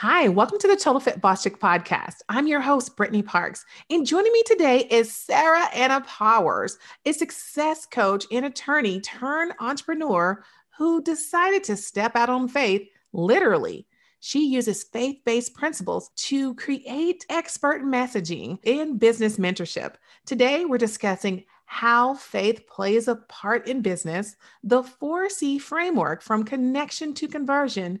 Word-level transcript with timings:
Hi, 0.00 0.28
welcome 0.28 0.58
to 0.58 0.68
the 0.68 0.76
Total 0.76 1.00
Fit 1.00 1.22
Boss 1.22 1.42
Chick 1.42 1.58
podcast. 1.58 2.16
I'm 2.28 2.46
your 2.46 2.60
host, 2.60 2.98
Brittany 2.98 3.22
Parks, 3.22 3.64
and 3.88 4.04
joining 4.06 4.30
me 4.30 4.42
today 4.42 4.80
is 4.90 5.16
Sarah 5.16 5.70
Anna 5.72 6.02
Powers, 6.02 6.76
a 7.06 7.12
success 7.12 7.86
coach 7.86 8.26
and 8.30 8.44
attorney 8.44 9.00
turned 9.00 9.54
entrepreneur 9.58 10.44
who 10.76 11.00
decided 11.00 11.64
to 11.64 11.78
step 11.78 12.14
out 12.14 12.28
on 12.28 12.46
faith, 12.46 12.86
literally. 13.14 13.86
She 14.20 14.46
uses 14.46 14.84
faith 14.84 15.16
based 15.24 15.54
principles 15.54 16.10
to 16.16 16.54
create 16.56 17.24
expert 17.30 17.82
messaging 17.82 18.58
and 18.66 19.00
business 19.00 19.38
mentorship. 19.38 19.94
Today, 20.26 20.66
we're 20.66 20.76
discussing 20.76 21.44
how 21.64 22.14
faith 22.14 22.66
plays 22.68 23.08
a 23.08 23.16
part 23.16 23.66
in 23.66 23.80
business, 23.80 24.36
the 24.62 24.82
4C 24.82 25.60
framework 25.60 26.22
from 26.22 26.44
connection 26.44 27.12
to 27.14 27.26
conversion, 27.28 28.00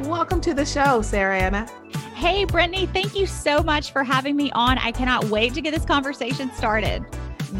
Welcome 0.00 0.42
to 0.42 0.52
the 0.52 0.66
show, 0.66 1.00
Sarah 1.00 1.38
Anna. 1.38 1.66
Hey, 2.14 2.44
Brittany, 2.44 2.84
thank 2.84 3.16
you 3.16 3.26
so 3.26 3.62
much 3.62 3.92
for 3.92 4.04
having 4.04 4.36
me 4.36 4.52
on. 4.52 4.76
I 4.76 4.92
cannot 4.92 5.24
wait 5.30 5.54
to 5.54 5.62
get 5.62 5.72
this 5.72 5.86
conversation 5.86 6.52
started. 6.52 7.02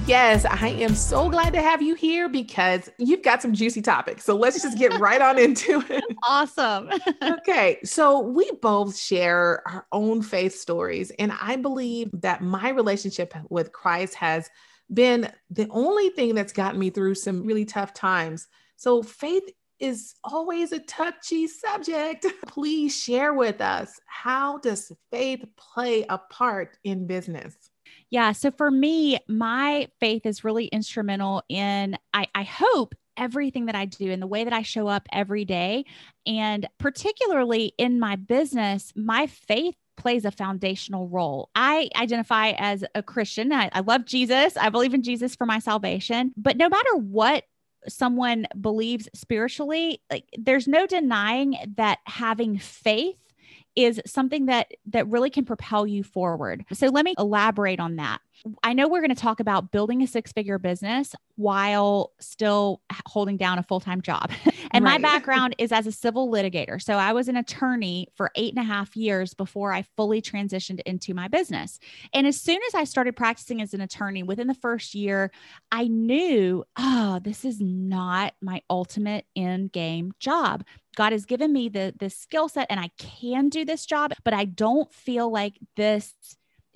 Yes, 0.06 0.45
I 0.45 0.69
am 0.69 0.95
so 0.95 1.31
glad 1.31 1.55
to 1.55 1.62
have 1.62 1.81
you 1.81 1.95
here 1.95 2.29
because 2.29 2.91
you've 2.98 3.23
got 3.23 3.41
some 3.41 3.55
juicy 3.55 3.81
topics. 3.81 4.25
So 4.25 4.37
let's 4.37 4.61
just 4.61 4.77
get 4.77 4.98
right 4.98 5.23
on 5.23 5.39
into 5.39 5.83
it. 5.89 6.05
Awesome. 6.29 6.91
okay. 7.23 7.79
So 7.84 8.20
we 8.20 8.51
both 8.61 8.98
share 8.98 9.62
our 9.67 9.87
own 9.91 10.20
faith 10.20 10.55
stories. 10.55 11.11
And 11.19 11.33
I 11.41 11.57
believe 11.57 12.11
that 12.20 12.42
my 12.42 12.69
relationship 12.69 13.33
with 13.48 13.73
Christ 13.73 14.14
has 14.17 14.51
been 14.92 15.33
the 15.48 15.69
only 15.70 16.11
thing 16.11 16.34
that's 16.34 16.53
gotten 16.53 16.79
me 16.79 16.91
through 16.91 17.14
some 17.14 17.47
really 17.47 17.64
tough 17.64 17.95
times. 17.95 18.47
So 18.77 19.03
faith 19.03 19.45
is 19.78 20.14
always 20.24 20.72
a 20.72 20.80
touchy 20.80 21.46
subject. 21.46 22.27
Please 22.46 22.96
share 22.96 23.34
with 23.34 23.60
us 23.60 23.98
how 24.06 24.58
does 24.58 24.92
faith 25.10 25.44
play 25.56 26.05
a 26.08 26.18
part 26.18 26.77
in 26.84 27.06
business? 27.06 27.56
Yeah. 28.10 28.33
So 28.33 28.50
for 28.50 28.70
me, 28.70 29.18
my 29.28 29.88
faith 30.00 30.27
is 30.27 30.44
really 30.44 30.66
instrumental 30.66 31.42
in, 31.48 31.96
I, 32.14 32.28
I 32.34 32.42
hope, 32.44 32.94
everything 33.16 33.66
that 33.66 33.74
I 33.74 33.86
do 33.86 34.11
and 34.11 34.20
the 34.20 34.27
way 34.27 34.45
that 34.45 34.52
I 34.52 34.62
show 34.62 34.89
up 34.89 35.08
every 35.11 35.45
day. 35.45 35.84
And 36.27 36.68
particularly 36.78 37.72
in 37.78 37.98
my 37.98 38.17
business, 38.17 38.92
my 38.95 39.27
faith 39.27 39.74
plays 39.96 40.24
a 40.24 40.30
foundational 40.30 41.08
role. 41.08 41.48
I 41.55 41.89
identify 41.96 42.51
as 42.58 42.84
a 42.95 43.02
Christian. 43.02 43.52
I, 43.52 43.70
I, 43.72 43.80
love 43.80 44.05
Jesus. 44.05 44.56
I 44.56 44.68
believe 44.68 44.92
in 44.92 45.02
Jesus 45.02 45.34
for 45.34 45.46
my 45.46 45.58
salvation. 45.58 46.34
But 46.36 46.58
no 46.58 46.68
matter 46.68 46.96
what 46.96 47.45
someone 47.89 48.47
believes 48.61 49.08
spiritually, 49.14 50.01
like 50.11 50.24
there's 50.39 50.69
no 50.69 50.86
denying 50.86 51.57
that 51.77 51.98
having 52.05 52.58
faith 52.58 53.17
is 53.74 54.01
something 54.07 54.47
that 54.47 54.73
that 54.86 55.08
really 55.08 55.30
can 55.30 55.45
propel 55.45 55.86
you 55.86 56.02
forward. 56.02 56.64
So 56.73 56.89
let 56.89 57.05
me 57.05 57.14
elaborate 57.19 57.80
on 57.80 57.96
that. 57.96 58.20
I 58.63 58.73
know 58.73 58.89
we're 58.89 59.01
going 59.01 59.14
to 59.14 59.20
talk 59.20 59.41
about 59.41 59.70
building 59.70 60.02
a 60.02 60.07
six-figure 60.07 60.58
business 60.58 61.14
while 61.36 62.13
still 62.20 62.80
holding 63.07 63.36
down 63.36 63.58
a 63.58 63.63
full-time 63.63 64.02
job. 64.02 64.30
and 64.70 64.85
right. 64.85 64.92
my 64.92 64.98
background 64.98 65.55
is 65.58 65.73
as 65.73 65.86
a 65.86 65.92
civil 65.92 66.30
litigator. 66.30 66.80
So 66.80 66.95
I 66.95 67.13
was 67.13 67.29
an 67.29 67.36
attorney 67.36 68.08
for 68.14 68.30
eight 68.35 68.55
and 68.55 68.63
a 68.63 68.67
half 68.67 68.96
years 68.96 69.35
before 69.35 69.73
I 69.73 69.83
fully 69.96 70.23
transitioned 70.23 70.80
into 70.86 71.14
my 71.14 71.29
business. 71.29 71.79
And 72.13 72.27
as 72.27 72.41
soon 72.41 72.61
as 72.69 72.75
I 72.75 72.85
started 72.85 73.17
practicing 73.17 73.61
as 73.63 73.75
an 73.75 73.80
attorney 73.80 74.23
within 74.23 74.46
the 74.46 74.55
first 74.55 74.95
year, 74.95 75.30
I 75.70 75.89
knew, 75.89 76.64
oh, 76.77 77.20
this 77.23 77.45
is 77.45 77.61
not 77.61 78.35
my 78.41 78.63
ultimate 78.70 79.27
end 79.35 79.73
game 79.73 80.13
job. 80.20 80.64
God 80.96 81.13
has 81.13 81.27
given 81.27 81.52
me 81.52 81.69
the 81.69 81.95
the 81.98 82.11
skill 82.11 82.48
set 82.48 82.67
and 82.70 82.80
I 82.80 82.91
can 82.98 83.48
do 83.51 83.64
this 83.64 83.86
job, 83.86 84.13
but 84.25 84.35
I 84.35 84.46
don't 84.46 84.92
feel 84.92 85.30
like 85.30 85.58
this 85.77 86.14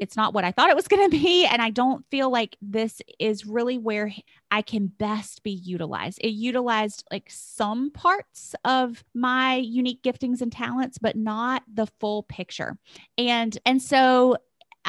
it's 0.00 0.16
not 0.16 0.34
what 0.34 0.44
I 0.44 0.50
thought 0.50 0.70
it 0.70 0.76
was 0.76 0.88
going 0.88 1.08
to 1.10 1.16
be 1.16 1.44
and 1.44 1.62
I 1.62 1.70
don't 1.70 2.04
feel 2.10 2.30
like 2.30 2.56
this 2.60 3.00
is 3.18 3.46
really 3.46 3.78
where 3.78 4.12
I 4.50 4.62
can 4.62 4.86
best 4.88 5.42
be 5.42 5.52
utilized. 5.52 6.18
It 6.20 6.30
utilized 6.30 7.06
like 7.12 7.28
some 7.28 7.90
parts 7.92 8.54
of 8.64 9.04
my 9.14 9.56
unique 9.56 10.02
giftings 10.02 10.40
and 10.40 10.50
talents 10.50 10.98
but 10.98 11.16
not 11.16 11.62
the 11.72 11.86
full 12.00 12.24
picture. 12.24 12.76
And 13.16 13.56
and 13.64 13.80
so 13.80 14.38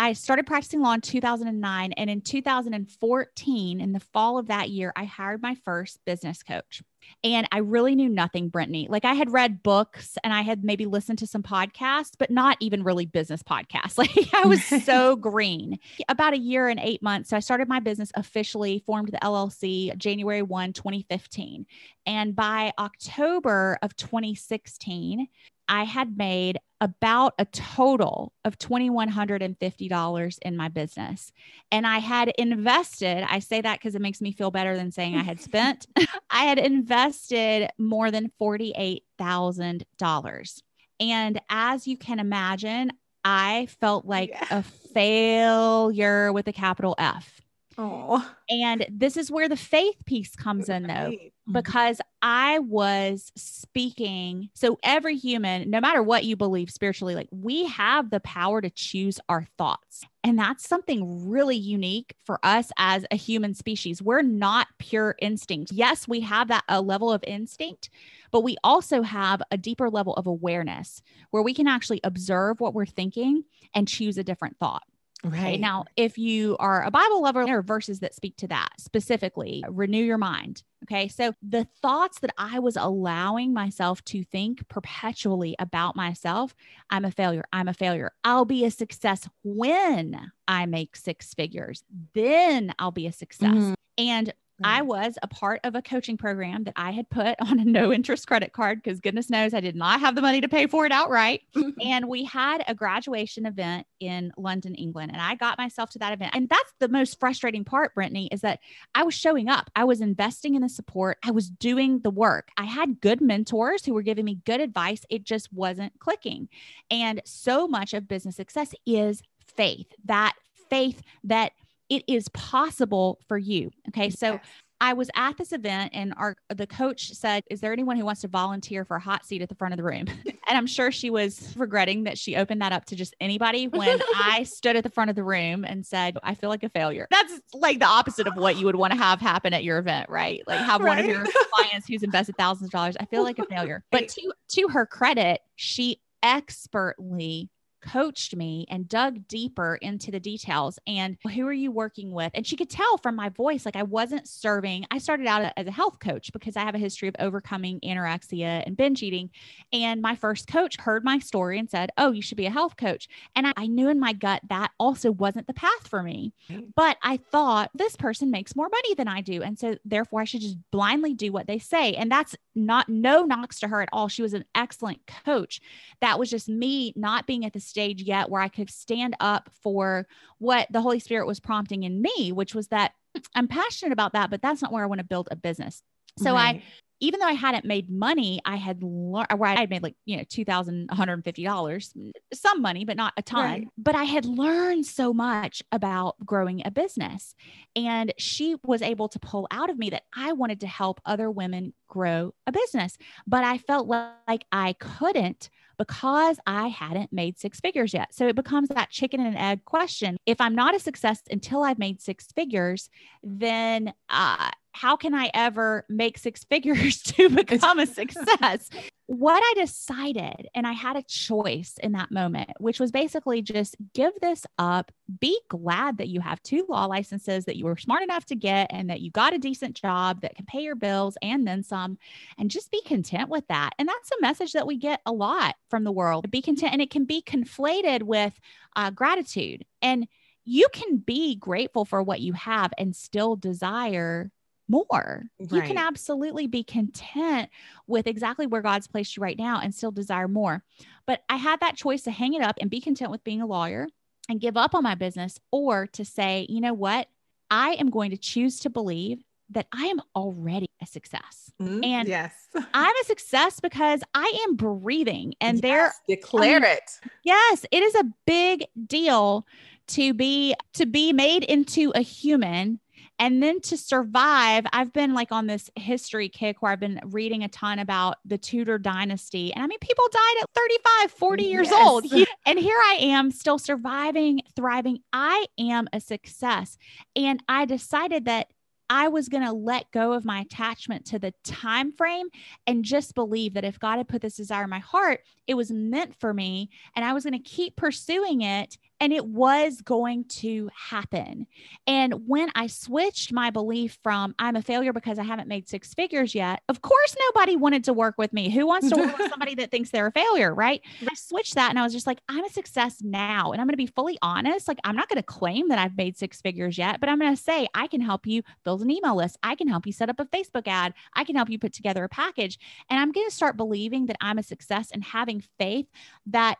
I 0.01 0.13
started 0.13 0.47
practicing 0.47 0.81
law 0.81 0.93
in 0.93 1.01
2009 1.01 1.91
and 1.91 2.09
in 2.09 2.21
2014 2.21 3.79
in 3.79 3.91
the 3.93 3.99
fall 3.99 4.39
of 4.39 4.47
that 4.47 4.71
year 4.71 4.91
I 4.95 5.05
hired 5.05 5.43
my 5.43 5.53
first 5.63 5.99
business 6.05 6.41
coach. 6.41 6.81
And 7.23 7.47
I 7.51 7.59
really 7.59 7.95
knew 7.95 8.09
nothing, 8.09 8.49
Brittany. 8.49 8.87
Like 8.89 9.05
I 9.05 9.13
had 9.13 9.31
read 9.31 9.61
books 9.61 10.17
and 10.23 10.33
I 10.33 10.41
had 10.41 10.63
maybe 10.63 10.87
listened 10.87 11.19
to 11.19 11.27
some 11.27 11.43
podcasts, 11.43 12.13
but 12.17 12.31
not 12.31 12.57
even 12.59 12.83
really 12.83 13.05
business 13.05 13.43
podcasts. 13.43 13.97
Like 14.01 14.33
I 14.33 14.47
was 14.47 14.63
so 14.65 15.15
green. 15.17 15.77
About 16.09 16.33
a 16.33 16.39
year 16.39 16.67
and 16.67 16.79
eight 16.79 17.03
months. 17.03 17.29
So 17.29 17.37
I 17.37 17.39
started 17.39 17.67
my 17.67 17.79
business 17.79 18.11
officially, 18.15 18.81
formed 18.87 19.09
the 19.09 19.19
LLC 19.19 19.95
January 19.97 20.41
1, 20.41 20.73
2015. 20.73 21.67
And 22.07 22.35
by 22.35 22.73
October 22.79 23.77
of 23.83 23.95
2016, 23.95 25.27
I 25.67 25.83
had 25.83 26.17
made 26.17 26.57
about 26.81 27.33
a 27.37 27.45
total 27.45 28.33
of 28.43 28.57
$2,150 28.57 30.39
in 30.41 30.57
my 30.57 30.67
business. 30.67 31.31
And 31.71 31.85
I 31.85 31.99
had 31.99 32.29
invested, 32.39 33.23
I 33.29 33.37
say 33.39 33.61
that 33.61 33.77
because 33.77 33.93
it 33.93 34.01
makes 34.01 34.19
me 34.19 34.31
feel 34.31 34.49
better 34.49 34.75
than 34.75 34.91
saying 34.91 35.15
I 35.15 35.21
had 35.23 35.39
spent. 35.41 35.85
I 36.29 36.45
had 36.45 36.57
invested 36.57 37.69
more 37.77 38.09
than 38.09 38.31
$48,000. 38.41 40.61
And 40.99 41.39
as 41.49 41.87
you 41.87 41.97
can 41.97 42.19
imagine, 42.19 42.93
I 43.23 43.67
felt 43.79 44.05
like 44.05 44.31
yeah. 44.31 44.47
a 44.49 44.63
failure 44.63 46.33
with 46.33 46.47
a 46.47 46.53
capital 46.53 46.95
F. 46.97 47.40
Oh. 47.83 48.31
And 48.47 48.85
this 48.91 49.17
is 49.17 49.31
where 49.31 49.49
the 49.49 49.55
faith 49.55 49.95
piece 50.05 50.35
comes 50.35 50.69
in, 50.69 50.83
though, 50.83 50.93
mm-hmm. 50.93 51.51
because 51.51 51.99
I 52.21 52.59
was 52.59 53.31
speaking. 53.35 54.49
So, 54.53 54.77
every 54.83 55.17
human, 55.17 55.67
no 55.67 55.81
matter 55.81 56.03
what 56.03 56.23
you 56.23 56.35
believe 56.35 56.69
spiritually, 56.69 57.15
like 57.15 57.29
we 57.31 57.65
have 57.65 58.11
the 58.11 58.19
power 58.19 58.61
to 58.61 58.69
choose 58.69 59.19
our 59.29 59.47
thoughts. 59.57 60.05
And 60.23 60.37
that's 60.37 60.67
something 60.67 61.27
really 61.27 61.55
unique 61.55 62.13
for 62.23 62.39
us 62.43 62.71
as 62.77 63.03
a 63.09 63.15
human 63.15 63.55
species. 63.55 63.99
We're 63.99 64.21
not 64.21 64.67
pure 64.77 65.15
instinct. 65.19 65.71
Yes, 65.71 66.07
we 66.07 66.19
have 66.19 66.49
that 66.49 66.63
a 66.69 66.81
level 66.81 67.11
of 67.11 67.23
instinct, 67.25 67.89
but 68.29 68.41
we 68.43 68.57
also 68.63 69.01
have 69.01 69.41
a 69.49 69.57
deeper 69.57 69.89
level 69.89 70.13
of 70.13 70.27
awareness 70.27 71.01
where 71.31 71.41
we 71.41 71.55
can 71.55 71.67
actually 71.67 72.01
observe 72.03 72.59
what 72.59 72.75
we're 72.75 72.85
thinking 72.85 73.45
and 73.73 73.87
choose 73.87 74.19
a 74.19 74.23
different 74.23 74.57
thought. 74.59 74.83
Right. 75.23 75.59
Now, 75.59 75.85
if 75.95 76.17
you 76.17 76.57
are 76.59 76.83
a 76.83 76.91
Bible 76.91 77.21
lover, 77.21 77.45
there 77.45 77.59
are 77.59 77.63
verses 77.63 77.99
that 77.99 78.15
speak 78.15 78.37
to 78.37 78.47
that 78.47 78.69
specifically. 78.79 79.63
Renew 79.69 80.03
your 80.03 80.17
mind. 80.17 80.63
Okay. 80.83 81.07
So 81.07 81.33
the 81.43 81.67
thoughts 81.81 82.19
that 82.21 82.33
I 82.37 82.57
was 82.59 82.75
allowing 82.75 83.53
myself 83.53 84.03
to 84.05 84.23
think 84.23 84.67
perpetually 84.67 85.55
about 85.59 85.95
myself 85.95 86.55
I'm 86.89 87.05
a 87.05 87.11
failure. 87.11 87.43
I'm 87.53 87.67
a 87.67 87.73
failure. 87.73 88.11
I'll 88.23 88.45
be 88.45 88.65
a 88.65 88.71
success 88.71 89.29
when 89.43 90.31
I 90.47 90.65
make 90.65 90.95
six 90.95 91.33
figures. 91.33 91.83
Then 92.13 92.73
I'll 92.79 92.91
be 92.91 93.07
a 93.07 93.11
success. 93.11 93.53
Mm-hmm. 93.53 93.73
And 93.97 94.33
I 94.63 94.81
was 94.81 95.17
a 95.21 95.27
part 95.27 95.61
of 95.63 95.75
a 95.75 95.81
coaching 95.81 96.17
program 96.17 96.63
that 96.65 96.73
I 96.75 96.91
had 96.91 97.09
put 97.09 97.35
on 97.41 97.59
a 97.59 97.65
no 97.65 97.91
interest 97.91 98.27
credit 98.27 98.53
card 98.53 98.81
because 98.81 98.99
goodness 98.99 99.29
knows 99.29 99.53
I 99.53 99.59
did 99.59 99.75
not 99.75 99.99
have 99.99 100.15
the 100.15 100.21
money 100.21 100.41
to 100.41 100.49
pay 100.49 100.67
for 100.67 100.85
it 100.85 100.91
outright. 100.91 101.41
and 101.83 102.07
we 102.07 102.25
had 102.25 102.63
a 102.67 102.75
graduation 102.75 103.45
event 103.45 103.85
in 103.99 104.31
London, 104.37 104.75
England. 104.75 105.11
And 105.11 105.21
I 105.21 105.35
got 105.35 105.57
myself 105.57 105.89
to 105.91 105.99
that 105.99 106.13
event. 106.13 106.35
And 106.35 106.49
that's 106.49 106.73
the 106.79 106.89
most 106.89 107.19
frustrating 107.19 107.63
part, 107.63 107.93
Brittany, 107.95 108.29
is 108.31 108.41
that 108.41 108.59
I 108.95 109.03
was 109.03 109.13
showing 109.13 109.49
up. 109.49 109.69
I 109.75 109.83
was 109.83 110.01
investing 110.01 110.55
in 110.55 110.61
the 110.61 110.69
support. 110.69 111.17
I 111.23 111.31
was 111.31 111.49
doing 111.49 111.99
the 111.99 112.11
work. 112.11 112.49
I 112.57 112.65
had 112.65 113.01
good 113.01 113.21
mentors 113.21 113.85
who 113.85 113.93
were 113.93 114.01
giving 114.01 114.25
me 114.25 114.39
good 114.45 114.61
advice. 114.61 115.05
It 115.09 115.23
just 115.23 115.51
wasn't 115.53 115.97
clicking. 115.99 116.49
And 116.89 117.21
so 117.25 117.67
much 117.67 117.93
of 117.93 118.07
business 118.07 118.35
success 118.35 118.73
is 118.85 119.21
faith, 119.55 119.87
that 120.05 120.35
faith 120.69 121.01
that 121.25 121.51
it 121.91 122.05
is 122.07 122.29
possible 122.29 123.19
for 123.27 123.37
you. 123.37 123.69
Okay. 123.89 124.09
So 124.09 124.33
yes. 124.33 124.45
I 124.79 124.93
was 124.93 125.11
at 125.15 125.37
this 125.37 125.51
event 125.51 125.91
and 125.93 126.13
our 126.15 126.37
the 126.49 126.65
coach 126.65 127.11
said, 127.11 127.43
"Is 127.51 127.59
there 127.59 127.73
anyone 127.73 127.97
who 127.97 128.05
wants 128.05 128.21
to 128.21 128.29
volunteer 128.29 128.85
for 128.85 128.95
a 128.95 128.99
hot 128.99 129.25
seat 129.25 129.41
at 129.41 129.49
the 129.49 129.55
front 129.55 129.73
of 129.73 129.77
the 129.77 129.83
room?" 129.83 130.05
and 130.25 130.57
I'm 130.57 130.65
sure 130.65 130.89
she 130.89 131.09
was 131.09 131.53
regretting 131.57 132.05
that 132.05 132.17
she 132.17 132.37
opened 132.37 132.61
that 132.61 132.71
up 132.71 132.85
to 132.85 132.95
just 132.95 133.13
anybody 133.19 133.67
when 133.67 133.99
I 134.15 134.43
stood 134.43 134.77
at 134.77 134.83
the 134.83 134.89
front 134.89 135.09
of 135.09 135.17
the 135.17 135.23
room 135.23 135.65
and 135.65 135.85
said, 135.85 136.17
"I 136.23 136.33
feel 136.33 136.49
like 136.49 136.63
a 136.63 136.69
failure." 136.69 137.07
That's 137.11 137.41
like 137.53 137.79
the 137.79 137.85
opposite 137.85 138.25
of 138.25 138.37
what 138.37 138.55
you 138.55 138.65
would 138.65 138.77
want 138.77 138.93
to 138.93 138.97
have 138.97 139.19
happen 139.19 139.53
at 139.53 139.65
your 139.65 139.77
event, 139.77 140.09
right? 140.09 140.41
Like 140.47 140.61
have 140.61 140.79
right. 140.79 140.95
one 140.95 140.99
of 140.99 141.05
your 141.05 141.25
clients 141.53 141.87
who's 141.87 142.03
invested 142.03 142.37
thousands 142.37 142.69
of 142.69 142.71
dollars, 142.71 142.95
"I 142.97 143.05
feel 143.05 143.23
like 143.23 143.37
a 143.37 143.45
failure." 143.45 143.83
But 143.91 144.07
to 144.07 144.33
to 144.53 144.69
her 144.69 144.85
credit, 144.85 145.41
she 145.57 145.99
expertly 146.23 147.49
coached 147.81 148.35
me 148.35 148.65
and 148.69 148.87
dug 148.87 149.27
deeper 149.27 149.77
into 149.81 150.11
the 150.11 150.19
details. 150.19 150.79
And 150.87 151.17
who 151.33 151.45
are 151.47 151.53
you 151.53 151.71
working 151.71 152.11
with? 152.11 152.31
And 152.33 152.45
she 152.45 152.55
could 152.55 152.69
tell 152.69 152.97
from 152.97 153.15
my 153.15 153.29
voice 153.29 153.65
like 153.65 153.75
I 153.75 153.83
wasn't 153.83 154.27
serving. 154.27 154.85
I 154.91 154.97
started 154.97 155.27
out 155.27 155.51
as 155.57 155.67
a 155.67 155.71
health 155.71 155.99
coach 155.99 156.31
because 156.31 156.55
I 156.55 156.61
have 156.61 156.75
a 156.75 156.79
history 156.79 157.07
of 157.07 157.15
overcoming 157.19 157.79
anorexia 157.81 158.63
and 158.65 158.77
binge 158.77 159.03
eating. 159.03 159.29
And 159.73 160.01
my 160.01 160.15
first 160.15 160.47
coach 160.47 160.79
heard 160.79 161.03
my 161.03 161.19
story 161.19 161.59
and 161.59 161.69
said 161.69 161.91
oh 161.97 162.11
you 162.11 162.21
should 162.21 162.37
be 162.37 162.45
a 162.45 162.51
health 162.51 162.77
coach. 162.77 163.07
And 163.35 163.47
I, 163.47 163.53
I 163.57 163.67
knew 163.67 163.89
in 163.89 163.99
my 163.99 164.13
gut 164.13 164.41
that 164.49 164.71
also 164.79 165.11
wasn't 165.11 165.47
the 165.47 165.53
path 165.53 165.87
for 165.87 166.03
me. 166.03 166.33
Mm. 166.49 166.71
but 166.75 166.97
I 167.03 167.17
thought 167.17 167.71
this 167.73 167.95
person 167.95 168.31
makes 168.31 168.55
more 168.55 168.69
money 168.69 168.95
than 168.95 169.07
I 169.07 169.21
do. 169.21 169.41
And 169.41 169.57
so 169.57 169.77
therefore 169.85 170.21
I 170.21 170.25
should 170.25 170.41
just 170.41 170.57
blindly 170.71 171.13
do 171.13 171.31
what 171.31 171.47
they 171.47 171.59
say. 171.59 171.93
And 171.93 172.11
that's 172.11 172.35
not 172.55 172.89
no 172.89 173.23
knocks 173.23 173.59
to 173.59 173.67
her 173.67 173.81
at 173.81 173.89
all. 173.91 174.07
She 174.07 174.21
was 174.21 174.33
an 174.33 174.45
excellent 174.55 174.99
coach. 175.25 175.61
That 176.01 176.19
was 176.19 176.29
just 176.29 176.49
me 176.49 176.93
not 176.95 177.27
being 177.27 177.45
at 177.45 177.53
the 177.53 177.59
stage 177.71 178.03
yet 178.03 178.29
where 178.29 178.41
I 178.41 178.47
could 178.47 178.69
stand 178.69 179.15
up 179.19 179.49
for 179.63 180.07
what 180.37 180.67
the 180.71 180.81
Holy 180.81 180.99
Spirit 180.99 181.25
was 181.25 181.39
prompting 181.39 181.83
in 181.83 182.01
me, 182.01 182.31
which 182.31 182.53
was 182.53 182.67
that 182.67 182.91
I'm 183.35 183.47
passionate 183.47 183.93
about 183.93 184.13
that, 184.13 184.29
but 184.29 184.41
that's 184.41 184.61
not 184.61 184.71
where 184.71 184.83
I 184.83 184.87
want 184.87 184.99
to 184.99 185.05
build 185.05 185.27
a 185.31 185.35
business. 185.35 185.81
So 186.19 186.33
right. 186.33 186.57
I 186.57 186.63
even 187.01 187.19
though 187.19 187.25
I 187.25 187.33
hadn't 187.33 187.65
made 187.65 187.89
money, 187.89 188.39
I 188.45 188.57
had 188.57 188.83
learned 188.83 189.27
where 189.35 189.49
I 189.49 189.59
had 189.59 189.71
made 189.71 189.81
like, 189.81 189.95
you 190.05 190.17
know, 190.17 190.23
$2,150, 190.23 190.87
mm, 191.25 192.11
some 192.31 192.61
money, 192.61 192.85
but 192.85 192.95
not 192.95 193.13
a 193.17 193.23
ton. 193.23 193.43
Right. 193.43 193.67
But 193.75 193.95
I 193.95 194.03
had 194.03 194.25
learned 194.25 194.85
so 194.85 195.11
much 195.11 195.63
about 195.71 196.15
growing 196.23 196.61
a 196.63 196.69
business. 196.69 197.33
And 197.75 198.13
she 198.19 198.55
was 198.63 198.83
able 198.83 199.09
to 199.09 199.19
pull 199.19 199.47
out 199.49 199.71
of 199.71 199.79
me 199.79 199.89
that 199.89 200.03
I 200.15 200.33
wanted 200.33 200.59
to 200.61 200.67
help 200.67 201.01
other 201.03 201.31
women 201.31 201.73
grow 201.89 202.35
a 202.45 202.51
business. 202.51 202.99
But 203.25 203.43
I 203.43 203.57
felt 203.57 203.87
like 203.87 204.45
I 204.51 204.73
couldn't 204.73 205.49
because 205.81 206.37
I 206.45 206.67
hadn't 206.67 207.11
made 207.11 207.39
six 207.39 207.59
figures 207.59 207.91
yet. 207.91 208.13
So 208.13 208.27
it 208.27 208.35
becomes 208.35 208.69
that 208.69 208.91
chicken 208.91 209.19
and 209.19 209.35
egg 209.35 209.65
question. 209.65 210.15
If 210.27 210.39
I'm 210.39 210.53
not 210.53 210.75
a 210.75 210.79
success 210.79 211.21
until 211.31 211.63
I've 211.63 211.79
made 211.79 211.99
six 211.99 212.27
figures, 212.35 212.87
then 213.23 213.91
uh, 214.07 214.51
how 214.73 214.95
can 214.95 215.13
I 215.13 215.29
ever 215.33 215.85
make 215.89 216.17
six 216.17 216.43
figures 216.49 217.01
to 217.03 217.29
become 217.29 217.79
a 217.79 217.87
success? 217.87 218.69
what 219.07 219.41
I 219.43 219.59
decided, 219.59 220.47
and 220.55 220.65
I 220.65 220.71
had 220.71 220.95
a 220.95 221.03
choice 221.03 221.75
in 221.83 221.91
that 221.93 222.11
moment, 222.11 222.51
which 222.59 222.79
was 222.79 222.91
basically 222.91 223.41
just 223.41 223.75
give 223.93 224.13
this 224.21 224.45
up. 224.57 224.91
Be 225.19 225.37
glad 225.49 225.97
that 225.97 226.07
you 226.07 226.21
have 226.21 226.41
two 226.43 226.65
law 226.69 226.85
licenses 226.85 227.45
that 227.45 227.57
you 227.57 227.65
were 227.65 227.75
smart 227.75 228.03
enough 228.03 228.25
to 228.27 228.35
get 228.35 228.67
and 228.71 228.89
that 228.89 229.01
you 229.01 229.11
got 229.11 229.33
a 229.33 229.37
decent 229.37 229.75
job 229.75 230.21
that 230.21 230.35
can 230.35 230.45
pay 230.45 230.61
your 230.61 230.75
bills 230.75 231.17
and 231.21 231.45
then 231.45 231.63
some, 231.63 231.97
and 232.37 232.49
just 232.49 232.71
be 232.71 232.81
content 232.83 233.29
with 233.29 233.45
that. 233.49 233.71
And 233.77 233.87
that's 233.87 234.11
a 234.11 234.21
message 234.21 234.53
that 234.53 234.67
we 234.67 234.77
get 234.77 235.01
a 235.05 235.11
lot 235.11 235.55
from 235.69 235.83
the 235.83 235.91
world. 235.91 236.31
Be 236.31 236.41
content, 236.41 236.71
and 236.71 236.81
it 236.81 236.89
can 236.89 237.03
be 237.03 237.21
conflated 237.21 238.03
with 238.03 238.39
uh, 238.75 238.91
gratitude. 238.91 239.65
And 239.81 240.07
you 240.45 240.67
can 240.73 240.97
be 240.97 241.35
grateful 241.35 241.85
for 241.85 242.01
what 242.01 242.21
you 242.21 242.33
have 242.33 242.71
and 242.77 242.95
still 242.95 243.35
desire 243.35 244.31
more. 244.71 245.23
Right. 245.39 245.51
You 245.51 245.61
can 245.61 245.77
absolutely 245.77 246.47
be 246.47 246.63
content 246.63 247.49
with 247.87 248.07
exactly 248.07 248.47
where 248.47 248.61
God's 248.61 248.87
placed 248.87 249.15
you 249.15 249.21
right 249.21 249.37
now 249.37 249.59
and 249.61 249.75
still 249.75 249.91
desire 249.91 250.27
more. 250.27 250.63
But 251.05 251.21
I 251.29 251.35
had 251.35 251.59
that 251.59 251.75
choice 251.75 252.03
to 252.03 252.11
hang 252.11 252.33
it 252.33 252.41
up 252.41 252.57
and 252.59 252.69
be 252.69 252.81
content 252.81 253.11
with 253.11 253.23
being 253.23 253.41
a 253.41 253.45
lawyer 253.45 253.87
and 254.29 254.39
give 254.39 254.57
up 254.57 254.73
on 254.73 254.83
my 254.83 254.95
business 254.95 255.39
or 255.51 255.87
to 255.87 256.05
say, 256.05 256.47
you 256.49 256.61
know 256.61 256.73
what? 256.73 257.07
I 257.49 257.71
am 257.73 257.89
going 257.89 258.11
to 258.11 258.17
choose 258.17 258.59
to 258.61 258.69
believe 258.69 259.21
that 259.49 259.67
I 259.73 259.87
am 259.87 260.01
already 260.15 260.69
a 260.81 260.85
success. 260.85 261.51
Mm, 261.61 261.85
and 261.85 262.07
yes, 262.07 262.33
I'm 262.73 262.95
a 263.01 263.03
success 263.03 263.59
because 263.59 264.01
I 264.13 264.45
am 264.47 264.55
breathing 264.55 265.33
and 265.41 265.57
yes, 265.57 265.61
there 265.61 265.93
declare 266.07 266.61
mean, 266.61 266.71
it. 266.71 266.99
Yes, 267.23 267.65
it 267.71 267.83
is 267.83 267.95
a 267.95 268.05
big 268.25 268.65
deal 268.87 269.45
to 269.87 270.13
be 270.13 270.55
to 270.73 270.85
be 270.85 271.11
made 271.11 271.43
into 271.43 271.91
a 271.93 272.01
human 272.01 272.79
and 273.21 273.41
then 273.41 273.61
to 273.61 273.77
survive, 273.77 274.65
I've 274.73 274.91
been 274.91 275.13
like 275.13 275.31
on 275.31 275.45
this 275.45 275.69
history 275.75 276.27
kick 276.27 276.63
where 276.63 276.71
I've 276.71 276.79
been 276.79 276.99
reading 277.03 277.43
a 277.43 277.47
ton 277.47 277.77
about 277.77 278.17
the 278.25 278.39
Tudor 278.39 278.79
dynasty. 278.79 279.53
And 279.53 279.63
I 279.63 279.67
mean, 279.67 279.77
people 279.79 280.05
died 280.11 280.41
at 280.41 280.49
35, 280.55 281.11
40 281.11 281.43
years 281.43 281.69
yes. 281.69 281.87
old. 281.87 282.05
And 282.47 282.57
here 282.57 282.79
I 282.83 282.97
am 282.99 283.29
still 283.29 283.59
surviving, 283.59 284.41
thriving. 284.55 284.99
I 285.13 285.45
am 285.59 285.87
a 285.93 285.99
success. 285.99 286.79
And 287.15 287.43
I 287.47 287.65
decided 287.65 288.25
that 288.25 288.47
I 288.89 289.09
was 289.09 289.29
going 289.29 289.45
to 289.45 289.53
let 289.53 289.91
go 289.91 290.13
of 290.13 290.25
my 290.25 290.41
attachment 290.41 291.05
to 291.05 291.19
the 291.19 291.33
time 291.43 291.91
frame 291.91 292.27
and 292.65 292.83
just 292.83 293.13
believe 293.13 293.53
that 293.53 293.63
if 293.63 293.79
God 293.79 293.97
had 293.97 294.07
put 294.07 294.21
this 294.21 294.35
desire 294.35 294.63
in 294.63 294.69
my 294.71 294.79
heart, 294.79 295.21
it 295.45 295.53
was 295.53 295.71
meant 295.71 296.15
for 296.15 296.33
me 296.33 296.71
and 296.95 297.05
I 297.05 297.13
was 297.13 297.23
going 297.23 297.33
to 297.33 297.39
keep 297.39 297.75
pursuing 297.75 298.41
it 298.41 298.77
and 299.01 299.11
it 299.11 299.25
was 299.25 299.81
going 299.81 300.25
to 300.25 300.69
happen. 300.75 301.47
And 301.87 302.27
when 302.27 302.49
I 302.53 302.67
switched 302.67 303.33
my 303.33 303.49
belief 303.49 303.97
from 304.03 304.35
I'm 304.37 304.55
a 304.55 304.61
failure 304.61 304.93
because 304.93 305.17
I 305.17 305.23
haven't 305.23 305.47
made 305.47 305.67
six 305.67 305.95
figures 305.95 306.35
yet, 306.35 306.61
of 306.69 306.83
course, 306.83 307.15
nobody 307.27 307.55
wanted 307.55 307.83
to 307.85 307.93
work 307.93 308.15
with 308.19 308.31
me. 308.31 308.51
Who 308.51 308.67
wants 308.67 308.89
to 308.89 308.95
work 308.95 309.17
with 309.17 309.29
somebody 309.31 309.55
that 309.55 309.71
thinks 309.71 309.89
they're 309.89 310.05
a 310.05 310.11
failure? 310.11 310.53
Right. 310.53 310.81
I 311.01 311.15
switched 311.15 311.55
that 311.55 311.71
and 311.71 311.79
I 311.79 311.83
was 311.83 311.93
just 311.93 312.05
like, 312.05 312.19
I'm 312.29 312.45
a 312.45 312.49
success 312.49 313.01
now. 313.01 313.51
And 313.51 313.59
I'm 313.59 313.65
going 313.65 313.73
to 313.73 313.77
be 313.77 313.87
fully 313.87 314.19
honest. 314.21 314.67
Like, 314.67 314.79
I'm 314.83 314.95
not 314.95 315.09
going 315.09 315.17
to 315.17 315.23
claim 315.23 315.69
that 315.69 315.79
I've 315.79 315.97
made 315.97 316.15
six 316.15 316.39
figures 316.39 316.77
yet, 316.77 316.99
but 316.99 317.09
I'm 317.09 317.17
going 317.17 317.35
to 317.35 317.41
say, 317.41 317.67
I 317.73 317.87
can 317.87 318.01
help 318.01 318.27
you 318.27 318.43
build 318.63 318.83
an 318.83 318.91
email 318.91 319.15
list. 319.15 319.35
I 319.41 319.55
can 319.55 319.67
help 319.67 319.87
you 319.87 319.93
set 319.93 320.09
up 320.09 320.19
a 320.19 320.25
Facebook 320.25 320.67
ad. 320.67 320.93
I 321.15 321.23
can 321.23 321.35
help 321.35 321.49
you 321.49 321.57
put 321.57 321.73
together 321.73 322.03
a 322.03 322.09
package. 322.09 322.59
And 322.87 322.99
I'm 322.99 323.11
going 323.11 323.27
to 323.27 323.35
start 323.35 323.57
believing 323.57 324.05
that 324.05 324.17
I'm 324.21 324.37
a 324.37 324.43
success 324.43 324.91
and 324.91 325.03
having 325.03 325.43
faith 325.57 325.87
that 326.27 326.59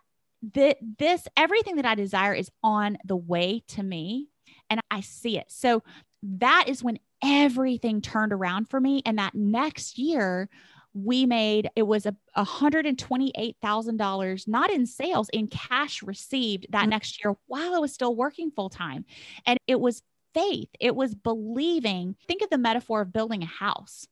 that 0.54 0.78
this 0.98 1.28
everything 1.38 1.76
that 1.76 1.86
I 1.86 1.96
desire 1.96 2.34
is 2.34 2.50
on 2.64 2.98
the 3.06 3.16
way 3.16 3.64
to 3.70 3.84
me 3.84 4.28
and 4.70 4.82
I 4.90 5.02
see 5.02 5.38
it. 5.38 5.46
So 5.50 5.84
that 6.24 6.66
is 6.68 6.84
when 6.84 7.00
everything 7.24 8.02
turned 8.02 8.34
around 8.34 8.70
for 8.70 8.80
me. 8.80 9.02
And 9.06 9.20
that 9.20 9.36
next 9.36 9.98
year, 9.98 10.50
we 10.94 11.26
made 11.26 11.70
it 11.76 11.84
was 11.84 12.06
a 12.06 12.16
$128,000 12.38 14.48
not 14.48 14.72
in 14.72 14.86
sales 14.86 15.30
in 15.30 15.48
cash 15.48 16.04
received 16.04 16.68
that 16.72 16.82
mm-hmm. 16.82 16.90
next 16.90 17.24
year 17.24 17.38
while 17.48 17.76
I 17.76 17.80
was 17.80 17.94
still 17.94 18.14
working 18.14 18.52
full 18.52 18.70
time 18.70 19.06
and 19.46 19.58
it 19.68 19.80
was 19.80 20.02
faith 20.34 20.68
it 20.82 20.94
was 20.96 21.16
believing 21.16 22.18
think 22.28 22.42
of 22.42 22.50
the 22.50 22.58
metaphor 22.58 23.00
of 23.02 23.14
building 23.14 23.42
a 23.42 23.46
house 23.46 24.06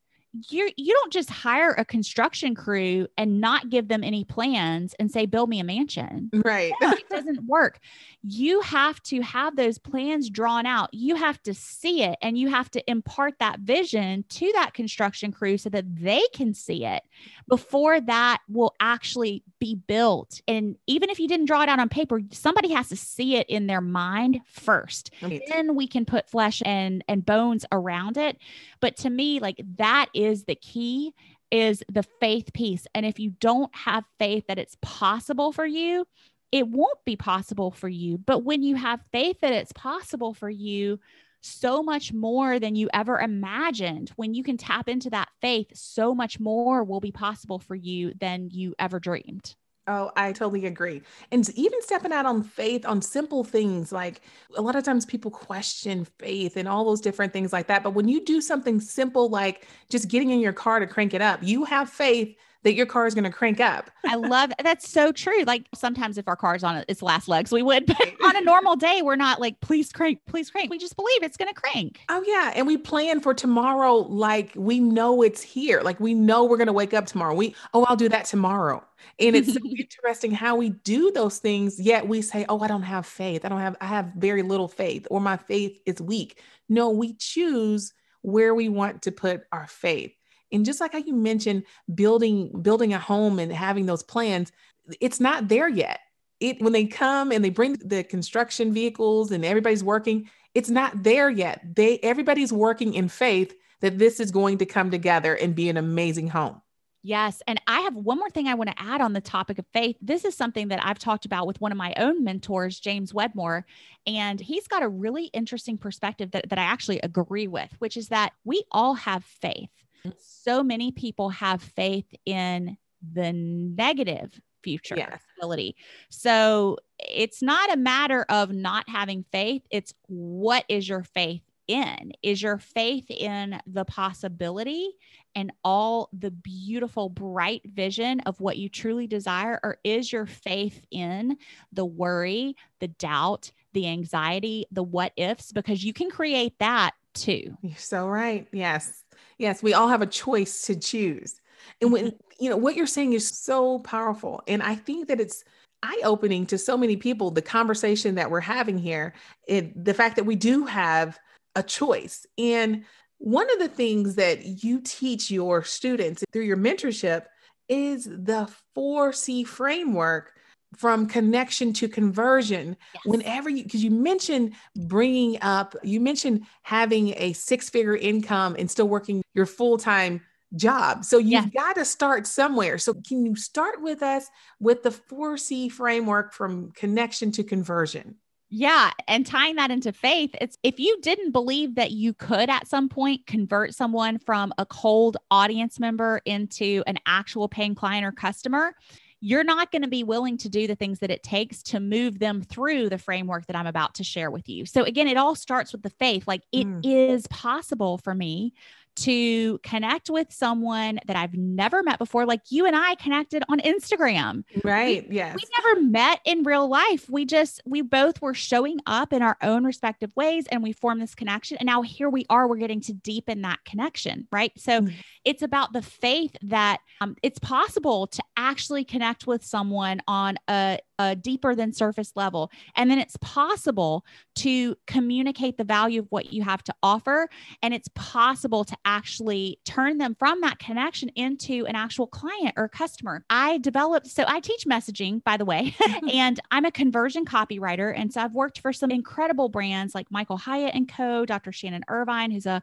you're 0.50 0.70
you 0.78 0.94
don't 0.94 1.12
just 1.12 1.30
hire 1.30 1.72
a 1.72 1.84
construction 1.84 2.54
crew 2.54 3.08
and 3.18 3.42
not 3.42 3.70
give 3.70 3.88
them 3.88 4.04
any 4.04 4.24
plans 4.24 4.94
and 5.00 5.12
say 5.12 5.26
build 5.26 5.50
me 5.50 5.60
a 5.60 5.64
mansion. 5.64 6.30
Right. 6.50 6.72
No, 6.82 6.92
it 6.92 7.10
doesn't 7.10 7.46
work. 7.46 7.80
You 8.24 8.62
have 8.62 9.02
to 9.04 9.22
have 9.22 9.56
those 9.56 9.78
plans 9.78 10.30
drawn 10.30 10.66
out. 10.66 10.92
You 10.94 11.16
have 11.16 11.42
to 11.44 11.54
see 11.54 12.02
it 12.02 12.18
and 12.22 12.38
you 12.38 12.48
have 12.48 12.72
to 12.72 12.90
impart 12.90 13.36
that 13.40 13.60
vision 13.60 14.24
to 14.30 14.52
that 14.54 14.74
construction 14.74 15.32
crew 15.32 15.58
so 15.58 15.70
that 15.70 15.86
they 15.96 16.24
can 16.34 16.54
see 16.54 16.86
it 16.86 17.04
before 17.48 18.00
that 18.02 18.40
will 18.48 18.74
actually 18.80 19.44
be 19.60 19.76
built 19.76 20.42
and 20.48 20.78
even 20.88 21.10
if 21.10 21.20
you 21.20 21.28
didn't 21.28 21.46
draw 21.46 21.62
it 21.62 21.70
out 21.70 21.80
on 21.80 21.90
paper 21.90 22.22
somebody 22.32 22.72
has 22.72 22.90
to 22.90 22.96
see 22.96 23.36
it 23.36 23.50
in 23.50 23.68
their 23.68 23.82
mind 23.82 24.40
first 24.46 25.12
right. 25.22 25.42
then 25.50 25.76
we 25.76 25.88
can 25.88 26.06
put 26.06 26.30
flesh 26.30 26.62
and 26.66 27.04
and 27.08 27.26
bones 27.26 27.66
around 27.72 28.18
it 28.18 28.38
but 28.80 28.96
to 28.96 29.10
me 29.10 29.40
like 29.40 29.62
that 29.78 30.08
is 30.14 30.46
the 30.46 30.56
key 30.56 31.14
is 31.52 31.84
the 31.92 32.04
faith 32.20 32.54
piece. 32.54 32.86
And 32.94 33.06
if 33.06 33.20
you 33.20 33.32
don't 33.32 33.74
have 33.76 34.04
faith 34.18 34.46
that 34.48 34.60
it's 34.60 34.78
possible 34.82 35.52
for 35.52 35.66
you, 35.66 36.06
it 36.52 36.68
won't 36.68 37.04
be 37.06 37.16
possible 37.16 37.72
for 37.72 37.90
you. 37.90 38.18
But 38.18 38.44
when 38.44 38.64
you 38.64 38.76
have 38.76 39.02
faith 39.12 39.42
that 39.42 39.54
it's 39.54 39.74
possible 39.74 40.34
for 40.34 40.50
you, 40.50 41.00
so 41.42 41.82
much 41.84 42.14
more 42.14 42.60
than 42.60 42.76
you 42.76 42.90
ever 42.94 43.20
imagined. 43.20 44.12
When 44.16 44.34
you 44.34 44.44
can 44.44 44.58
tap 44.58 44.90
into 44.90 45.10
that 45.12 45.30
faith, 45.42 45.72
so 45.74 46.14
much 46.14 46.40
more 46.40 46.84
will 46.84 47.00
be 47.00 47.12
possible 47.12 47.60
for 47.60 47.76
you 47.76 48.14
than 48.20 48.50
you 48.52 48.76
ever 48.80 49.00
dreamed. 49.00 49.56
Oh, 49.88 50.12
I 50.16 50.34
totally 50.34 50.68
agree. 50.68 51.02
And 51.32 51.50
even 51.56 51.82
stepping 51.82 52.12
out 52.12 52.28
on 52.28 52.44
faith 52.44 52.86
on 52.86 53.02
simple 53.02 53.44
things 53.44 53.92
like 53.92 54.22
a 54.56 54.62
lot 54.62 54.76
of 54.76 54.84
times 54.84 55.04
people 55.04 55.32
question 55.32 56.06
faith 56.20 56.58
and 56.58 56.68
all 56.68 56.86
those 56.86 57.02
different 57.02 57.34
things 57.34 57.52
like 57.52 57.66
that. 57.68 57.82
But 57.82 57.96
when 57.96 58.08
you 58.08 58.24
do 58.24 58.40
something 58.40 58.80
simple 58.80 59.30
like 59.30 59.68
just 59.90 60.08
getting 60.08 60.30
in 60.30 60.42
your 60.42 60.54
car 60.54 60.80
to 60.80 60.86
crank 60.86 61.16
it 61.16 61.24
up, 61.24 61.40
you 61.42 61.64
have 61.66 61.90
faith 61.90 62.38
that 62.64 62.74
your 62.74 62.86
car 62.86 63.08
is 63.08 63.14
going 63.14 63.24
to 63.24 63.32
crank 63.32 63.60
up. 63.60 63.90
I 64.06 64.16
love 64.16 64.52
that's 64.62 64.90
so 64.90 65.12
true. 65.12 65.44
Like 65.46 65.68
sometimes 65.74 66.18
if 66.18 66.28
our 66.28 66.36
car's 66.36 66.64
on 66.64 66.84
its 66.88 67.02
last 67.02 67.28
legs, 67.28 67.52
we 67.52 67.62
would, 67.62 67.86
but 67.86 67.98
on 68.24 68.36
a 68.36 68.42
normal 68.42 68.76
day, 68.76 69.02
we're 69.02 69.16
not 69.16 69.40
like, 69.40 69.60
please 69.62 69.92
crank, 69.92 70.20
please 70.28 70.50
crank. 70.50 70.70
We 70.70 70.78
just 70.78 70.96
believe 70.96 71.24
it's 71.24 71.38
going 71.38 71.54
to 71.54 71.60
crank. 71.60 72.02
Oh, 72.10 72.24
yeah. 72.28 72.52
And 72.56 72.68
we 72.68 72.78
plan 72.78 73.22
for 73.22 73.34
tomorrow 73.34 73.96
like 73.96 74.52
we 74.56 74.80
know 74.80 75.22
it's 75.22 75.42
here. 75.42 75.82
Like 75.82 76.00
we 76.00 76.14
know 76.14 76.44
we're 76.44 76.58
going 76.58 76.68
to 76.68 76.74
wake 76.74 76.94
up 76.94 77.06
tomorrow. 77.06 77.34
We, 77.34 77.56
oh, 77.74 77.86
I'll 77.86 77.96
do 77.96 78.10
that 78.10 78.26
tomorrow. 78.26 78.84
And 79.20 79.36
it's 79.36 79.54
so 79.54 79.60
interesting 79.80 80.32
how 80.32 80.56
we 80.56 80.70
do 80.70 81.12
those 81.12 81.38
things, 81.38 81.80
yet 81.80 82.08
we 82.08 82.22
say, 82.22 82.46
oh, 82.50 82.60
I 82.60 82.68
don't 82.68 82.84
have 82.84 83.06
faith. 83.06 83.46
I 83.46 83.50
don't 83.50 83.60
have, 83.60 83.78
I 83.80 83.86
have 83.86 84.12
very 84.18 84.42
little 84.42 84.68
faith, 84.68 85.08
or 85.10 85.22
my 85.22 85.38
faith 85.38 85.80
is 85.86 86.02
weak. 86.02 86.42
No, 86.68 86.90
we 86.90 87.14
choose 87.14 87.94
where 88.22 88.54
we 88.54 88.68
want 88.68 89.04
to 89.04 89.12
put 89.12 89.44
our 89.52 89.68
faith 89.68 90.14
and 90.52 90.66
just 90.66 90.82
like 90.82 90.94
how 90.94 91.00
you 91.00 91.14
mentioned 91.14 91.64
building 91.94 92.62
building 92.62 92.94
a 92.94 93.00
home 93.00 93.40
and 93.40 93.52
having 93.52 93.86
those 93.86 94.04
plans 94.04 94.52
it's 95.00 95.20
not 95.20 95.48
there 95.48 95.70
yet 95.70 96.00
it 96.40 96.62
when 96.62 96.74
they 96.74 96.86
come 96.86 97.32
and 97.32 97.44
they 97.44 97.50
bring 97.50 97.74
the 97.74 98.04
construction 98.04 98.74
vehicles 98.74 99.32
and 99.32 99.46
everybody's 99.46 99.84
working 99.84 100.30
it's 100.56 100.70
not 100.70 101.04
there 101.04 101.30
yet 101.30 101.62
they 101.76 102.00
everybody's 102.00 102.54
working 102.54 102.94
in 102.94 103.08
faith 103.08 103.56
that 103.82 103.98
this 103.98 104.20
is 104.20 104.32
going 104.32 104.58
to 104.58 104.66
come 104.66 104.92
together 104.92 105.36
and 105.36 105.56
be 105.56 105.70
an 105.70 105.78
amazing 105.78 106.28
home 106.28 106.62
Yes. 107.02 107.42
And 107.48 107.62
I 107.66 107.82
have 107.82 107.96
one 107.96 108.18
more 108.18 108.30
thing 108.30 108.48
I 108.48 108.56
want 108.56 108.70
to 108.70 108.82
add 108.82 109.00
on 109.00 109.14
the 109.14 109.22
topic 109.22 109.58
of 109.58 109.66
faith. 109.72 109.96
This 110.02 110.26
is 110.26 110.36
something 110.36 110.68
that 110.68 110.84
I've 110.84 111.00
talked 111.00 111.26
about 111.26 111.48
with 111.48 111.62
one 111.62 111.72
of 111.72 111.78
my 111.78 111.94
own 111.96 112.26
mentors, 112.26 112.80
James 112.80 113.14
Wedmore. 113.14 113.66
And 114.06 114.40
he's 114.40 114.68
got 114.68 114.84
a 114.84 114.90
really 114.90 115.26
interesting 115.28 115.78
perspective 115.78 116.32
that, 116.32 116.50
that 116.50 116.60
I 116.60 116.64
actually 116.64 117.00
agree 117.00 117.48
with, 117.48 117.74
which 117.80 117.96
is 117.96 118.10
that 118.10 118.34
we 118.44 118.64
all 118.72 118.96
have 118.96 119.24
faith 119.24 119.70
so 120.18 120.64
many 120.64 120.92
people 120.92 121.30
have 121.30 121.62
faith 121.62 122.14
in 122.26 122.78
the 123.14 123.32
negative 123.34 124.40
future 124.62 124.96
yes. 124.98 125.22
ability. 125.38 125.76
So 126.10 126.78
it's 127.00 127.42
not 127.42 127.74
a 127.74 127.78
matter 127.78 128.26
of 128.30 128.52
not 128.52 128.88
having 128.90 129.26
faith, 129.32 129.64
it's 129.72 129.94
what 130.08 130.66
is 130.68 130.88
your 130.88 131.04
faith 131.04 131.42
in? 131.68 132.12
Is 132.24 132.42
your 132.42 132.58
faith 132.58 133.10
in 133.10 133.62
the 133.68 133.86
possibility 133.86 134.90
and 135.36 135.54
all 135.64 136.10
the 136.12 136.32
beautiful, 136.32 137.10
bright 137.10 137.62
vision 137.64 138.22
of 138.22 138.42
what 138.42 138.58
you 138.58 138.68
truly 138.70 139.06
desire? 139.08 139.60
Or 139.64 139.78
is 139.84 140.12
your 140.12 140.26
faith 140.26 140.82
in 140.92 141.38
the 141.72 141.86
worry, 141.86 142.56
the 142.80 142.88
doubt, 142.88 143.52
the 143.74 143.88
anxiety, 143.88 144.66
the 144.72 144.84
what 144.84 145.14
ifs? 145.16 145.52
Because 145.52 145.84
you 145.84 145.94
can 145.94 146.10
create 146.10 146.58
that 146.60 146.96
too. 147.14 147.56
You're 147.62 147.78
so 147.78 148.08
right. 148.08 148.48
Yes. 148.52 149.04
Yes, 149.40 149.64
we 149.64 149.74
all 149.74 149.88
have 149.88 150.04
a 150.04 150.08
choice 150.08 150.64
to 150.64 150.76
choose. 150.76 151.42
And 151.82 151.92
when, 151.92 152.08
mm-hmm. 152.08 152.44
you 152.44 152.50
know, 152.50 152.58
what 152.58 152.76
you're 152.76 152.86
saying 152.86 153.14
is 153.14 153.28
so 153.28 153.80
powerful. 153.80 154.44
And 154.48 154.62
I 154.62 154.76
think 154.76 155.08
that 155.08 155.20
it's 155.20 155.44
eye 155.82 156.02
opening 156.04 156.46
to 156.48 156.58
so 156.58 156.78
many 156.78 156.98
people, 156.98 157.32
the 157.32 157.42
conversation 157.42 158.16
that 158.16 158.30
we're 158.30 158.42
having 158.42 158.78
here, 158.78 159.14
it, 159.48 159.84
the 159.84 159.94
fact 159.94 160.18
that 160.18 160.26
we 160.26 160.36
do 160.36 160.66
have 160.66 161.18
a 161.56 161.64
choice. 161.64 162.26
And 162.38 162.86
one 163.18 163.52
of 163.52 163.60
the 163.60 163.70
things 163.70 164.16
that 164.16 164.64
you 164.64 164.82
teach 164.82 165.32
your 165.32 165.64
students 165.64 166.24
through 166.32 166.44
your 166.44 166.58
mentorship 166.58 167.26
is 167.70 168.06
the 168.06 168.50
4C 168.76 169.46
framework 169.48 170.34
from 170.78 171.08
connection 171.08 171.74
to 171.74 171.88
conversion 171.88 172.78
yes. 172.94 173.02
whenever 173.06 173.50
you 173.50 173.64
because 173.64 173.84
you 173.84 173.92
mentioned 173.92 174.54
bringing 174.76 175.38
up 175.42 175.76
you 175.84 176.00
mentioned 176.00 176.46
having 176.62 177.14
a 177.18 177.34
six 177.34 177.70
figure 177.70 177.96
income 177.96 178.56
and 178.60 178.70
still 178.70 178.88
working 178.88 179.22
your 179.34 179.46
full-time 179.46 180.22
job 180.56 181.04
so 181.04 181.18
you've 181.18 181.32
yes. 181.32 181.50
got 181.54 181.74
to 181.76 181.86
start 181.86 182.28
somewhere 182.28 182.78
so 182.78 182.94
can 183.08 183.26
you 183.26 183.36
start 183.36 183.82
with 183.82 184.04
us 184.04 184.28
with 184.60 184.84
the 184.84 184.90
4c 184.90 185.72
framework 185.72 186.34
from 186.34 186.72
connection 186.72 187.32
to 187.32 187.44
conversion 187.44 188.16
yeah. 188.52 188.90
And 189.08 189.28
tying 189.28 189.58
that 189.58 189.70
into 189.70 189.94
faith, 189.94 190.32
it's 190.42 190.58
if 190.64 190.80
you 190.80 191.00
didn't 191.02 191.32
believe 191.32 191.76
that 191.76 191.92
you 191.92 192.14
could 192.16 192.50
at 192.50 192.68
some 192.68 192.90
point 192.90 193.28
convert 193.28 193.76
someone 193.76 194.18
from 194.18 194.52
a 194.58 194.66
cold 194.66 195.18
audience 195.30 195.80
member 195.80 196.20
into 196.26 196.84
an 196.88 196.98
actual 197.06 197.48
paying 197.48 197.76
client 197.76 198.06
or 198.06 198.12
customer, 198.12 198.74
you're 199.22 199.44
not 199.44 199.72
going 199.72 199.82
to 199.82 199.90
be 199.90 200.04
willing 200.04 200.38
to 200.38 200.50
do 200.50 200.66
the 200.66 200.76
things 200.76 201.00
that 201.00 201.12
it 201.12 201.24
takes 201.24 201.62
to 201.64 201.80
move 201.80 202.20
them 202.20 202.42
through 202.42 202.90
the 202.90 202.98
framework 202.98 203.46
that 203.48 203.56
I'm 203.56 203.68
about 203.68 203.96
to 203.96 204.04
share 204.04 204.32
with 204.32 204.48
you. 204.48 204.66
So, 204.66 204.84
again, 204.84 205.08
it 205.08 205.18
all 205.18 205.36
starts 205.36 205.72
with 205.72 205.84
the 205.84 205.90
faith. 205.90 206.28
Like, 206.28 206.44
it 206.52 206.66
mm. 206.66 206.80
is 206.84 207.28
possible 207.28 207.98
for 207.98 208.16
me 208.16 208.54
to 209.04 209.58
connect 209.60 210.10
with 210.10 210.32
someone 210.32 211.00
that 211.06 211.16
I've 211.16 211.34
never 211.34 211.84
met 211.84 212.00
before. 212.00 212.26
Like 212.26 212.42
you 212.50 212.66
and 212.66 212.76
I 212.76 212.96
connected 212.96 213.44
on 213.50 213.60
Instagram. 213.60 214.44
Right. 214.64 215.08
We, 215.10 215.16
yes. 215.16 215.36
We 215.36 215.44
never 215.64 215.82
met 215.82 216.20
in 216.26 216.44
real 216.44 216.68
life. 216.68 217.10
We 217.10 217.26
just, 217.26 217.62
we 217.66 217.82
both 217.82 218.22
were 218.22 218.34
showing 218.34 218.80
up 218.86 219.14
in 219.14 219.22
our 219.22 219.38
own 219.42 219.64
respective 219.64 220.12
ways 220.16 220.46
and 220.48 220.64
we 220.64 220.72
formed 220.72 221.02
this 221.02 221.16
connection. 221.16 221.58
And 221.58 221.68
now 221.68 221.82
here 221.82 222.10
we 222.10 222.26
are, 222.30 222.48
we're 222.48 222.58
getting 222.58 222.82
to 222.82 222.94
deepen 222.94 223.42
that 223.44 223.60
connection. 223.66 224.28
Right. 224.32 224.52
So 224.58 224.82
mm-hmm. 224.82 224.96
it's 225.26 225.42
about 225.42 225.74
the 225.74 225.82
faith 225.82 226.36
that 226.44 226.80
um, 227.02 227.16
it's 227.24 227.40
possible 227.40 228.08
to 228.08 228.24
actually 228.38 228.84
connect 228.84 229.28
with 229.28 229.44
someone 229.44 230.02
on 230.08 230.38
a, 230.50 230.80
a 231.00 231.16
deeper 231.16 231.56
than 231.56 231.74
surface 231.74 232.12
level. 232.16 232.52
And 232.76 232.92
then 232.92 233.00
it's 233.00 233.18
possible 233.22 234.06
to 234.36 234.76
communicate 234.86 235.58
the 235.58 235.64
value 235.64 236.02
of 236.02 236.08
what 236.10 236.34
you 236.34 236.44
have 236.44 236.62
to 236.66 236.76
offer. 236.84 237.30
And 237.64 237.74
it's 237.74 237.90
possible 237.96 238.66
to 238.66 238.78
actually 238.84 239.60
turn 239.66 239.98
them 239.98 240.16
from 240.20 240.42
that 240.42 240.60
connection 240.60 241.10
into 241.16 241.66
an 241.66 241.76
actual 241.76 242.06
client 242.06 242.54
or 242.58 242.68
customer. 242.68 243.24
I 243.30 243.60
developed, 243.60 244.08
so 244.08 244.26
I 244.28 244.42
teach 244.42 244.66
messaging, 244.70 245.24
by 245.24 245.38
the 245.38 245.46
way, 245.46 245.74
mm-hmm. 245.82 246.10
and 246.10 246.40
I'm 246.52 246.66
a 246.66 246.72
conversion 246.72 247.26
copywriter. 247.26 247.94
And 247.98 248.14
so 248.14 248.22
I've 248.22 248.34
worked 248.34 248.60
for 248.60 248.74
some 248.74 248.92
incredible 248.92 249.48
brands 249.48 249.96
like 249.96 250.12
Michael 250.12 250.38
Hyatt 250.38 250.76
and 250.76 250.88
Co., 250.88 251.26
Dr. 251.26 251.54
Shannon 251.54 251.84
Irvine, 251.88 252.30
who's 252.30 252.46
a 252.46 252.62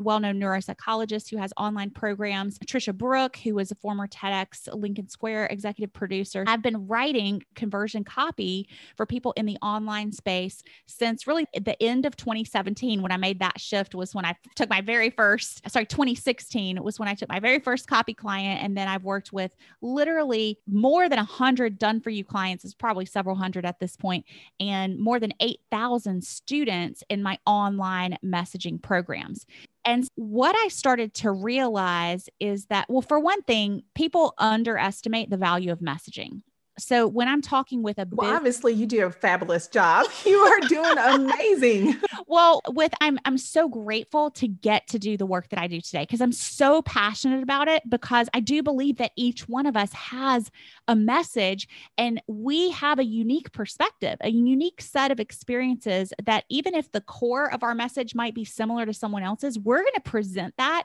well 0.00 0.20
known 0.20 0.40
neuropsychologist 0.40 1.30
who 1.30 1.36
has 1.36 1.52
online 1.58 1.90
programs, 1.90 2.58
Tricia 2.60 2.94
Brouk, 2.94 3.36
who 3.36 3.54
was 3.54 3.70
a 3.70 3.74
former 3.74 4.06
TEDx 4.06 4.72
Lincoln 4.72 5.08
Square 5.08 5.48
executive 5.50 5.92
producer. 5.92 6.44
I've 6.46 6.62
been 6.62 6.86
writing 6.86 7.42
conversion 7.54 7.73
copy 8.04 8.68
for 8.96 9.06
people 9.06 9.32
in 9.32 9.46
the 9.46 9.56
online 9.62 10.12
space 10.12 10.62
since 10.86 11.26
really 11.26 11.46
the 11.54 11.80
end 11.82 12.06
of 12.06 12.16
2017 12.16 13.02
when 13.02 13.12
I 13.12 13.16
made 13.16 13.40
that 13.40 13.60
shift 13.60 13.94
was 13.94 14.14
when 14.14 14.24
I 14.24 14.36
took 14.54 14.70
my 14.70 14.80
very 14.80 15.10
first 15.10 15.68
sorry 15.70 15.86
2016 15.86 16.82
was 16.82 16.98
when 16.98 17.08
I 17.08 17.14
took 17.14 17.28
my 17.28 17.40
very 17.40 17.58
first 17.58 17.86
copy 17.86 18.14
client. 18.14 18.62
And 18.62 18.76
then 18.76 18.88
I've 18.88 19.04
worked 19.04 19.32
with 19.32 19.54
literally 19.82 20.58
more 20.66 21.08
than 21.08 21.18
100 21.18 21.78
done 21.78 22.00
for 22.00 22.10
you 22.10 22.24
clients. 22.24 22.64
It's 22.64 22.74
probably 22.74 23.06
several 23.06 23.36
hundred 23.36 23.64
at 23.66 23.80
this 23.80 23.96
point 23.96 24.24
and 24.60 24.98
more 24.98 25.18
than 25.18 25.32
8,000 25.40 26.22
students 26.24 27.02
in 27.08 27.22
my 27.22 27.38
online 27.46 28.16
messaging 28.24 28.80
programs. 28.80 29.46
And 29.84 30.08
what 30.14 30.56
I 30.56 30.68
started 30.68 31.14
to 31.14 31.30
realize 31.30 32.28
is 32.40 32.66
that, 32.66 32.86
well, 32.88 33.02
for 33.02 33.20
one 33.20 33.42
thing, 33.42 33.82
people 33.94 34.34
underestimate 34.38 35.28
the 35.28 35.36
value 35.36 35.70
of 35.70 35.80
messaging 35.80 36.42
so 36.78 37.06
when 37.06 37.28
I'm 37.28 37.40
talking 37.40 37.82
with 37.82 37.98
a 37.98 38.06
well, 38.10 38.34
obviously 38.34 38.72
you 38.72 38.86
do 38.86 39.06
a 39.06 39.10
fabulous 39.10 39.68
job. 39.68 40.06
You 40.24 40.38
are 40.38 40.60
doing 40.60 40.96
amazing. 40.98 42.00
well, 42.26 42.62
with 42.68 42.92
I'm 43.00 43.18
I'm 43.24 43.36
so 43.36 43.68
grateful 43.68 44.30
to 44.32 44.48
get 44.48 44.86
to 44.88 44.98
do 44.98 45.16
the 45.16 45.26
work 45.26 45.48
that 45.50 45.58
I 45.58 45.66
do 45.66 45.80
today 45.80 46.02
because 46.02 46.20
I'm 46.20 46.32
so 46.32 46.80
passionate 46.82 47.42
about 47.42 47.68
it 47.68 47.82
because 47.88 48.28
I 48.32 48.40
do 48.40 48.62
believe 48.62 48.96
that 48.98 49.12
each 49.16 49.48
one 49.48 49.66
of 49.66 49.76
us 49.76 49.92
has 49.92 50.50
a 50.88 50.96
message 50.96 51.68
and 51.98 52.22
we 52.26 52.70
have 52.70 52.98
a 52.98 53.04
unique 53.04 53.52
perspective, 53.52 54.16
a 54.22 54.30
unique 54.30 54.80
set 54.80 55.10
of 55.10 55.20
experiences 55.20 56.12
that 56.24 56.44
even 56.48 56.74
if 56.74 56.90
the 56.90 57.02
core 57.02 57.52
of 57.52 57.62
our 57.62 57.74
message 57.74 58.14
might 58.14 58.34
be 58.34 58.44
similar 58.44 58.86
to 58.86 58.94
someone 58.94 59.22
else's, 59.22 59.58
we're 59.58 59.82
going 59.82 59.92
to 59.94 60.00
present 60.00 60.54
that 60.56 60.84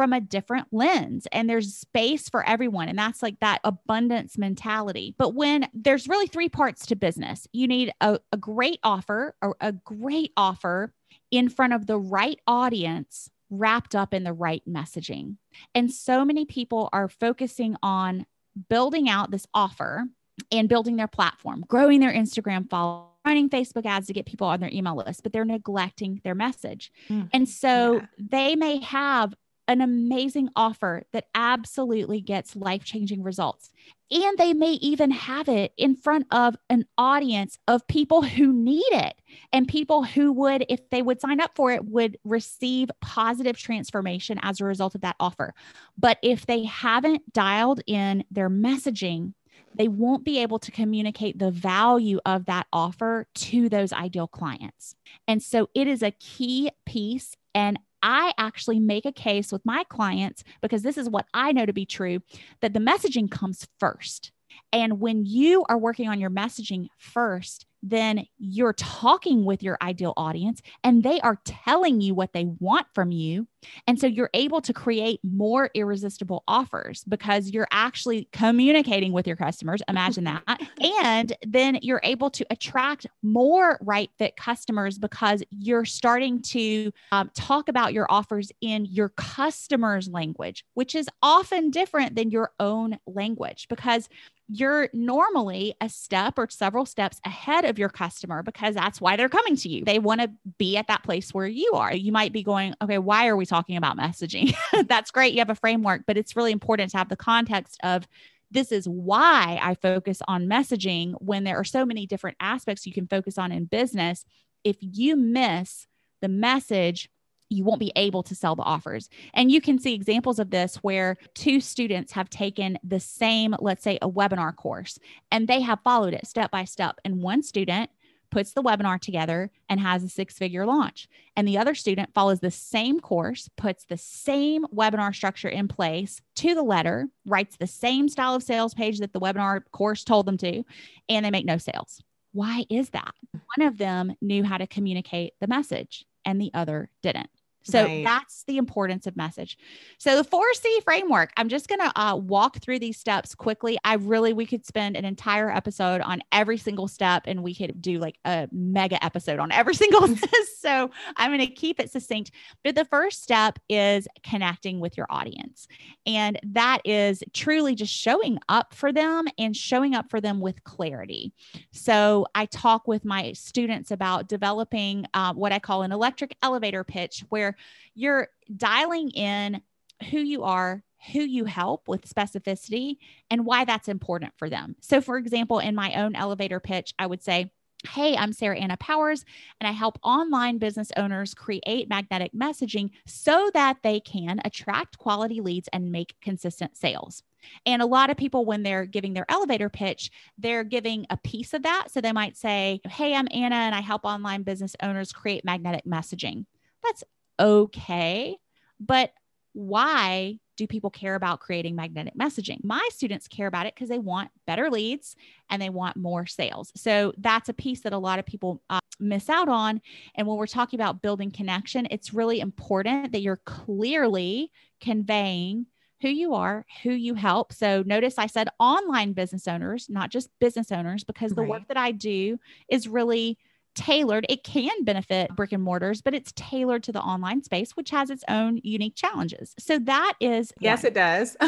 from 0.00 0.14
a 0.14 0.20
different 0.22 0.66
lens 0.72 1.26
and 1.30 1.46
there's 1.46 1.74
space 1.74 2.26
for 2.30 2.42
everyone 2.48 2.88
and 2.88 2.98
that's 2.98 3.22
like 3.22 3.38
that 3.40 3.60
abundance 3.64 4.38
mentality. 4.38 5.14
But 5.18 5.34
when 5.34 5.68
there's 5.74 6.08
really 6.08 6.26
three 6.26 6.48
parts 6.48 6.86
to 6.86 6.96
business, 6.96 7.46
you 7.52 7.68
need 7.68 7.92
a, 8.00 8.18
a 8.32 8.38
great 8.38 8.80
offer 8.82 9.36
or 9.42 9.58
a 9.60 9.72
great 9.72 10.32
offer 10.38 10.94
in 11.30 11.50
front 11.50 11.74
of 11.74 11.86
the 11.86 11.98
right 11.98 12.40
audience 12.46 13.28
wrapped 13.50 13.94
up 13.94 14.14
in 14.14 14.24
the 14.24 14.32
right 14.32 14.62
messaging. 14.66 15.36
And 15.74 15.92
so 15.92 16.24
many 16.24 16.46
people 16.46 16.88
are 16.94 17.10
focusing 17.10 17.76
on 17.82 18.24
building 18.70 19.06
out 19.06 19.30
this 19.30 19.46
offer 19.52 20.06
and 20.50 20.66
building 20.66 20.96
their 20.96 21.08
platform, 21.08 21.62
growing 21.68 22.00
their 22.00 22.14
Instagram 22.14 22.70
followers 22.70 23.10
running 23.26 23.50
Facebook 23.50 23.84
ads 23.84 24.06
to 24.06 24.14
get 24.14 24.24
people 24.24 24.46
on 24.46 24.60
their 24.60 24.70
email 24.72 24.96
list, 24.96 25.22
but 25.22 25.30
they're 25.30 25.44
neglecting 25.44 26.22
their 26.24 26.34
message. 26.34 26.90
Mm. 27.10 27.28
And 27.34 27.46
so 27.46 27.96
yeah. 27.96 28.06
they 28.16 28.56
may 28.56 28.80
have 28.80 29.34
an 29.70 29.80
amazing 29.80 30.48
offer 30.56 31.04
that 31.12 31.26
absolutely 31.32 32.20
gets 32.20 32.56
life 32.56 32.82
changing 32.82 33.22
results. 33.22 33.70
And 34.10 34.36
they 34.36 34.52
may 34.52 34.72
even 34.72 35.12
have 35.12 35.48
it 35.48 35.72
in 35.76 35.94
front 35.94 36.26
of 36.32 36.56
an 36.68 36.86
audience 36.98 37.56
of 37.68 37.86
people 37.86 38.22
who 38.22 38.52
need 38.52 38.90
it 38.90 39.14
and 39.52 39.68
people 39.68 40.02
who 40.02 40.32
would, 40.32 40.66
if 40.68 40.90
they 40.90 41.02
would 41.02 41.20
sign 41.20 41.40
up 41.40 41.54
for 41.54 41.70
it, 41.70 41.84
would 41.84 42.18
receive 42.24 42.90
positive 43.00 43.56
transformation 43.56 44.40
as 44.42 44.60
a 44.60 44.64
result 44.64 44.96
of 44.96 45.02
that 45.02 45.14
offer. 45.20 45.54
But 45.96 46.18
if 46.20 46.46
they 46.46 46.64
haven't 46.64 47.32
dialed 47.32 47.80
in 47.86 48.24
their 48.28 48.50
messaging, 48.50 49.34
they 49.72 49.86
won't 49.86 50.24
be 50.24 50.40
able 50.40 50.58
to 50.58 50.72
communicate 50.72 51.38
the 51.38 51.52
value 51.52 52.18
of 52.26 52.46
that 52.46 52.66
offer 52.72 53.28
to 53.34 53.68
those 53.68 53.92
ideal 53.92 54.26
clients. 54.26 54.96
And 55.28 55.40
so 55.40 55.70
it 55.76 55.86
is 55.86 56.02
a 56.02 56.10
key 56.10 56.72
piece. 56.84 57.36
And 57.54 57.78
I 58.02 58.32
actually 58.38 58.80
make 58.80 59.04
a 59.04 59.12
case 59.12 59.52
with 59.52 59.64
my 59.64 59.84
clients 59.88 60.44
because 60.60 60.82
this 60.82 60.98
is 60.98 61.08
what 61.08 61.26
I 61.34 61.52
know 61.52 61.66
to 61.66 61.72
be 61.72 61.86
true 61.86 62.20
that 62.60 62.72
the 62.72 62.80
messaging 62.80 63.30
comes 63.30 63.66
first. 63.78 64.32
And 64.72 65.00
when 65.00 65.26
you 65.26 65.64
are 65.68 65.78
working 65.78 66.08
on 66.08 66.20
your 66.20 66.30
messaging 66.30 66.88
first, 66.98 67.66
then 67.82 68.26
you're 68.38 68.72
talking 68.74 69.44
with 69.44 69.62
your 69.62 69.78
ideal 69.82 70.12
audience 70.16 70.60
and 70.84 71.02
they 71.02 71.20
are 71.20 71.38
telling 71.44 72.00
you 72.00 72.14
what 72.14 72.32
they 72.32 72.44
want 72.58 72.86
from 72.94 73.10
you. 73.10 73.46
And 73.86 73.98
so 73.98 74.06
you're 74.06 74.30
able 74.34 74.60
to 74.62 74.72
create 74.72 75.20
more 75.22 75.70
irresistible 75.74 76.44
offers 76.48 77.04
because 77.04 77.50
you're 77.50 77.68
actually 77.70 78.28
communicating 78.32 79.12
with 79.12 79.26
your 79.26 79.36
customers. 79.36 79.82
Imagine 79.88 80.24
that. 80.46 80.60
and 81.04 81.32
then 81.46 81.78
you're 81.82 82.00
able 82.02 82.30
to 82.30 82.46
attract 82.50 83.06
more 83.22 83.78
right 83.82 84.10
fit 84.18 84.36
customers 84.36 84.98
because 84.98 85.42
you're 85.50 85.84
starting 85.84 86.42
to 86.42 86.92
um, 87.12 87.30
talk 87.34 87.68
about 87.68 87.92
your 87.92 88.06
offers 88.10 88.50
in 88.60 88.86
your 88.86 89.10
customer's 89.10 90.08
language, 90.08 90.64
which 90.74 90.94
is 90.94 91.08
often 91.22 91.70
different 91.70 92.14
than 92.14 92.30
your 92.30 92.52
own 92.58 92.98
language 93.06 93.66
because 93.68 94.08
you're 94.52 94.88
normally 94.92 95.74
a 95.80 95.88
step 95.88 96.36
or 96.36 96.48
several 96.50 96.84
steps 96.84 97.20
ahead 97.24 97.64
of 97.64 97.78
your 97.78 97.88
customer 97.88 98.42
because 98.42 98.74
that's 98.74 99.00
why 99.00 99.16
they're 99.16 99.28
coming 99.28 99.54
to 99.54 99.68
you. 99.68 99.84
They 99.84 100.00
want 100.00 100.20
to 100.22 100.30
be 100.58 100.76
at 100.76 100.88
that 100.88 101.04
place 101.04 101.32
where 101.32 101.46
you 101.46 101.72
are. 101.74 101.94
You 101.94 102.10
might 102.10 102.32
be 102.32 102.42
going, 102.42 102.74
okay, 102.82 102.98
why 102.98 103.28
are 103.28 103.36
we 103.36 103.46
talking 103.46 103.76
about 103.76 103.96
messaging? 103.96 104.52
that's 104.88 105.12
great. 105.12 105.34
You 105.34 105.38
have 105.38 105.50
a 105.50 105.54
framework, 105.54 106.02
but 106.04 106.16
it's 106.16 106.34
really 106.34 106.50
important 106.50 106.90
to 106.90 106.98
have 106.98 107.08
the 107.08 107.16
context 107.16 107.78
of 107.84 108.08
this 108.50 108.72
is 108.72 108.88
why 108.88 109.60
I 109.62 109.76
focus 109.76 110.20
on 110.26 110.48
messaging 110.48 111.14
when 111.20 111.44
there 111.44 111.56
are 111.56 111.64
so 111.64 111.86
many 111.86 112.04
different 112.04 112.36
aspects 112.40 112.84
you 112.86 112.92
can 112.92 113.06
focus 113.06 113.38
on 113.38 113.52
in 113.52 113.66
business. 113.66 114.24
If 114.64 114.78
you 114.80 115.14
miss 115.14 115.86
the 116.20 116.28
message, 116.28 117.08
you 117.50 117.64
won't 117.64 117.80
be 117.80 117.92
able 117.96 118.22
to 118.22 118.34
sell 118.34 118.56
the 118.56 118.62
offers. 118.62 119.10
And 119.34 119.50
you 119.50 119.60
can 119.60 119.78
see 119.78 119.92
examples 119.92 120.38
of 120.38 120.50
this 120.50 120.76
where 120.76 121.16
two 121.34 121.60
students 121.60 122.12
have 122.12 122.30
taken 122.30 122.78
the 122.82 123.00
same, 123.00 123.54
let's 123.58 123.82
say, 123.82 123.98
a 124.00 124.08
webinar 124.08 124.54
course, 124.56 124.98
and 125.30 125.46
they 125.46 125.60
have 125.60 125.80
followed 125.84 126.14
it 126.14 126.26
step 126.26 126.50
by 126.50 126.64
step. 126.64 126.98
And 127.04 127.20
one 127.20 127.42
student 127.42 127.90
puts 128.30 128.52
the 128.52 128.62
webinar 128.62 129.00
together 129.00 129.50
and 129.68 129.80
has 129.80 130.04
a 130.04 130.08
six 130.08 130.38
figure 130.38 130.64
launch. 130.64 131.08
And 131.36 131.46
the 131.46 131.58
other 131.58 131.74
student 131.74 132.14
follows 132.14 132.38
the 132.38 132.52
same 132.52 133.00
course, 133.00 133.50
puts 133.56 133.84
the 133.84 133.96
same 133.96 134.64
webinar 134.66 135.12
structure 135.12 135.48
in 135.48 135.66
place 135.66 136.20
to 136.36 136.54
the 136.54 136.62
letter, 136.62 137.08
writes 137.26 137.56
the 137.56 137.66
same 137.66 138.08
style 138.08 138.36
of 138.36 138.44
sales 138.44 138.72
page 138.72 139.00
that 139.00 139.12
the 139.12 139.20
webinar 139.20 139.62
course 139.72 140.04
told 140.04 140.26
them 140.26 140.36
to, 140.38 140.62
and 141.08 141.26
they 141.26 141.30
make 141.30 141.44
no 141.44 141.58
sales. 141.58 142.00
Why 142.32 142.64
is 142.70 142.90
that? 142.90 143.14
Mm. 143.36 143.40
One 143.56 143.66
of 143.66 143.78
them 143.78 144.14
knew 144.20 144.44
how 144.44 144.58
to 144.58 144.66
communicate 144.68 145.32
the 145.40 145.48
message 145.48 146.04
and 146.24 146.40
the 146.40 146.52
other 146.54 146.90
didn't. 147.02 147.30
So 147.62 147.84
right. 147.84 148.04
that's 148.04 148.44
the 148.44 148.56
importance 148.56 149.06
of 149.06 149.16
message. 149.16 149.58
So 149.98 150.20
the 150.22 150.28
4C 150.28 150.82
framework, 150.82 151.30
I'm 151.36 151.48
just 151.48 151.68
going 151.68 151.80
to 151.80 152.00
uh, 152.00 152.16
walk 152.16 152.58
through 152.58 152.78
these 152.78 152.98
steps 152.98 153.34
quickly. 153.34 153.78
I 153.84 153.94
really, 153.94 154.32
we 154.32 154.46
could 154.46 154.64
spend 154.64 154.96
an 154.96 155.04
entire 155.04 155.50
episode 155.50 156.00
on 156.00 156.22
every 156.32 156.56
single 156.56 156.88
step 156.88 157.24
and 157.26 157.42
we 157.42 157.54
could 157.54 157.80
do 157.82 157.98
like 157.98 158.16
a 158.24 158.48
mega 158.50 159.02
episode 159.04 159.38
on 159.38 159.52
every 159.52 159.74
single. 159.80 160.08
so 160.58 160.90
I'm 161.16 161.30
going 161.30 161.46
to 161.46 161.54
keep 161.54 161.80
it 161.80 161.90
succinct. 161.90 162.30
But 162.64 162.74
the 162.74 162.84
first 162.84 163.22
step 163.22 163.58
is 163.68 164.08
connecting 164.22 164.80
with 164.80 164.96
your 164.96 165.06
audience. 165.10 165.68
And 166.06 166.38
that 166.42 166.80
is 166.84 167.22
truly 167.32 167.74
just 167.74 167.92
showing 167.92 168.38
up 168.48 168.74
for 168.74 168.92
them 168.92 169.26
and 169.38 169.56
showing 169.56 169.94
up 169.94 170.10
for 170.10 170.20
them 170.20 170.40
with 170.40 170.64
clarity. 170.64 171.32
So 171.72 172.26
I 172.34 172.46
talk 172.46 172.88
with 172.88 173.04
my 173.04 173.32
students 173.32 173.90
about 173.90 174.28
developing 174.28 175.06
uh, 175.14 175.34
what 175.34 175.52
I 175.52 175.58
call 175.58 175.82
an 175.82 175.92
electric 175.92 176.36
elevator 176.42 176.84
pitch 176.84 177.24
where 177.28 177.49
you're 177.94 178.28
dialing 178.56 179.10
in 179.10 179.62
who 180.10 180.18
you 180.18 180.44
are, 180.44 180.82
who 181.12 181.20
you 181.20 181.44
help 181.44 181.88
with 181.88 182.08
specificity, 182.08 182.98
and 183.30 183.44
why 183.46 183.64
that's 183.64 183.88
important 183.88 184.32
for 184.36 184.50
them. 184.50 184.76
So, 184.80 185.00
for 185.00 185.16
example, 185.16 185.58
in 185.58 185.74
my 185.74 185.94
own 185.94 186.14
elevator 186.14 186.60
pitch, 186.60 186.94
I 186.98 187.06
would 187.06 187.22
say, 187.22 187.50
Hey, 187.88 188.14
I'm 188.14 188.34
Sarah 188.34 188.58
Anna 188.58 188.76
Powers, 188.76 189.24
and 189.58 189.66
I 189.66 189.72
help 189.72 189.98
online 190.02 190.58
business 190.58 190.92
owners 190.98 191.32
create 191.32 191.88
magnetic 191.88 192.32
messaging 192.34 192.90
so 193.06 193.50
that 193.54 193.78
they 193.82 194.00
can 194.00 194.38
attract 194.44 194.98
quality 194.98 195.40
leads 195.40 195.66
and 195.72 195.90
make 195.90 196.14
consistent 196.20 196.76
sales. 196.76 197.22
And 197.64 197.80
a 197.80 197.86
lot 197.86 198.10
of 198.10 198.18
people, 198.18 198.44
when 198.44 198.62
they're 198.62 198.84
giving 198.84 199.14
their 199.14 199.24
elevator 199.30 199.70
pitch, 199.70 200.10
they're 200.36 200.62
giving 200.62 201.06
a 201.08 201.16
piece 201.16 201.54
of 201.54 201.62
that. 201.62 201.86
So 201.90 202.02
they 202.02 202.12
might 202.12 202.36
say, 202.36 202.82
Hey, 202.84 203.14
I'm 203.14 203.28
Anna, 203.30 203.56
and 203.56 203.74
I 203.74 203.80
help 203.80 204.04
online 204.04 204.42
business 204.42 204.76
owners 204.82 205.10
create 205.10 205.42
magnetic 205.42 205.86
messaging. 205.86 206.44
That's 206.82 207.02
okay. 207.40 208.36
But 208.78 209.12
why 209.52 210.38
do 210.56 210.66
people 210.66 210.90
care 210.90 211.14
about 211.14 211.40
creating 211.40 211.74
magnetic 211.74 212.14
messaging? 212.14 212.62
My 212.62 212.86
students 212.92 213.26
care 213.26 213.46
about 213.46 213.66
it 213.66 213.74
because 213.74 213.88
they 213.88 213.98
want 213.98 214.30
better 214.46 214.70
leads 214.70 215.16
and 215.48 215.60
they 215.60 215.70
want 215.70 215.96
more 215.96 216.26
sales. 216.26 216.70
So 216.76 217.12
that's 217.18 217.48
a 217.48 217.54
piece 217.54 217.80
that 217.80 217.92
a 217.92 217.98
lot 217.98 218.18
of 218.18 218.26
people 218.26 218.62
uh, 218.70 218.80
miss 219.00 219.28
out 219.28 219.48
on. 219.48 219.80
And 220.14 220.26
when 220.26 220.36
we're 220.36 220.46
talking 220.46 220.78
about 220.78 221.02
building 221.02 221.30
connection, 221.30 221.88
it's 221.90 222.14
really 222.14 222.40
important 222.40 223.12
that 223.12 223.22
you're 223.22 223.40
clearly 223.44 224.52
conveying 224.80 225.66
who 226.02 226.08
you 226.08 226.34
are, 226.34 226.64
who 226.82 226.92
you 226.92 227.14
help. 227.14 227.52
So 227.52 227.82
notice 227.84 228.14
I 228.16 228.26
said 228.26 228.48
online 228.58 229.12
business 229.12 229.46
owners, 229.46 229.86
not 229.90 230.10
just 230.10 230.30
business 230.40 230.72
owners, 230.72 231.04
because 231.04 231.32
the 231.32 231.42
right. 231.42 231.50
work 231.50 231.68
that 231.68 231.76
I 231.76 231.92
do 231.92 232.38
is 232.68 232.88
really 232.88 233.38
tailored. 233.74 234.26
It 234.28 234.44
can 234.44 234.84
benefit 234.84 235.34
brick 235.34 235.52
and 235.52 235.62
mortars, 235.62 236.02
but 236.02 236.14
it's 236.14 236.32
tailored 236.36 236.82
to 236.84 236.92
the 236.92 237.00
online 237.00 237.42
space, 237.42 237.72
which 237.72 237.90
has 237.90 238.10
its 238.10 238.24
own 238.28 238.60
unique 238.62 238.94
challenges. 238.96 239.54
So 239.58 239.78
that 239.80 240.14
is 240.20 240.52
yes, 240.60 240.82
one. 240.82 240.88
it 240.88 240.94
does. 240.94 241.36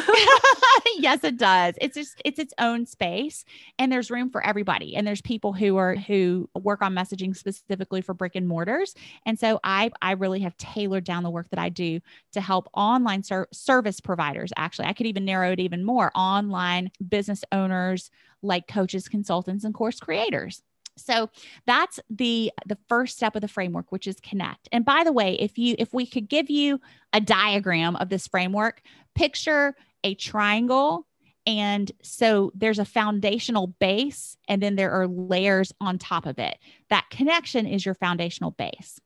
yes, 0.99 1.25
it 1.25 1.37
does. 1.37 1.75
It's 1.81 1.97
just 1.97 2.21
it's 2.25 2.39
its 2.39 2.55
own 2.59 2.87
space, 2.87 3.45
and 3.79 3.91
there's 3.91 4.11
room 4.11 4.31
for 4.31 4.45
everybody. 4.45 4.97
And 4.97 5.07
there's 5.07 5.21
people 5.21 5.53
who 5.53 5.77
are 5.77 5.95
who 5.95 6.49
work 6.55 6.83
on 6.83 6.95
messaging 6.95 7.37
specifically 7.37 8.01
for 8.01 8.15
brick 8.15 8.35
and 8.35 8.49
mortars. 8.49 8.95
And 9.27 9.39
so 9.39 9.61
I 9.65 9.91
I 10.01 10.13
really 10.13 10.41
have 10.41 10.57
tailored 10.57 11.05
down 11.05 11.23
the 11.23 11.31
work 11.31 11.51
that 11.51 11.59
I 11.59 11.69
do 11.69 12.01
to 12.33 12.41
help 12.41 12.69
online 12.75 13.23
ser- 13.23 13.49
service 13.53 14.01
providers. 14.01 14.53
Actually, 14.57 14.89
I 14.89 14.93
could 14.93 15.07
even 15.07 15.25
narrow 15.25 15.53
it 15.53 15.61
even 15.61 15.85
more: 15.85 16.13
online 16.15 16.91
business 17.07 17.45
owners 17.53 18.11
like 18.43 18.67
coaches, 18.67 19.09
consultants, 19.09 19.65
and 19.65 19.73
course 19.73 20.01
creators. 20.01 20.63
So 20.97 21.31
that's 21.67 22.01
the 22.11 22.53
the 22.67 22.79
first 22.89 23.17
step 23.17 23.35
of 23.35 23.43
the 23.43 23.49
framework 23.49 23.91
which 23.91 24.07
is 24.07 24.21
connect. 24.21 24.69
And 24.73 24.85
by 24.85 25.05
the 25.05 25.13
way, 25.13 25.35
if 25.35 25.59
you 25.59 25.75
if 25.79 25.93
we 25.93 26.07
could 26.07 26.29
give 26.29 26.51
you 26.51 26.81
a 27.13 27.21
diagram 27.21 27.97
of 27.97 28.09
this 28.09 28.27
framework, 28.27 28.83
picture 29.15 29.75
a 30.05 30.15
triangle 30.15 31.07
and 31.47 31.91
so 32.03 32.53
there's 32.55 32.79
a 32.79 32.85
foundational 32.85 33.67
base 33.67 34.37
and 34.49 34.63
then 34.63 34.77
there 34.77 34.93
are 34.93 35.09
layers 35.09 35.73
on 35.81 35.99
top 35.99 36.27
of 36.27 36.39
it. 36.39 36.59
That 36.89 37.11
connection 37.11 37.67
is 37.67 37.85
your 37.85 37.95
foundational 37.95 38.53
base. 38.53 39.01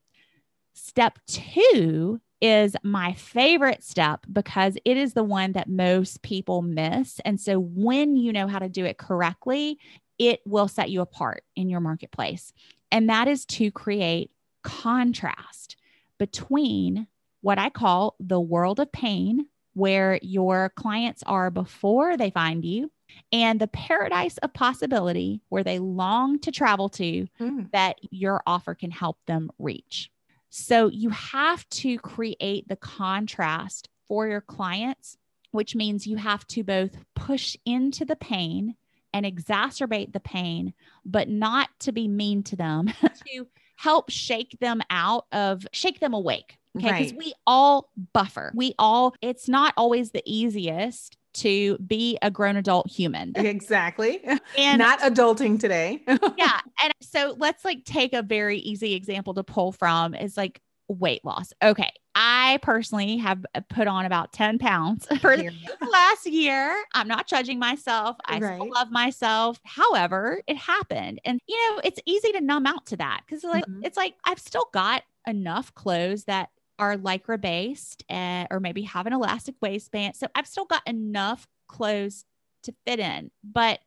Step 0.75 1.19
2 1.29 2.21
is 2.43 2.77
my 2.83 3.15
favorite 3.15 3.83
step 3.83 4.27
because 4.31 4.77
it 4.85 4.99
is 4.99 5.15
the 5.15 5.25
one 5.25 5.53
that 5.53 5.71
most 5.71 6.21
people 6.21 6.61
miss. 6.61 7.19
And 7.25 7.41
so 7.41 7.59
when 7.59 8.17
you 8.17 8.33
know 8.33 8.47
how 8.47 8.59
to 8.59 8.69
do 8.69 8.85
it 8.85 8.99
correctly, 8.99 9.79
it 10.19 10.41
will 10.47 10.69
set 10.69 10.91
you 10.91 11.01
apart 11.01 11.45
in 11.55 11.69
your 11.69 11.81
marketplace. 11.81 12.53
And 12.91 13.09
that 13.09 13.29
is 13.29 13.45
to 13.47 13.71
create 13.71 14.31
contrast 14.63 15.77
between 16.19 17.07
what 17.41 17.59
I 17.59 17.71
call 17.71 18.17
the 18.19 18.41
world 18.41 18.81
of 18.81 18.91
pain, 18.91 19.47
where 19.75 20.19
your 20.23 20.73
clients 20.75 21.23
are 21.27 21.51
before 21.51 22.17
they 22.17 22.31
find 22.31 22.65
you, 22.65 22.91
and 23.33 23.61
the 23.61 23.69
paradise 23.69 24.39
of 24.39 24.53
possibility 24.53 25.41
where 25.49 25.63
they 25.63 25.79
long 25.79 26.39
to 26.41 26.51
travel 26.51 26.89
to 26.91 27.27
mm. 27.41 27.71
that 27.73 27.99
your 28.11 28.43
offer 28.47 28.75
can 28.75 28.91
help 28.91 29.19
them 29.27 29.51
reach. 29.59 30.11
So 30.51 30.89
you 30.89 31.11
have 31.11 31.69
to 31.71 31.99
create 31.99 32.67
the 32.69 32.77
contrast 32.77 33.89
for 34.09 34.27
your 34.27 34.41
clients, 34.41 35.19
which 35.51 35.75
means 35.75 36.07
you 36.07 36.17
have 36.17 36.47
to 36.49 36.63
both 36.63 36.97
push 37.15 37.57
into 37.65 38.05
the 38.05 38.17
pain 38.17 38.75
and 39.13 39.27
exacerbate 39.27 40.13
the 40.13 40.21
pain, 40.21 40.75
but 41.05 41.29
not 41.29 41.69
to 41.81 41.93
be 41.93 42.09
mean 42.09 42.43
to 42.45 42.57
them, 42.57 42.87
to 43.03 43.47
help 43.77 44.11
shake 44.11 44.57
them 44.61 44.83
out 44.91 45.27
of, 45.33 45.67
shake 45.73 46.01
them 46.01 46.15
awake. 46.15 46.59
Okay. 46.77 46.87
Because 46.87 47.13
right. 47.13 47.19
we 47.19 47.33
all 47.47 47.91
buffer. 48.13 48.53
We 48.55 48.75
all, 48.79 49.15
it's 49.23 49.49
not 49.49 49.73
always 49.77 50.11
the 50.11 50.23
easiest 50.27 51.17
to 51.37 51.79
be 51.79 52.19
a 52.23 52.31
grown 52.31 52.57
adult 52.57 52.91
human. 52.91 53.33
Exactly. 53.47 54.23
And 54.59 54.79
not 54.79 55.01
adulting 55.01 55.61
today. 55.61 56.03
yeah. 56.09 56.61
And 56.83 56.93
so 57.01 57.35
let's 57.39 57.65
like 57.65 57.85
take 57.85 58.13
a 58.13 58.23
very 58.23 58.59
easy 58.59 58.95
example 58.95 59.35
to 59.35 59.45
pull 59.45 59.73
from 59.73 60.15
is 60.15 60.37
like 60.37 60.61
weight 60.89 61.25
loss. 61.25 61.53
Okay. 61.63 61.91
I 62.19 62.59
personally 62.63 63.19
have 63.19 63.45
put 63.69 63.87
on 63.87 64.07
about 64.07 64.33
10 64.33 64.59
pounds 64.59 65.07
for 65.21 65.37
last 65.37 66.27
year. 66.27 66.75
I'm 66.95 67.07
not 67.07 67.27
judging 67.27 67.59
myself. 67.59 68.17
I 68.25 68.39
right. 68.39 68.55
still 68.55 68.73
love 68.73 68.91
myself. 68.91 69.61
However, 69.65 70.41
it 70.47 70.57
happened. 70.57 71.21
And 71.27 71.39
you 71.47 71.57
know, 71.57 71.83
it's 71.85 72.01
easy 72.07 72.33
to 72.33 72.41
numb 72.41 72.65
out 72.65 72.87
to 72.87 72.97
that 72.97 73.21
because 73.27 73.45
like 73.45 73.67
mm-hmm. 73.67 73.85
it's 73.85 73.99
like 73.99 74.15
I've 74.25 74.39
still 74.39 74.69
got 74.73 75.03
enough 75.27 75.75
clothes 75.75 76.25
that 76.25 76.49
are 76.79 76.97
lycra 76.97 77.39
based 77.39 78.03
uh, 78.09 78.47
or 78.51 78.61
maybe 78.61 78.83
have 78.83 79.07
an 79.07 79.13
elastic 79.13 79.57
waistband. 79.61 80.17
So 80.17 80.27
I've 80.35 80.47
still 80.47 80.65
got 80.65 80.83
enough 80.87 81.47
clothes 81.69 82.25
to 82.63 82.75
fit 82.87 82.99
in. 82.99 83.31
But 83.45 83.81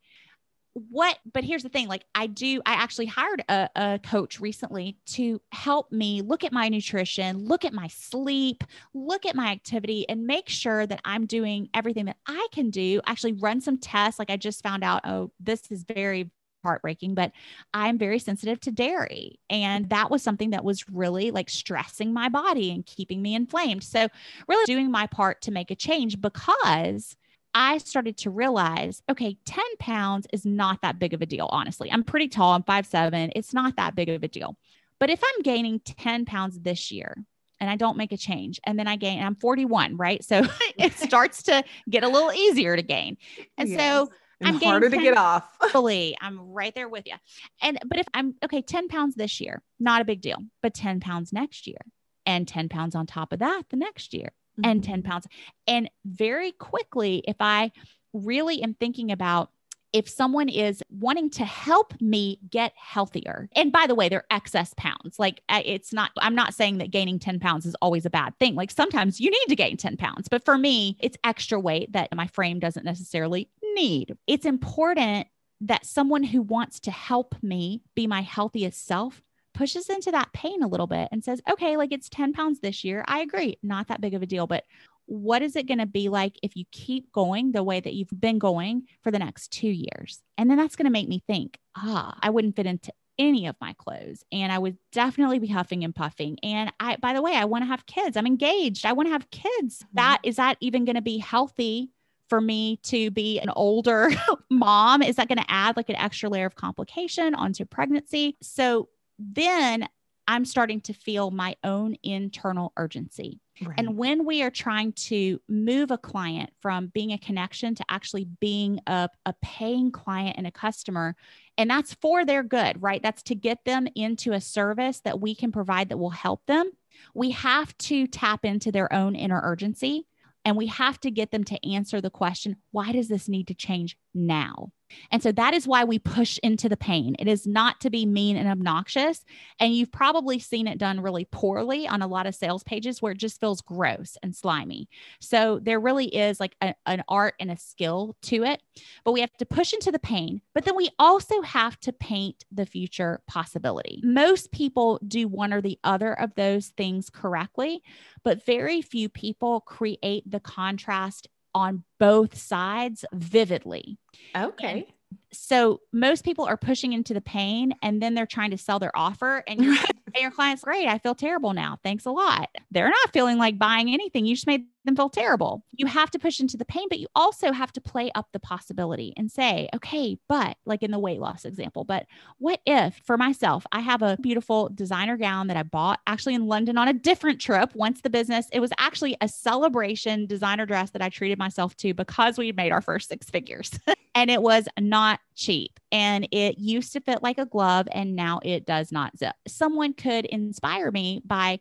what, 0.73 1.17
but 1.31 1.43
here's 1.43 1.63
the 1.63 1.69
thing 1.69 1.87
like, 1.87 2.05
I 2.15 2.27
do, 2.27 2.61
I 2.65 2.73
actually 2.73 3.07
hired 3.07 3.43
a, 3.49 3.69
a 3.75 3.99
coach 3.99 4.39
recently 4.39 4.97
to 5.07 5.41
help 5.51 5.91
me 5.91 6.21
look 6.21 6.43
at 6.43 6.53
my 6.53 6.69
nutrition, 6.69 7.45
look 7.45 7.65
at 7.65 7.73
my 7.73 7.87
sleep, 7.87 8.63
look 8.93 9.25
at 9.25 9.35
my 9.35 9.47
activity, 9.47 10.07
and 10.07 10.25
make 10.25 10.49
sure 10.49 10.85
that 10.85 11.01
I'm 11.03 11.25
doing 11.25 11.69
everything 11.73 12.05
that 12.05 12.17
I 12.27 12.47
can 12.51 12.69
do. 12.69 13.01
Actually, 13.05 13.33
run 13.33 13.61
some 13.61 13.77
tests. 13.77 14.19
Like 14.19 14.29
I 14.29 14.37
just 14.37 14.63
found 14.63 14.83
out, 14.83 15.01
oh, 15.05 15.31
this 15.39 15.71
is 15.71 15.83
very 15.83 16.31
heartbreaking, 16.63 17.15
but 17.15 17.31
I'm 17.73 17.97
very 17.97 18.19
sensitive 18.19 18.59
to 18.61 18.71
dairy. 18.71 19.39
And 19.49 19.89
that 19.89 20.11
was 20.11 20.21
something 20.21 20.51
that 20.51 20.63
was 20.63 20.87
really 20.89 21.31
like 21.31 21.49
stressing 21.49 22.13
my 22.13 22.29
body 22.29 22.71
and 22.71 22.85
keeping 22.85 23.21
me 23.21 23.35
inflamed. 23.35 23.83
So, 23.83 24.07
really 24.47 24.65
doing 24.65 24.91
my 24.91 25.07
part 25.07 25.41
to 25.43 25.51
make 25.51 25.71
a 25.71 25.75
change 25.75 26.19
because 26.19 27.15
I 27.53 27.79
started 27.79 28.17
to 28.17 28.29
realize 28.29 29.01
okay, 29.09 29.37
10 29.45 29.63
pounds 29.79 30.27
is 30.31 30.45
not 30.45 30.81
that 30.81 30.99
big 30.99 31.13
of 31.13 31.21
a 31.21 31.25
deal, 31.25 31.49
honestly. 31.51 31.91
I'm 31.91 32.03
pretty 32.03 32.27
tall, 32.27 32.53
I'm 32.53 32.63
five 32.63 32.85
seven. 32.85 33.31
It's 33.35 33.53
not 33.53 33.75
that 33.77 33.95
big 33.95 34.09
of 34.09 34.23
a 34.23 34.27
deal. 34.27 34.55
But 34.99 35.09
if 35.09 35.21
I'm 35.23 35.43
gaining 35.43 35.79
10 35.79 36.25
pounds 36.25 36.59
this 36.59 36.91
year, 36.91 37.15
and 37.59 37.69
I 37.69 37.75
don't 37.75 37.97
make 37.97 38.11
a 38.11 38.17
change. 38.17 38.59
And 38.63 38.79
then 38.79 38.87
I 38.87 38.95
gain, 38.95 39.21
I'm 39.21 39.35
41, 39.35 39.97
right? 39.97 40.23
So 40.23 40.45
it 40.77 40.93
starts 40.97 41.43
to 41.43 41.63
get 41.89 42.03
a 42.03 42.07
little 42.07 42.31
easier 42.31 42.75
to 42.75 42.81
gain. 42.81 43.17
And 43.57 43.69
yes. 43.69 43.79
so 43.79 44.09
and 44.41 44.55
I'm 44.55 44.61
harder 44.61 44.89
to 44.89 44.97
get 44.97 45.17
off. 45.17 45.45
fully, 45.71 46.17
I'm 46.21 46.39
right 46.39 46.73
there 46.73 46.87
with 46.87 47.05
you. 47.05 47.15
And 47.61 47.77
but 47.85 47.99
if 47.99 48.07
I'm 48.13 48.35
okay, 48.43 48.61
10 48.61 48.87
pounds 48.87 49.15
this 49.15 49.41
year, 49.41 49.61
not 49.79 50.01
a 50.01 50.05
big 50.05 50.21
deal, 50.21 50.37
but 50.61 50.73
10 50.73 50.99
pounds 50.99 51.33
next 51.33 51.67
year, 51.67 51.79
and 52.25 52.47
10 52.47 52.69
pounds 52.69 52.95
on 52.95 53.05
top 53.05 53.33
of 53.33 53.39
that 53.39 53.63
the 53.69 53.77
next 53.77 54.13
year, 54.13 54.31
mm-hmm. 54.61 54.71
and 54.71 54.83
10 54.83 55.03
pounds. 55.03 55.27
And 55.67 55.89
very 56.05 56.51
quickly, 56.51 57.23
if 57.27 57.37
I 57.39 57.71
really 58.13 58.61
am 58.63 58.73
thinking 58.73 59.11
about 59.11 59.51
if 59.91 60.07
someone 60.07 60.49
is 60.49 60.83
wanting 60.91 61.29
to 61.31 61.43
help 61.43 61.99
me 61.99 62.39
get 62.49 62.73
healthier. 62.75 63.49
And 63.55 63.71
by 63.71 63.87
the 63.87 63.95
way, 63.95 64.07
they're 64.07 64.25
excess 64.29 64.73
pounds. 64.77 65.17
Like 65.17 65.41
it's 65.49 65.91
not, 65.91 66.11
I'm 66.19 66.35
not 66.35 66.53
saying 66.53 66.77
that 66.77 66.91
gaining 66.91 67.17
10 67.17 67.39
pounds 67.39 67.65
is 67.65 67.75
always 67.81 68.05
a 68.05 68.09
bad 68.09 68.37
thing. 68.37 68.55
Like 68.55 68.71
sometimes 68.71 69.19
you 69.19 69.31
need 69.31 69.45
to 69.47 69.55
gain 69.55 69.77
10 69.77 69.97
pounds, 69.97 70.27
but 70.29 70.45
for 70.45 70.57
me, 70.57 70.97
it's 70.99 71.17
extra 71.23 71.59
weight 71.59 71.91
that 71.93 72.13
my 72.13 72.27
frame 72.27 72.59
doesn't 72.59 72.85
necessarily 72.85 73.49
need. 73.73 74.15
It's 74.27 74.45
important 74.45 75.27
that 75.61 75.85
someone 75.85 76.23
who 76.23 76.41
wants 76.41 76.79
to 76.81 76.91
help 76.91 77.35
me 77.41 77.81
be 77.95 78.07
my 78.07 78.21
healthiest 78.21 78.85
self 78.85 79.21
pushes 79.59 79.89
into 79.89 80.09
that 80.09 80.31
pain 80.31 80.63
a 80.63 80.67
little 80.69 80.87
bit 80.87 81.09
and 81.11 81.21
says, 81.21 81.41
okay, 81.51 81.75
like 81.75 81.91
it's 81.91 82.07
10 82.07 82.31
pounds 82.31 82.61
this 82.61 82.85
year. 82.85 83.03
I 83.05 83.19
agree, 83.19 83.57
not 83.61 83.89
that 83.89 83.99
big 83.99 84.13
of 84.13 84.21
a 84.21 84.25
deal, 84.25 84.47
but 84.47 84.63
what 85.05 85.41
is 85.41 85.57
it 85.57 85.67
going 85.67 85.79
to 85.79 85.85
be 85.85 86.07
like 86.07 86.39
if 86.41 86.55
you 86.55 86.63
keep 86.71 87.11
going 87.11 87.51
the 87.51 87.61
way 87.61 87.81
that 87.81 87.93
you've 87.93 88.07
been 88.17 88.39
going 88.39 88.83
for 89.03 89.11
the 89.11 89.19
next 89.19 89.49
two 89.49 89.67
years? 89.67 90.21
And 90.37 90.49
then 90.49 90.57
that's 90.57 90.77
going 90.77 90.85
to 90.85 90.91
make 90.91 91.09
me 91.09 91.21
think, 91.27 91.57
ah, 91.75 92.17
I 92.21 92.29
wouldn't 92.29 92.55
fit 92.55 92.67
into 92.67 92.93
any 93.17 93.47
of 93.47 93.57
my 93.59 93.73
clothes 93.73 94.23
and 94.31 94.49
I 94.49 94.57
would 94.57 94.77
definitely 94.93 95.39
be 95.39 95.47
huffing 95.47 95.83
and 95.83 95.93
puffing. 95.93 96.37
And 96.41 96.71
I, 96.79 96.95
by 96.95 97.11
the 97.11 97.21
way, 97.21 97.35
I 97.35 97.43
want 97.43 97.63
to 97.63 97.67
have 97.67 97.85
kids. 97.85 98.15
I'm 98.15 98.27
engaged. 98.27 98.85
I 98.85 98.93
want 98.93 99.07
to 99.07 99.11
have 99.11 99.29
kids. 99.29 99.79
Mm-hmm. 99.79 99.95
That 99.95 100.19
is 100.23 100.37
that 100.37 100.55
even 100.61 100.85
going 100.85 100.95
to 100.95 101.01
be 101.01 101.17
healthy 101.17 101.91
for 102.29 102.39
me 102.39 102.77
to 102.83 103.11
be 103.11 103.41
an 103.41 103.49
older 103.49 104.09
mom? 104.49 105.01
Is 105.01 105.17
that 105.17 105.27
going 105.27 105.39
to 105.39 105.51
add 105.51 105.75
like 105.75 105.89
an 105.89 105.97
extra 105.97 106.29
layer 106.29 106.45
of 106.45 106.55
complication 106.55 107.35
onto 107.35 107.65
pregnancy? 107.65 108.37
So 108.41 108.87
then 109.19 109.87
I'm 110.27 110.45
starting 110.45 110.79
to 110.81 110.93
feel 110.93 111.31
my 111.31 111.55
own 111.63 111.95
internal 112.03 112.71
urgency. 112.77 113.41
Right. 113.61 113.75
And 113.77 113.97
when 113.97 114.25
we 114.25 114.43
are 114.43 114.51
trying 114.51 114.93
to 114.93 115.41
move 115.49 115.91
a 115.91 115.97
client 115.97 116.51
from 116.61 116.87
being 116.93 117.11
a 117.11 117.17
connection 117.17 117.73
to 117.75 117.83
actually 117.89 118.25
being 118.39 118.79
a, 118.85 119.09
a 119.25 119.33
paying 119.41 119.91
client 119.91 120.37
and 120.37 120.45
a 120.45 120.51
customer, 120.51 121.15
and 121.57 121.69
that's 121.69 121.95
for 121.95 122.25
their 122.25 122.43
good, 122.43 122.81
right? 122.81 123.01
That's 123.01 123.23
to 123.23 123.35
get 123.35 123.65
them 123.65 123.87
into 123.95 124.33
a 124.33 124.39
service 124.39 125.01
that 125.01 125.19
we 125.19 125.33
can 125.33 125.51
provide 125.51 125.89
that 125.89 125.97
will 125.97 126.11
help 126.11 126.45
them. 126.45 126.69
We 127.15 127.31
have 127.31 127.75
to 127.79 128.05
tap 128.05 128.45
into 128.45 128.71
their 128.71 128.93
own 128.93 129.15
inner 129.15 129.41
urgency 129.43 130.05
and 130.45 130.55
we 130.55 130.67
have 130.67 130.99
to 131.01 131.11
get 131.11 131.31
them 131.31 131.43
to 131.45 131.67
answer 131.67 132.01
the 132.01 132.09
question 132.09 132.57
why 132.71 132.91
does 132.91 133.07
this 133.07 133.27
need 133.27 133.47
to 133.47 133.53
change 133.53 133.97
now? 134.13 134.71
And 135.11 135.21
so 135.21 135.31
that 135.33 135.53
is 135.53 135.67
why 135.67 135.83
we 135.83 135.99
push 135.99 136.39
into 136.43 136.69
the 136.69 136.77
pain. 136.77 137.15
It 137.19 137.27
is 137.27 137.45
not 137.47 137.79
to 137.81 137.89
be 137.89 138.05
mean 138.05 138.37
and 138.37 138.47
obnoxious. 138.47 139.23
And 139.59 139.73
you've 139.73 139.91
probably 139.91 140.39
seen 140.39 140.67
it 140.67 140.77
done 140.77 141.01
really 141.01 141.25
poorly 141.25 141.87
on 141.87 142.01
a 142.01 142.07
lot 142.07 142.27
of 142.27 142.35
sales 142.35 142.63
pages 142.63 143.01
where 143.01 143.11
it 143.11 143.17
just 143.17 143.39
feels 143.39 143.61
gross 143.61 144.17
and 144.23 144.35
slimy. 144.35 144.89
So 145.19 145.59
there 145.61 145.79
really 145.79 146.07
is 146.07 146.39
like 146.39 146.55
a, 146.61 146.73
an 146.85 147.03
art 147.07 147.35
and 147.39 147.51
a 147.51 147.57
skill 147.57 148.15
to 148.23 148.43
it. 148.43 148.61
But 149.03 149.11
we 149.13 149.21
have 149.21 149.35
to 149.37 149.45
push 149.45 149.73
into 149.73 149.91
the 149.91 149.99
pain. 149.99 150.41
But 150.53 150.65
then 150.65 150.75
we 150.75 150.89
also 150.99 151.41
have 151.41 151.79
to 151.81 151.93
paint 151.93 152.45
the 152.51 152.65
future 152.65 153.21
possibility. 153.27 154.01
Most 154.03 154.51
people 154.51 154.99
do 155.07 155.27
one 155.27 155.53
or 155.53 155.61
the 155.61 155.79
other 155.83 156.13
of 156.13 156.35
those 156.35 156.67
things 156.77 157.09
correctly, 157.09 157.81
but 158.23 158.45
very 158.45 158.81
few 158.81 159.09
people 159.09 159.61
create 159.61 160.29
the 160.29 160.39
contrast 160.39 161.27
on 161.53 161.83
both 161.99 162.37
sides 162.37 163.05
vividly. 163.13 163.97
Okay. 164.35 164.71
And 164.71 164.83
so 165.31 165.81
most 165.91 166.23
people 166.23 166.45
are 166.45 166.57
pushing 166.57 166.93
into 166.93 167.13
the 167.13 167.21
pain 167.21 167.73
and 167.81 168.01
then 168.01 168.13
they're 168.13 168.25
trying 168.25 168.51
to 168.51 168.57
sell 168.57 168.79
their 168.79 168.95
offer 168.95 169.43
and, 169.47 169.59
and 169.61 169.77
your 170.17 170.31
client's 170.31 170.63
great. 170.63 170.87
I 170.87 170.97
feel 170.97 171.15
terrible 171.15 171.53
now. 171.53 171.77
Thanks 171.83 172.05
a 172.05 172.11
lot. 172.11 172.49
They're 172.71 172.89
not 172.89 173.13
feeling 173.13 173.37
like 173.37 173.57
buying 173.57 173.93
anything. 173.93 174.25
You 174.25 174.35
just 174.35 174.47
made 174.47 174.65
them 174.89 174.95
feel 174.95 175.09
terrible. 175.09 175.63
You 175.71 175.85
have 175.85 176.11
to 176.11 176.19
push 176.19 176.39
into 176.39 176.57
the 176.57 176.65
pain, 176.65 176.87
but 176.89 176.99
you 176.99 177.07
also 177.15 177.51
have 177.51 177.71
to 177.73 177.81
play 177.81 178.11
up 178.15 178.27
the 178.33 178.39
possibility 178.39 179.13
and 179.15 179.31
say, 179.31 179.69
okay, 179.75 180.17
but 180.27 180.57
like 180.65 180.83
in 180.83 180.91
the 180.91 180.99
weight 180.99 181.19
loss 181.19 181.45
example, 181.45 181.83
but 181.83 182.05
what 182.37 182.59
if 182.65 182.99
for 183.05 183.17
myself, 183.17 183.65
I 183.71 183.79
have 183.81 184.01
a 184.01 184.17
beautiful 184.21 184.69
designer 184.73 185.17
gown 185.17 185.47
that 185.47 185.57
I 185.57 185.63
bought 185.63 185.99
actually 186.07 186.35
in 186.35 186.47
London 186.47 186.77
on 186.77 186.87
a 186.87 186.93
different 186.93 187.39
trip 187.39 187.71
once 187.75 188.01
the 188.01 188.09
business, 188.09 188.47
it 188.51 188.59
was 188.59 188.71
actually 188.77 189.15
a 189.21 189.27
celebration 189.27 190.25
designer 190.25 190.65
dress 190.65 190.91
that 190.91 191.01
I 191.01 191.09
treated 191.09 191.37
myself 191.37 191.75
to 191.77 191.93
because 191.93 192.37
we 192.37 192.51
made 192.51 192.71
our 192.71 192.81
first 192.81 193.09
six 193.09 193.29
figures 193.29 193.71
and 194.15 194.29
it 194.31 194.41
was 194.41 194.67
not 194.79 195.19
cheap 195.35 195.79
and 195.91 196.27
it 196.31 196.57
used 196.57 196.93
to 196.93 197.01
fit 197.01 197.23
like 197.23 197.37
a 197.37 197.45
glove 197.45 197.87
and 197.91 198.15
now 198.15 198.39
it 198.43 198.65
does 198.65 198.91
not 198.91 199.17
zip. 199.17 199.35
Someone 199.47 199.93
could 199.93 200.25
inspire 200.25 200.91
me 200.91 201.21
by 201.25 201.59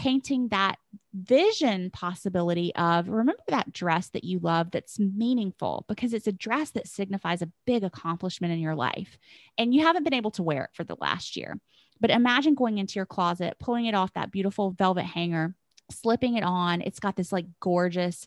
painting 0.00 0.48
that 0.48 0.78
vision 1.12 1.90
possibility 1.90 2.74
of 2.74 3.06
remember 3.06 3.42
that 3.48 3.70
dress 3.70 4.08
that 4.08 4.24
you 4.24 4.38
love 4.38 4.70
that's 4.70 4.98
meaningful 4.98 5.84
because 5.88 6.14
it's 6.14 6.26
a 6.26 6.32
dress 6.32 6.70
that 6.70 6.88
signifies 6.88 7.42
a 7.42 7.50
big 7.66 7.84
accomplishment 7.84 8.50
in 8.50 8.60
your 8.60 8.74
life 8.74 9.18
and 9.58 9.74
you 9.74 9.82
haven't 9.82 10.04
been 10.04 10.14
able 10.14 10.30
to 10.30 10.42
wear 10.42 10.64
it 10.64 10.70
for 10.72 10.84
the 10.84 10.96
last 11.02 11.36
year. 11.36 11.60
But 12.00 12.08
imagine 12.08 12.54
going 12.54 12.78
into 12.78 12.94
your 12.98 13.04
closet, 13.04 13.58
pulling 13.60 13.84
it 13.84 13.94
off 13.94 14.14
that 14.14 14.30
beautiful 14.30 14.70
velvet 14.70 15.04
hanger, 15.04 15.54
slipping 15.90 16.36
it 16.36 16.44
on. 16.44 16.80
It's 16.80 17.00
got 17.00 17.14
this 17.14 17.30
like 17.30 17.44
gorgeous 17.60 18.26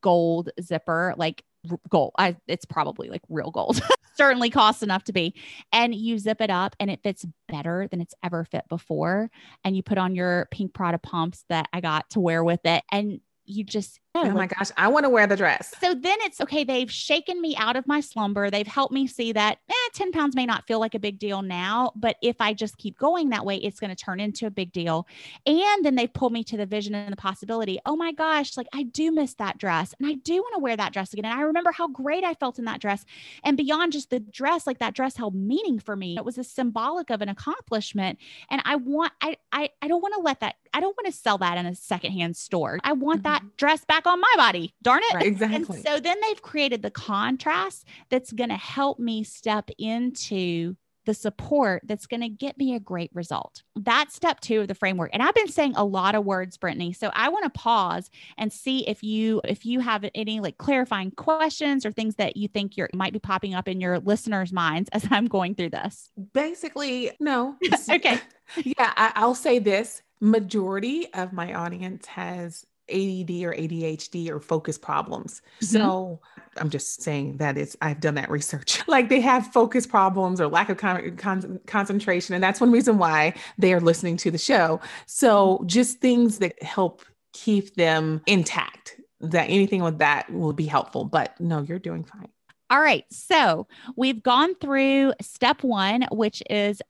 gold 0.00 0.48
zipper, 0.58 1.12
like 1.18 1.44
gold. 1.88 2.12
I, 2.18 2.36
it's 2.46 2.64
probably 2.64 3.08
like 3.08 3.22
real 3.28 3.50
gold. 3.50 3.80
Certainly 4.16 4.50
costs 4.50 4.82
enough 4.82 5.04
to 5.04 5.12
be. 5.12 5.34
And 5.72 5.94
you 5.94 6.18
zip 6.18 6.40
it 6.40 6.50
up 6.50 6.76
and 6.78 6.90
it 6.90 7.02
fits 7.02 7.24
better 7.48 7.88
than 7.90 8.00
it's 8.00 8.14
ever 8.22 8.44
fit 8.44 8.64
before. 8.68 9.30
And 9.64 9.76
you 9.76 9.82
put 9.82 9.98
on 9.98 10.14
your 10.14 10.48
pink 10.50 10.74
Prada 10.74 10.98
pumps 10.98 11.44
that 11.48 11.68
I 11.72 11.80
got 11.80 12.10
to 12.10 12.20
wear 12.20 12.44
with 12.44 12.60
it. 12.64 12.82
And 12.90 13.20
you 13.44 13.64
just 13.64 14.00
Oh 14.16 14.28
my 14.32 14.46
gosh, 14.46 14.70
I 14.76 14.88
want 14.88 15.04
to 15.04 15.08
wear 15.08 15.28
the 15.28 15.36
dress. 15.36 15.72
So 15.80 15.94
then 15.94 16.18
it's 16.22 16.40
okay. 16.40 16.64
They've 16.64 16.90
shaken 16.90 17.40
me 17.40 17.54
out 17.56 17.76
of 17.76 17.86
my 17.86 18.00
slumber. 18.00 18.50
They've 18.50 18.66
helped 18.66 18.92
me 18.92 19.06
see 19.06 19.30
that 19.32 19.58
eh, 19.68 19.74
10 19.94 20.10
pounds 20.10 20.34
may 20.34 20.46
not 20.46 20.66
feel 20.66 20.80
like 20.80 20.96
a 20.96 20.98
big 20.98 21.20
deal 21.20 21.42
now, 21.42 21.92
but 21.94 22.16
if 22.20 22.40
I 22.40 22.52
just 22.52 22.76
keep 22.76 22.98
going 22.98 23.28
that 23.30 23.46
way, 23.46 23.56
it's 23.56 23.78
going 23.78 23.94
to 23.94 23.96
turn 23.96 24.18
into 24.18 24.46
a 24.46 24.50
big 24.50 24.72
deal. 24.72 25.06
And 25.46 25.84
then 25.84 25.94
they 25.94 26.08
pulled 26.08 26.32
me 26.32 26.42
to 26.44 26.56
the 26.56 26.66
vision 26.66 26.92
and 26.92 27.12
the 27.12 27.16
possibility. 27.16 27.78
Oh 27.86 27.94
my 27.94 28.10
gosh, 28.10 28.56
like 28.56 28.66
I 28.74 28.82
do 28.82 29.12
miss 29.12 29.34
that 29.34 29.58
dress 29.58 29.94
and 30.00 30.08
I 30.08 30.14
do 30.14 30.34
want 30.34 30.54
to 30.54 30.60
wear 30.60 30.76
that 30.76 30.92
dress 30.92 31.12
again. 31.12 31.24
And 31.24 31.38
I 31.38 31.42
remember 31.42 31.70
how 31.70 31.86
great 31.86 32.24
I 32.24 32.34
felt 32.34 32.58
in 32.58 32.64
that 32.64 32.80
dress. 32.80 33.04
And 33.44 33.56
beyond 33.56 33.92
just 33.92 34.10
the 34.10 34.18
dress, 34.18 34.66
like 34.66 34.78
that 34.80 34.94
dress 34.94 35.16
held 35.16 35.36
meaning 35.36 35.78
for 35.78 35.94
me. 35.94 36.16
It 36.16 36.24
was 36.24 36.36
a 36.36 36.44
symbolic 36.44 37.10
of 37.10 37.22
an 37.22 37.28
accomplishment. 37.28 38.18
And 38.50 38.60
I 38.64 38.74
want, 38.74 39.12
I, 39.20 39.36
I, 39.52 39.70
I 39.80 39.86
don't 39.86 40.02
want 40.02 40.14
to 40.14 40.20
let 40.20 40.40
that, 40.40 40.56
I 40.74 40.80
don't 40.80 40.96
want 40.96 41.06
to 41.06 41.12
sell 41.12 41.38
that 41.38 41.58
in 41.58 41.66
a 41.66 41.76
secondhand 41.76 42.36
store. 42.36 42.80
I 42.82 42.92
want 42.92 43.22
mm-hmm. 43.22 43.32
that 43.32 43.56
dress 43.56 43.84
back 43.84 43.99
on 44.06 44.20
my 44.20 44.32
body. 44.36 44.74
Darn 44.82 45.02
it. 45.10 45.14
Right, 45.14 45.26
exactly. 45.26 45.56
And 45.56 45.84
so 45.84 46.00
then 46.00 46.16
they've 46.20 46.42
created 46.42 46.82
the 46.82 46.90
contrast 46.90 47.86
that's 48.08 48.32
going 48.32 48.50
to 48.50 48.56
help 48.56 48.98
me 48.98 49.24
step 49.24 49.70
into 49.78 50.76
the 51.06 51.14
support 51.14 51.82
that's 51.86 52.06
going 52.06 52.20
to 52.20 52.28
get 52.28 52.58
me 52.58 52.74
a 52.74 52.80
great 52.80 53.10
result. 53.14 53.62
That's 53.76 54.14
step 54.14 54.40
two 54.40 54.60
of 54.60 54.68
the 54.68 54.74
framework. 54.74 55.10
And 55.12 55.22
I've 55.22 55.34
been 55.34 55.48
saying 55.48 55.74
a 55.76 55.84
lot 55.84 56.14
of 56.14 56.24
words, 56.24 56.56
Brittany. 56.56 56.92
So 56.92 57.10
I 57.14 57.28
want 57.30 57.44
to 57.44 57.50
pause 57.58 58.10
and 58.36 58.52
see 58.52 58.86
if 58.86 59.02
you 59.02 59.40
if 59.44 59.64
you 59.64 59.80
have 59.80 60.04
any 60.14 60.40
like 60.40 60.58
clarifying 60.58 61.10
questions 61.12 61.86
or 61.86 61.92
things 61.92 62.16
that 62.16 62.36
you 62.36 62.48
think 62.48 62.76
you're 62.76 62.90
might 62.94 63.12
be 63.12 63.18
popping 63.18 63.54
up 63.54 63.68
in 63.68 63.80
your 63.80 63.98
listeners' 63.98 64.52
minds 64.52 64.88
as 64.92 65.06
I'm 65.10 65.26
going 65.26 65.54
through 65.54 65.70
this. 65.70 66.10
Basically, 66.32 67.12
no. 67.18 67.56
okay. 67.90 68.20
Yeah, 68.64 68.92
I, 68.96 69.12
I'll 69.14 69.36
say 69.36 69.60
this. 69.60 70.02
Majority 70.20 71.06
of 71.14 71.32
my 71.32 71.54
audience 71.54 72.04
has 72.06 72.66
ADD 72.90 73.44
or 73.44 73.54
ADHD 73.54 74.30
or 74.30 74.40
focus 74.40 74.76
problems. 74.78 75.42
Mm-hmm. 75.60 75.76
So 75.76 76.20
I'm 76.56 76.70
just 76.70 77.02
saying 77.02 77.38
that 77.38 77.56
it's, 77.56 77.76
I've 77.80 78.00
done 78.00 78.14
that 78.16 78.30
research. 78.30 78.82
like 78.88 79.08
they 79.08 79.20
have 79.20 79.46
focus 79.52 79.86
problems 79.86 80.40
or 80.40 80.48
lack 80.48 80.68
of 80.68 80.76
con- 80.76 81.16
con- 81.16 81.60
concentration. 81.66 82.34
And 82.34 82.42
that's 82.42 82.60
one 82.60 82.72
reason 82.72 82.98
why 82.98 83.34
they 83.58 83.72
are 83.72 83.80
listening 83.80 84.16
to 84.18 84.30
the 84.30 84.38
show. 84.38 84.80
So 85.06 85.62
just 85.66 86.00
things 86.00 86.38
that 86.38 86.62
help 86.62 87.02
keep 87.32 87.74
them 87.76 88.22
intact, 88.26 89.00
that 89.20 89.44
anything 89.44 89.82
with 89.82 89.98
that 89.98 90.30
will 90.32 90.52
be 90.52 90.66
helpful. 90.66 91.04
But 91.04 91.40
no, 91.40 91.62
you're 91.62 91.78
doing 91.78 92.04
fine. 92.04 92.28
All 92.70 92.80
right. 92.80 93.04
So 93.10 93.66
we've 93.96 94.22
gone 94.22 94.54
through 94.54 95.14
step 95.20 95.64
one, 95.64 96.06
which 96.12 96.40
is 96.48 96.80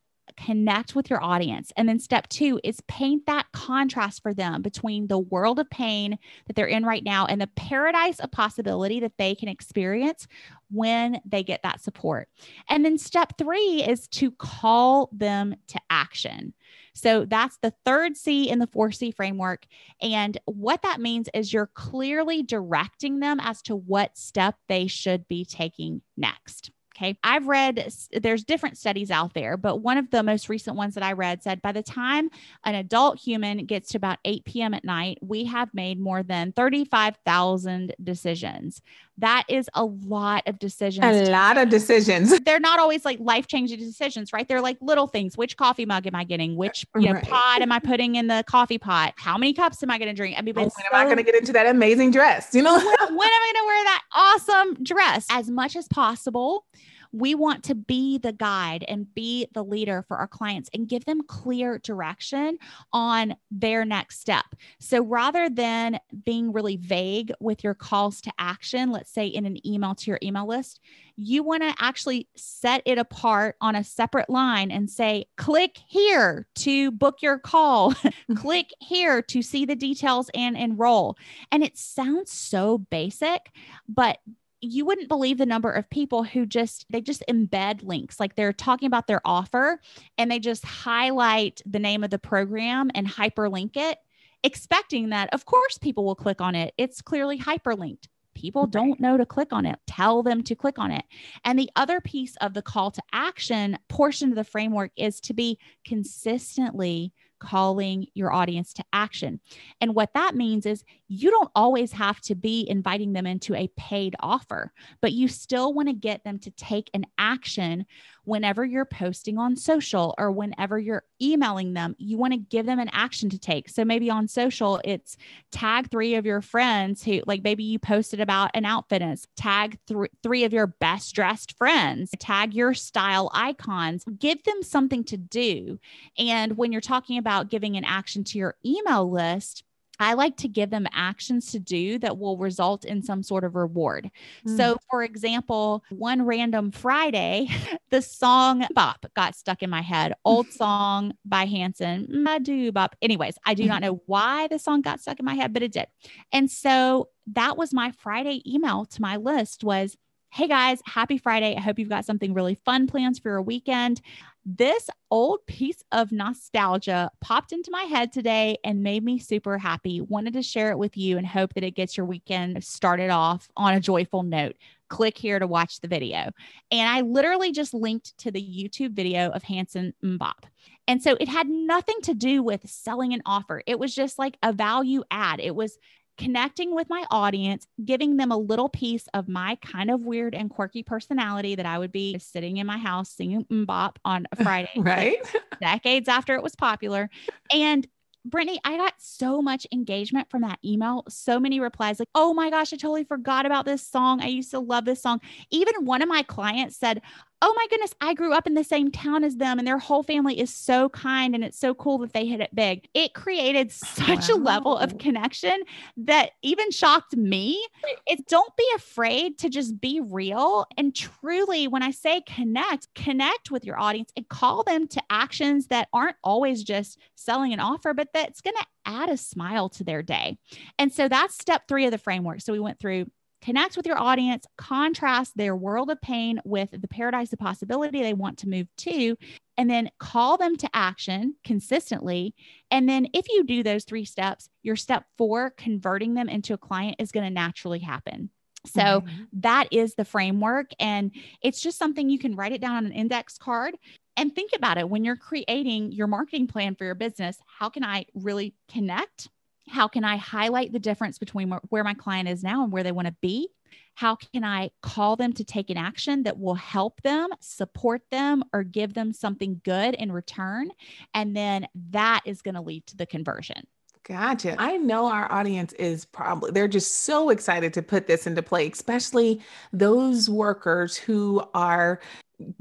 connect 0.43 0.95
with 0.95 1.09
your 1.09 1.23
audience. 1.23 1.71
And 1.77 1.87
then 1.87 1.99
step 1.99 2.27
two 2.29 2.59
is 2.63 2.81
paint 2.87 3.25
that 3.27 3.47
contrast 3.51 4.21
for 4.21 4.33
them 4.33 4.61
between 4.61 5.07
the 5.07 5.19
world 5.19 5.59
of 5.59 5.69
pain 5.69 6.17
that 6.47 6.55
they're 6.55 6.65
in 6.65 6.85
right 6.85 7.03
now 7.03 7.25
and 7.25 7.39
the 7.39 7.47
paradise 7.55 8.19
of 8.19 8.31
possibility 8.31 8.99
that 8.99 9.17
they 9.17 9.35
can 9.35 9.49
experience 9.49 10.27
when 10.69 11.21
they 11.25 11.43
get 11.43 11.61
that 11.63 11.81
support. 11.81 12.29
And 12.69 12.83
then 12.83 12.97
step 12.97 13.33
three 13.37 13.83
is 13.83 14.07
to 14.09 14.31
call 14.31 15.09
them 15.11 15.55
to 15.67 15.79
action. 15.89 16.53
So 16.93 17.25
that's 17.25 17.57
the 17.57 17.73
third 17.85 18.17
C 18.17 18.49
in 18.49 18.59
the 18.59 18.67
4C 18.67 19.15
framework. 19.15 19.65
And 20.01 20.37
what 20.45 20.81
that 20.81 20.99
means 20.99 21.29
is 21.33 21.53
you're 21.53 21.71
clearly 21.73 22.43
directing 22.43 23.19
them 23.19 23.39
as 23.39 23.61
to 23.63 23.75
what 23.75 24.17
step 24.17 24.55
they 24.67 24.87
should 24.87 25.27
be 25.27 25.45
taking 25.45 26.01
next. 26.17 26.71
Okay. 26.95 27.17
I've 27.23 27.47
read, 27.47 27.89
there's 28.11 28.43
different 28.43 28.77
studies 28.77 29.11
out 29.11 29.33
there, 29.33 29.55
but 29.55 29.77
one 29.77 29.97
of 29.97 30.11
the 30.11 30.23
most 30.23 30.49
recent 30.49 30.75
ones 30.75 30.93
that 30.95 31.03
I 31.03 31.13
read 31.13 31.41
said 31.41 31.61
by 31.61 31.71
the 31.71 31.81
time 31.81 32.29
an 32.65 32.75
adult 32.75 33.17
human 33.17 33.65
gets 33.65 33.89
to 33.89 33.97
about 33.97 34.19
8 34.25 34.43
p.m. 34.43 34.73
at 34.73 34.83
night, 34.83 35.17
we 35.21 35.45
have 35.45 35.73
made 35.73 35.99
more 35.99 36.21
than 36.21 36.51
35,000 36.51 37.95
decisions. 38.03 38.81
That 39.17 39.43
is 39.47 39.69
a 39.73 39.85
lot 39.85 40.43
of 40.47 40.57
decisions. 40.57 41.27
A 41.27 41.31
lot 41.31 41.57
of 41.57 41.69
decisions. 41.69 42.39
They're 42.45 42.59
not 42.59 42.79
always 42.79 43.05
like 43.05 43.19
life 43.19 43.47
changing 43.47 43.79
decisions, 43.79 44.33
right? 44.33 44.47
They're 44.47 44.61
like 44.61 44.77
little 44.81 45.07
things. 45.07 45.37
Which 45.37 45.57
coffee 45.57 45.85
mug 45.85 46.07
am 46.07 46.15
I 46.15 46.23
getting? 46.23 46.55
Which 46.55 46.85
uh, 46.95 46.99
you 46.99 47.07
know, 47.07 47.13
right. 47.13 47.23
pot 47.23 47.61
am 47.61 47.71
I 47.71 47.79
putting 47.79 48.15
in 48.15 48.27
the 48.27 48.43
coffee 48.47 48.77
pot? 48.77 49.13
How 49.17 49.37
many 49.37 49.53
cups 49.53 49.83
am 49.83 49.91
I 49.91 49.97
going 49.97 50.09
to 50.09 50.15
drink? 50.15 50.37
I 50.37 50.41
mean, 50.41 50.55
oh, 50.57 50.61
when 50.61 50.69
so, 50.69 50.81
am 50.91 50.99
I 50.99 51.03
going 51.05 51.17
to 51.17 51.23
get 51.23 51.35
into 51.35 51.53
that 51.53 51.67
amazing 51.67 52.11
dress? 52.11 52.53
You 52.53 52.63
know, 52.63 52.75
when, 52.75 52.85
when 52.85 53.29
am 53.29 53.41
I 53.41 53.51
going 53.53 53.63
to 53.63 53.67
wear 53.67 53.83
that 53.83 54.01
awesome 54.13 54.83
dress? 54.83 55.27
As 55.29 55.49
much 55.49 55.75
as 55.75 55.87
possible 55.87 56.65
we 57.11 57.35
want 57.35 57.63
to 57.65 57.75
be 57.75 58.17
the 58.17 58.33
guide 58.33 58.85
and 58.87 59.13
be 59.13 59.47
the 59.53 59.63
leader 59.63 60.03
for 60.07 60.17
our 60.17 60.27
clients 60.27 60.69
and 60.73 60.87
give 60.87 61.05
them 61.05 61.21
clear 61.27 61.77
direction 61.79 62.57
on 62.93 63.35
their 63.49 63.85
next 63.85 64.19
step. 64.19 64.45
So 64.79 65.03
rather 65.03 65.49
than 65.49 65.99
being 66.25 66.53
really 66.53 66.77
vague 66.77 67.31
with 67.39 67.63
your 67.63 67.73
calls 67.73 68.21
to 68.21 68.31
action, 68.39 68.91
let's 68.91 69.11
say 69.11 69.27
in 69.27 69.45
an 69.45 69.65
email 69.67 69.95
to 69.95 70.11
your 70.11 70.19
email 70.23 70.47
list, 70.47 70.79
you 71.17 71.43
want 71.43 71.61
to 71.63 71.73
actually 71.79 72.27
set 72.35 72.81
it 72.85 72.97
apart 72.97 73.55
on 73.61 73.75
a 73.75 73.83
separate 73.83 74.29
line 74.29 74.71
and 74.71 74.89
say, 74.89 75.25
click 75.37 75.77
here 75.87 76.47
to 76.55 76.91
book 76.91 77.21
your 77.21 77.37
call, 77.37 77.93
click 78.35 78.71
here 78.79 79.21
to 79.21 79.41
see 79.41 79.65
the 79.65 79.75
details 79.75 80.29
and 80.33 80.57
enroll. 80.57 81.17
And 81.51 81.63
it 81.63 81.77
sounds 81.77 82.31
so 82.31 82.77
basic, 82.77 83.51
but 83.87 84.19
you 84.61 84.85
wouldn't 84.85 85.09
believe 85.09 85.37
the 85.37 85.45
number 85.45 85.71
of 85.71 85.89
people 85.89 86.23
who 86.23 86.45
just 86.45 86.85
they 86.89 87.01
just 87.01 87.23
embed 87.29 87.83
links 87.83 88.19
like 88.19 88.35
they're 88.35 88.53
talking 88.53 88.87
about 88.87 89.07
their 89.07 89.21
offer 89.25 89.79
and 90.17 90.31
they 90.31 90.39
just 90.39 90.63
highlight 90.63 91.61
the 91.65 91.79
name 91.79 92.03
of 92.03 92.11
the 92.11 92.19
program 92.19 92.91
and 92.93 93.07
hyperlink 93.07 93.75
it 93.75 93.97
expecting 94.43 95.09
that 95.09 95.33
of 95.33 95.45
course 95.45 95.77
people 95.77 96.05
will 96.05 96.15
click 96.15 96.41
on 96.41 96.55
it. 96.55 96.73
It's 96.77 97.01
clearly 97.01 97.37
hyperlinked. 97.37 98.07
People 98.33 98.65
don't 98.65 98.99
know 98.99 99.17
to 99.17 99.25
click 99.25 99.51
on 99.51 99.65
it. 99.65 99.77
Tell 99.87 100.23
them 100.23 100.41
to 100.43 100.55
click 100.55 100.79
on 100.79 100.91
it. 100.91 101.03
And 101.43 101.59
the 101.59 101.69
other 101.75 101.99
piece 101.99 102.35
of 102.37 102.53
the 102.53 102.61
call 102.61 102.91
to 102.91 103.01
action 103.11 103.77
portion 103.89 104.29
of 104.29 104.35
the 104.35 104.43
framework 104.43 104.91
is 104.95 105.19
to 105.21 105.33
be 105.33 105.59
consistently 105.85 107.13
calling 107.39 108.05
your 108.13 108.31
audience 108.31 108.71
to 108.73 108.85
action. 108.93 109.41
And 109.81 109.95
what 109.95 110.13
that 110.13 110.35
means 110.35 110.65
is 110.65 110.85
you 111.13 111.29
don't 111.29 111.51
always 111.55 111.91
have 111.91 112.21
to 112.21 112.35
be 112.35 112.65
inviting 112.69 113.11
them 113.11 113.27
into 113.27 113.53
a 113.53 113.67
paid 113.75 114.15
offer, 114.21 114.71
but 115.01 115.11
you 115.11 115.27
still 115.27 115.73
want 115.73 115.89
to 115.89 115.93
get 115.93 116.23
them 116.23 116.39
to 116.39 116.49
take 116.51 116.89
an 116.93 117.05
action 117.17 117.85
whenever 118.23 118.63
you're 118.63 118.85
posting 118.85 119.37
on 119.37 119.57
social 119.57 120.15
or 120.17 120.31
whenever 120.31 120.79
you're 120.79 121.03
emailing 121.21 121.73
them. 121.73 121.97
You 121.97 122.17
want 122.17 122.31
to 122.31 122.39
give 122.39 122.65
them 122.65 122.79
an 122.79 122.89
action 122.93 123.29
to 123.31 123.37
take. 123.37 123.67
So 123.67 123.83
maybe 123.83 124.09
on 124.09 124.29
social, 124.29 124.79
it's 124.85 125.17
tag 125.51 125.91
three 125.91 126.15
of 126.15 126.25
your 126.25 126.41
friends 126.41 127.03
who, 127.03 127.19
like, 127.25 127.43
maybe 127.43 127.65
you 127.65 127.77
posted 127.77 128.21
about 128.21 128.51
an 128.53 128.63
outfit 128.63 129.01
and 129.01 129.21
tag 129.35 129.79
th- 129.87 130.11
three 130.23 130.45
of 130.45 130.53
your 130.53 130.67
best 130.67 131.13
dressed 131.13 131.57
friends, 131.57 132.11
tag 132.19 132.53
your 132.53 132.73
style 132.73 133.29
icons, 133.33 134.05
give 134.17 134.41
them 134.43 134.63
something 134.63 135.03
to 135.03 135.17
do. 135.17 135.77
And 136.17 136.55
when 136.55 136.71
you're 136.71 136.79
talking 136.79 137.17
about 137.17 137.49
giving 137.49 137.75
an 137.75 137.83
action 137.83 138.23
to 138.25 138.37
your 138.37 138.55
email 138.65 139.11
list, 139.11 139.65
I 140.01 140.13
like 140.13 140.35
to 140.37 140.47
give 140.47 140.71
them 140.71 140.87
actions 140.91 141.51
to 141.51 141.59
do 141.59 141.99
that 141.99 142.17
will 142.17 142.37
result 142.37 142.85
in 142.85 143.03
some 143.03 143.21
sort 143.21 143.43
of 143.43 143.55
reward. 143.55 144.09
Mm. 144.47 144.57
So, 144.57 144.77
for 144.89 145.03
example, 145.03 145.83
one 145.89 146.25
random 146.25 146.71
Friday, 146.71 147.49
the 147.91 148.01
song 148.01 148.65
Bop 148.73 149.05
got 149.15 149.35
stuck 149.35 149.61
in 149.61 149.69
my 149.69 149.81
head. 149.81 150.13
Old 150.25 150.47
song 150.49 151.13
by 151.23 151.45
Hanson, 151.45 152.25
I 152.27 152.39
do 152.39 152.71
bop. 152.71 152.95
Anyways, 153.01 153.35
I 153.45 153.53
do 153.53 153.65
not 153.65 153.81
know 153.81 154.01
why 154.07 154.47
the 154.47 154.57
song 154.57 154.81
got 154.81 154.99
stuck 154.99 155.19
in 155.19 155.25
my 155.25 155.35
head, 155.35 155.53
but 155.53 155.61
it 155.61 155.71
did. 155.71 155.87
And 156.31 156.49
so 156.49 157.09
that 157.33 157.57
was 157.57 157.73
my 157.73 157.91
Friday 157.91 158.41
email 158.51 158.85
to 158.85 159.01
my 159.01 159.17
list 159.17 159.63
was, 159.63 159.97
Hey 160.33 160.47
guys, 160.47 160.81
happy 160.85 161.17
Friday. 161.17 161.57
I 161.57 161.59
hope 161.59 161.77
you've 161.77 161.89
got 161.89 162.05
something 162.05 162.33
really 162.33 162.55
fun 162.55 162.87
plans 162.87 163.19
for 163.19 163.29
your 163.29 163.41
weekend. 163.41 163.99
This 164.43 164.89
old 165.11 165.45
piece 165.45 165.83
of 165.91 166.11
nostalgia 166.11 167.11
popped 167.21 167.51
into 167.51 167.69
my 167.69 167.83
head 167.83 168.11
today 168.11 168.57
and 168.63 168.81
made 168.81 169.03
me 169.03 169.19
super 169.19 169.59
happy. 169.59 170.01
Wanted 170.01 170.33
to 170.33 170.41
share 170.41 170.71
it 170.71 170.79
with 170.79 170.97
you 170.97 171.19
and 171.19 171.27
hope 171.27 171.53
that 171.53 171.63
it 171.63 171.75
gets 171.75 171.95
your 171.95 172.07
weekend 172.07 172.63
started 172.63 173.11
off 173.11 173.49
on 173.55 173.75
a 173.75 173.79
joyful 173.79 174.23
note. 174.23 174.55
Click 174.89 175.15
here 175.15 175.37
to 175.37 175.45
watch 175.45 175.79
the 175.79 175.87
video. 175.87 176.31
And 176.71 176.89
I 176.89 177.01
literally 177.01 177.51
just 177.51 177.73
linked 177.73 178.17
to 178.19 178.31
the 178.31 178.41
YouTube 178.41 178.93
video 178.93 179.29
of 179.29 179.43
Hanson 179.43 179.93
MMMBop. 180.03 180.45
And 180.87 181.03
so 181.03 181.15
it 181.19 181.29
had 181.29 181.47
nothing 181.47 182.01
to 182.03 182.15
do 182.15 182.41
with 182.41 182.67
selling 182.67 183.13
an 183.13 183.21
offer. 183.25 183.61
It 183.67 183.77
was 183.77 183.93
just 183.93 184.17
like 184.17 184.37
a 184.41 184.51
value 184.51 185.03
add. 185.11 185.39
It 185.39 185.55
was 185.55 185.77
connecting 186.17 186.75
with 186.75 186.89
my 186.89 187.05
audience, 187.09 187.67
giving 187.83 188.17
them 188.17 188.31
a 188.31 188.37
little 188.37 188.69
piece 188.69 189.07
of 189.13 189.27
my 189.27 189.57
kind 189.61 189.89
of 189.89 190.01
weird 190.01 190.35
and 190.35 190.49
quirky 190.49 190.83
personality 190.83 191.55
that 191.55 191.65
I 191.65 191.79
would 191.79 191.91
be 191.91 192.17
sitting 192.19 192.57
in 192.57 192.67
my 192.67 192.77
house 192.77 193.11
singing 193.11 193.45
bop 193.49 193.99
on 194.05 194.27
a 194.31 194.43
Friday, 194.43 194.71
right? 194.77 195.17
decades 195.59 196.07
after 196.07 196.35
it 196.35 196.43
was 196.43 196.55
popular. 196.55 197.09
And 197.53 197.87
Brittany, 198.23 198.59
I 198.63 198.77
got 198.77 198.93
so 198.99 199.41
much 199.41 199.65
engagement 199.71 200.29
from 200.29 200.43
that 200.43 200.59
email. 200.63 201.03
So 201.09 201.39
many 201.39 201.59
replies 201.59 201.97
like, 201.97 202.09
oh 202.13 202.33
my 202.33 202.51
gosh, 202.51 202.71
I 202.71 202.75
totally 202.75 203.03
forgot 203.03 203.47
about 203.47 203.65
this 203.65 203.85
song. 203.85 204.21
I 204.21 204.27
used 204.27 204.51
to 204.51 204.59
love 204.59 204.85
this 204.85 205.01
song. 205.01 205.21
Even 205.49 205.85
one 205.85 206.03
of 206.03 206.09
my 206.09 206.21
clients 206.21 206.77
said, 206.77 207.01
oh 207.43 207.53
my 207.55 207.65
goodness, 207.69 207.93
I 207.99 208.13
grew 208.13 208.33
up 208.33 208.45
in 208.45 208.53
the 208.53 208.63
same 208.63 208.91
town 208.91 209.23
as 209.23 209.37
them 209.37 209.57
and 209.57 209.67
their 209.67 209.79
whole 209.79 210.03
family 210.03 210.39
is 210.39 210.53
so 210.53 210.89
kind 210.89 211.33
and 211.33 211.43
it's 211.43 211.59
so 211.59 211.73
cool 211.73 211.97
that 211.99 212.13
they 212.13 212.27
hit 212.27 212.39
it 212.39 212.53
big. 212.53 212.87
It 212.93 213.15
created 213.15 213.71
oh, 213.71 213.87
such 214.05 214.29
wow. 214.29 214.35
a 214.35 214.37
level 214.37 214.77
of 214.77 214.99
connection 214.99 215.63
that 215.97 216.31
even 216.43 216.69
shocked 216.69 217.17
me. 217.17 217.65
It 218.05 218.27
don't 218.27 218.55
be 218.55 218.67
afraid 218.75 219.39
to 219.39 219.49
just 219.49 219.81
be 219.81 220.01
real 220.01 220.67
and 220.77 220.95
truly 220.95 221.67
when 221.67 221.81
I 221.81 221.91
say 221.91 222.21
connect, 222.27 222.93
connect 222.93 223.49
with 223.49 223.65
your 223.65 223.79
audience 223.79 224.11
and 224.15 224.27
call 224.29 224.63
them 224.63 224.87
to 224.89 225.01
actions 225.09 225.67
that 225.67 225.87
aren't 225.93 226.17
always 226.23 226.63
just 226.63 226.99
selling 227.15 227.53
an 227.53 227.59
offer, 227.59 227.93
but 227.95 228.09
that's 228.13 228.41
going 228.41 228.55
to 228.55 228.65
add 228.85 229.09
a 229.09 229.17
smile 229.17 229.69
to 229.69 229.83
their 229.83 230.03
day. 230.03 230.37
And 230.77 230.93
so 230.93 231.07
that's 231.07 231.35
step 231.35 231.67
3 231.67 231.85
of 231.85 231.91
the 231.91 231.97
framework. 231.97 232.41
So 232.41 232.53
we 232.53 232.59
went 232.59 232.79
through 232.79 233.07
Connect 233.41 233.75
with 233.75 233.87
your 233.87 233.99
audience, 233.99 234.45
contrast 234.57 235.35
their 235.35 235.55
world 235.55 235.89
of 235.89 235.99
pain 236.01 236.39
with 236.45 236.69
the 236.71 236.87
paradise 236.87 237.33
of 237.33 237.39
possibility 237.39 238.01
they 238.01 238.13
want 238.13 238.37
to 238.39 238.49
move 238.49 238.67
to, 238.77 239.15
and 239.57 239.69
then 239.69 239.89
call 239.99 240.37
them 240.37 240.55
to 240.57 240.69
action 240.73 241.35
consistently. 241.43 242.35
And 242.69 242.87
then, 242.87 243.07
if 243.13 243.27
you 243.29 243.43
do 243.43 243.63
those 243.63 243.83
three 243.83 244.05
steps, 244.05 244.47
your 244.63 244.75
step 244.75 245.05
four, 245.17 245.51
converting 245.57 246.13
them 246.13 246.29
into 246.29 246.53
a 246.53 246.57
client, 246.57 246.97
is 246.99 247.11
going 247.11 247.25
to 247.25 247.33
naturally 247.33 247.79
happen. 247.79 248.29
So 248.65 248.81
mm-hmm. 248.81 249.23
that 249.33 249.67
is 249.71 249.95
the 249.95 250.05
framework. 250.05 250.71
And 250.79 251.11
it's 251.41 251.61
just 251.61 251.79
something 251.79 252.09
you 252.09 252.19
can 252.19 252.35
write 252.35 252.51
it 252.51 252.61
down 252.61 252.75
on 252.75 252.85
an 252.85 252.91
index 252.91 253.37
card 253.37 253.75
and 254.17 254.33
think 254.33 254.51
about 254.55 254.77
it 254.77 254.89
when 254.89 255.03
you're 255.03 255.15
creating 255.15 255.91
your 255.91 256.07
marketing 256.07 256.47
plan 256.47 256.75
for 256.75 256.85
your 256.85 256.95
business. 256.95 257.37
How 257.45 257.69
can 257.69 257.83
I 257.83 258.05
really 258.13 258.53
connect 258.69 259.29
how 259.71 259.87
can 259.87 260.03
I 260.03 260.17
highlight 260.17 260.73
the 260.73 260.79
difference 260.79 261.17
between 261.17 261.49
where 261.69 261.83
my 261.83 261.93
client 261.93 262.27
is 262.27 262.43
now 262.43 262.63
and 262.63 262.71
where 262.71 262.83
they 262.83 262.91
want 262.91 263.07
to 263.07 263.15
be? 263.21 263.49
How 263.95 264.15
can 264.15 264.43
I 264.43 264.71
call 264.81 265.15
them 265.15 265.33
to 265.33 265.43
take 265.43 265.69
an 265.69 265.77
action 265.77 266.23
that 266.23 266.39
will 266.39 266.55
help 266.55 267.01
them, 267.01 267.29
support 267.39 268.01
them, 268.11 268.43
or 268.53 268.63
give 268.63 268.93
them 268.93 269.13
something 269.13 269.61
good 269.63 269.95
in 269.95 270.11
return? 270.11 270.71
And 271.13 271.35
then 271.35 271.67
that 271.91 272.21
is 272.25 272.41
going 272.41 272.55
to 272.55 272.61
lead 272.61 272.85
to 272.87 272.97
the 272.97 273.05
conversion. 273.05 273.67
Gotcha. 274.03 274.55
I 274.57 274.77
know 274.77 275.05
our 275.05 275.31
audience 275.31 275.73
is 275.73 276.05
probably, 276.05 276.51
they're 276.51 276.67
just 276.67 277.03
so 277.03 277.29
excited 277.29 277.73
to 277.75 277.81
put 277.81 278.07
this 278.07 278.25
into 278.25 278.41
play, 278.41 278.67
especially 278.69 279.41
those 279.71 280.27
workers 280.27 280.97
who 280.97 281.43
are 281.53 281.99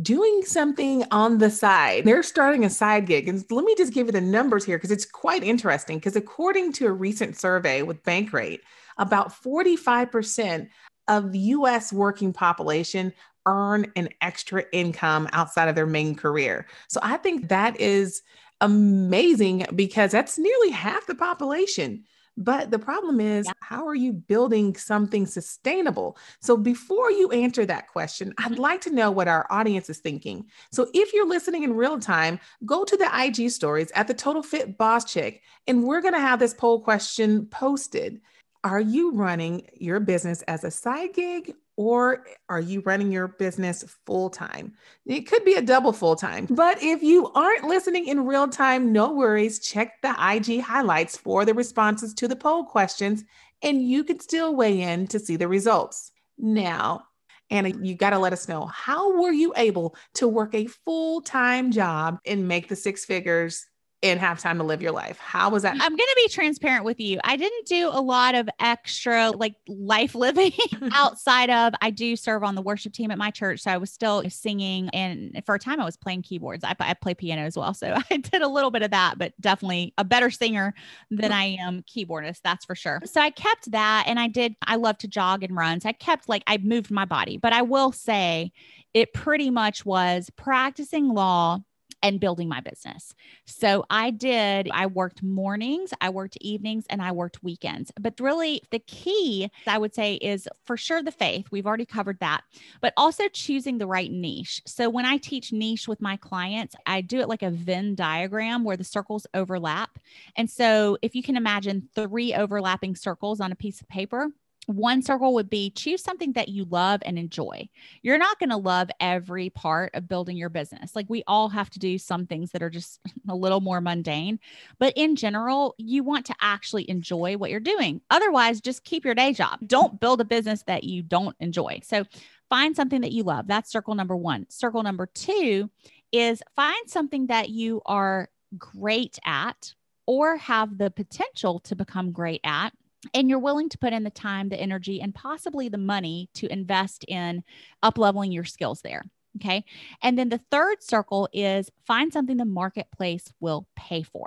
doing 0.00 0.42
something 0.44 1.04
on 1.10 1.38
the 1.38 1.50
side. 1.50 2.04
They're 2.04 2.22
starting 2.22 2.64
a 2.64 2.70
side 2.70 3.06
gig. 3.06 3.28
And 3.28 3.44
let 3.50 3.64
me 3.64 3.74
just 3.76 3.92
give 3.92 4.06
you 4.06 4.12
the 4.12 4.20
numbers 4.20 4.64
here 4.64 4.78
because 4.78 4.90
it's 4.90 5.04
quite 5.04 5.42
interesting. 5.42 5.98
Because 5.98 6.16
according 6.16 6.72
to 6.74 6.86
a 6.86 6.92
recent 6.92 7.36
survey 7.36 7.82
with 7.82 8.02
Bankrate, 8.02 8.60
about 8.98 9.30
45% 9.30 10.68
of 11.08 11.32
the 11.32 11.38
US 11.38 11.92
working 11.92 12.32
population 12.32 13.12
earn 13.46 13.90
an 13.96 14.08
extra 14.20 14.64
income 14.72 15.28
outside 15.32 15.68
of 15.68 15.74
their 15.74 15.86
main 15.86 16.14
career. 16.14 16.66
So 16.88 17.00
I 17.02 17.16
think 17.16 17.48
that 17.48 17.80
is 17.80 18.22
amazing 18.60 19.66
because 19.74 20.12
that's 20.12 20.38
nearly 20.38 20.70
half 20.70 21.06
the 21.06 21.14
population. 21.14 22.04
But 22.40 22.70
the 22.70 22.78
problem 22.78 23.20
is, 23.20 23.44
yeah. 23.46 23.52
how 23.60 23.86
are 23.86 23.94
you 23.94 24.14
building 24.14 24.74
something 24.74 25.26
sustainable? 25.26 26.16
So, 26.40 26.56
before 26.56 27.10
you 27.10 27.30
answer 27.30 27.66
that 27.66 27.88
question, 27.88 28.32
I'd 28.38 28.52
mm-hmm. 28.52 28.62
like 28.62 28.80
to 28.82 28.90
know 28.90 29.10
what 29.10 29.28
our 29.28 29.46
audience 29.50 29.90
is 29.90 29.98
thinking. 29.98 30.46
So, 30.72 30.88
if 30.94 31.12
you're 31.12 31.28
listening 31.28 31.64
in 31.64 31.76
real 31.76 32.00
time, 32.00 32.40
go 32.64 32.82
to 32.84 32.96
the 32.96 33.10
IG 33.14 33.50
stories 33.50 33.92
at 33.94 34.08
the 34.08 34.14
Total 34.14 34.42
Fit 34.42 34.78
Boss 34.78 35.04
Chick, 35.04 35.42
and 35.66 35.84
we're 35.84 36.00
going 36.00 36.14
to 36.14 36.20
have 36.20 36.38
this 36.38 36.54
poll 36.54 36.80
question 36.80 37.44
posted. 37.46 38.22
Are 38.62 38.80
you 38.80 39.12
running 39.12 39.66
your 39.74 40.00
business 40.00 40.42
as 40.42 40.64
a 40.64 40.70
side 40.70 41.14
gig 41.14 41.54
or 41.76 42.26
are 42.50 42.60
you 42.60 42.82
running 42.84 43.10
your 43.10 43.28
business 43.28 43.82
full 44.04 44.28
time? 44.28 44.74
It 45.06 45.22
could 45.22 45.46
be 45.46 45.54
a 45.54 45.62
double 45.62 45.94
full 45.94 46.14
time. 46.14 46.46
But 46.50 46.82
if 46.82 47.02
you 47.02 47.32
aren't 47.32 47.64
listening 47.64 48.06
in 48.06 48.26
real 48.26 48.48
time, 48.48 48.92
no 48.92 49.12
worries. 49.12 49.60
Check 49.60 50.02
the 50.02 50.10
IG 50.10 50.60
highlights 50.60 51.16
for 51.16 51.46
the 51.46 51.54
responses 51.54 52.12
to 52.14 52.28
the 52.28 52.36
poll 52.36 52.64
questions, 52.64 53.24
and 53.62 53.80
you 53.80 54.04
can 54.04 54.20
still 54.20 54.54
weigh 54.54 54.82
in 54.82 55.06
to 55.06 55.18
see 55.18 55.36
the 55.36 55.48
results. 55.48 56.12
Now, 56.36 57.04
Anna, 57.48 57.70
you 57.70 57.94
got 57.94 58.10
to 58.10 58.18
let 58.18 58.34
us 58.34 58.46
know 58.46 58.66
how 58.66 59.18
were 59.20 59.32
you 59.32 59.54
able 59.56 59.96
to 60.14 60.28
work 60.28 60.54
a 60.54 60.66
full 60.66 61.22
time 61.22 61.70
job 61.72 62.18
and 62.26 62.46
make 62.46 62.68
the 62.68 62.76
six 62.76 63.06
figures 63.06 63.66
and 64.02 64.18
have 64.18 64.40
time 64.40 64.56
to 64.58 64.64
live 64.64 64.80
your 64.80 64.92
life. 64.92 65.18
How 65.18 65.50
was 65.50 65.62
that? 65.62 65.72
I'm 65.74 65.90
going 65.90 65.96
to 65.96 66.16
be 66.16 66.28
transparent 66.28 66.84
with 66.84 67.00
you. 67.00 67.20
I 67.22 67.36
didn't 67.36 67.66
do 67.66 67.88
a 67.88 68.00
lot 68.00 68.34
of 68.34 68.48
extra 68.58 69.30
like 69.30 69.56
life 69.68 70.14
living 70.14 70.52
outside 70.92 71.50
of 71.50 71.74
I 71.82 71.90
do 71.90 72.16
serve 72.16 72.42
on 72.42 72.54
the 72.54 72.62
worship 72.62 72.94
team 72.94 73.10
at 73.10 73.18
my 73.18 73.30
church. 73.30 73.60
So 73.60 73.70
I 73.70 73.76
was 73.76 73.90
still 73.90 74.22
singing. 74.30 74.88
And 74.90 75.42
for 75.44 75.54
a 75.54 75.58
time, 75.58 75.80
I 75.80 75.84
was 75.84 75.98
playing 75.98 76.22
keyboards. 76.22 76.64
I, 76.64 76.74
I 76.80 76.94
play 76.94 77.12
piano 77.14 77.42
as 77.42 77.56
well. 77.56 77.74
So 77.74 77.94
I 78.10 78.16
did 78.16 78.40
a 78.40 78.48
little 78.48 78.70
bit 78.70 78.82
of 78.82 78.90
that, 78.92 79.18
but 79.18 79.38
definitely 79.40 79.92
a 79.98 80.04
better 80.04 80.30
singer 80.30 80.74
than 81.10 81.32
I 81.32 81.56
am 81.60 81.82
keyboardist. 81.82 82.40
That's 82.42 82.64
for 82.64 82.74
sure. 82.74 83.02
So 83.04 83.20
I 83.20 83.30
kept 83.30 83.70
that. 83.72 84.04
And 84.06 84.18
I 84.18 84.28
did, 84.28 84.56
I 84.66 84.76
love 84.76 84.96
to 84.98 85.08
jog 85.08 85.42
and 85.42 85.54
run. 85.54 85.80
So 85.80 85.90
I 85.90 85.92
kept 85.92 86.28
like, 86.28 86.42
I 86.46 86.56
moved 86.58 86.90
my 86.90 87.04
body. 87.04 87.36
But 87.36 87.52
I 87.52 87.62
will 87.62 87.92
say, 87.92 88.52
it 88.92 89.12
pretty 89.12 89.50
much 89.50 89.86
was 89.86 90.30
practicing 90.36 91.08
law 91.08 91.60
and 92.02 92.20
building 92.20 92.48
my 92.48 92.60
business. 92.60 93.14
So 93.46 93.84
I 93.90 94.10
did, 94.10 94.70
I 94.72 94.86
worked 94.86 95.22
mornings, 95.22 95.92
I 96.00 96.10
worked 96.10 96.38
evenings, 96.40 96.84
and 96.88 97.02
I 97.02 97.12
worked 97.12 97.42
weekends. 97.42 97.92
But 98.00 98.18
really, 98.20 98.62
the 98.70 98.78
key 98.78 99.50
I 99.66 99.78
would 99.78 99.94
say 99.94 100.14
is 100.14 100.48
for 100.64 100.76
sure 100.76 101.02
the 101.02 101.12
faith. 101.12 101.46
We've 101.50 101.66
already 101.66 101.86
covered 101.86 102.18
that, 102.20 102.42
but 102.80 102.92
also 102.96 103.24
choosing 103.28 103.78
the 103.78 103.86
right 103.86 104.10
niche. 104.10 104.62
So 104.66 104.88
when 104.88 105.04
I 105.04 105.16
teach 105.18 105.52
niche 105.52 105.88
with 105.88 106.00
my 106.00 106.16
clients, 106.16 106.74
I 106.86 107.00
do 107.00 107.20
it 107.20 107.28
like 107.28 107.42
a 107.42 107.50
Venn 107.50 107.94
diagram 107.94 108.64
where 108.64 108.76
the 108.76 108.84
circles 108.84 109.26
overlap. 109.34 109.98
And 110.36 110.50
so 110.50 110.96
if 111.02 111.14
you 111.14 111.22
can 111.22 111.36
imagine 111.36 111.88
three 111.94 112.34
overlapping 112.34 112.96
circles 112.96 113.40
on 113.40 113.52
a 113.52 113.56
piece 113.56 113.80
of 113.80 113.88
paper, 113.88 114.30
one 114.76 115.02
circle 115.02 115.34
would 115.34 115.50
be 115.50 115.70
choose 115.70 116.02
something 116.02 116.32
that 116.32 116.48
you 116.48 116.64
love 116.64 117.02
and 117.04 117.18
enjoy. 117.18 117.68
You're 118.02 118.18
not 118.18 118.38
going 118.38 118.50
to 118.50 118.56
love 118.56 118.90
every 119.00 119.50
part 119.50 119.94
of 119.94 120.08
building 120.08 120.36
your 120.36 120.48
business. 120.48 120.94
Like 120.94 121.06
we 121.08 121.22
all 121.26 121.48
have 121.48 121.70
to 121.70 121.78
do 121.78 121.98
some 121.98 122.26
things 122.26 122.52
that 122.52 122.62
are 122.62 122.70
just 122.70 123.00
a 123.28 123.34
little 123.34 123.60
more 123.60 123.80
mundane, 123.80 124.38
but 124.78 124.92
in 124.96 125.16
general, 125.16 125.74
you 125.78 126.04
want 126.04 126.26
to 126.26 126.34
actually 126.40 126.88
enjoy 126.88 127.36
what 127.36 127.50
you're 127.50 127.60
doing. 127.60 128.00
Otherwise, 128.10 128.60
just 128.60 128.84
keep 128.84 129.04
your 129.04 129.14
day 129.14 129.32
job. 129.32 129.58
Don't 129.66 130.00
build 130.00 130.20
a 130.20 130.24
business 130.24 130.62
that 130.66 130.84
you 130.84 131.02
don't 131.02 131.36
enjoy. 131.40 131.80
So 131.82 132.04
find 132.48 132.74
something 132.74 133.00
that 133.00 133.12
you 133.12 133.22
love. 133.22 133.46
That's 133.46 133.70
circle 133.70 133.94
number 133.94 134.16
1. 134.16 134.46
Circle 134.50 134.82
number 134.82 135.06
2 135.06 135.70
is 136.12 136.42
find 136.56 136.88
something 136.88 137.28
that 137.28 137.50
you 137.50 137.80
are 137.86 138.28
great 138.58 139.18
at 139.24 139.74
or 140.06 140.36
have 140.36 140.76
the 140.76 140.90
potential 140.90 141.60
to 141.60 141.76
become 141.76 142.10
great 142.10 142.40
at 142.42 142.72
and 143.14 143.28
you're 143.28 143.38
willing 143.38 143.68
to 143.70 143.78
put 143.78 143.92
in 143.92 144.04
the 144.04 144.10
time, 144.10 144.48
the 144.48 144.60
energy, 144.60 145.00
and 145.00 145.14
possibly 145.14 145.68
the 145.68 145.78
money 145.78 146.28
to 146.34 146.52
invest 146.52 147.04
in 147.08 147.42
up 147.82 147.98
leveling 147.98 148.32
your 148.32 148.44
skills 148.44 148.82
there. 148.82 149.02
Okay. 149.36 149.64
And 150.02 150.18
then 150.18 150.28
the 150.28 150.40
third 150.50 150.82
circle 150.82 151.28
is 151.32 151.70
find 151.86 152.12
something 152.12 152.36
the 152.36 152.44
marketplace 152.44 153.32
will 153.40 153.66
pay 153.76 154.02
for. 154.02 154.26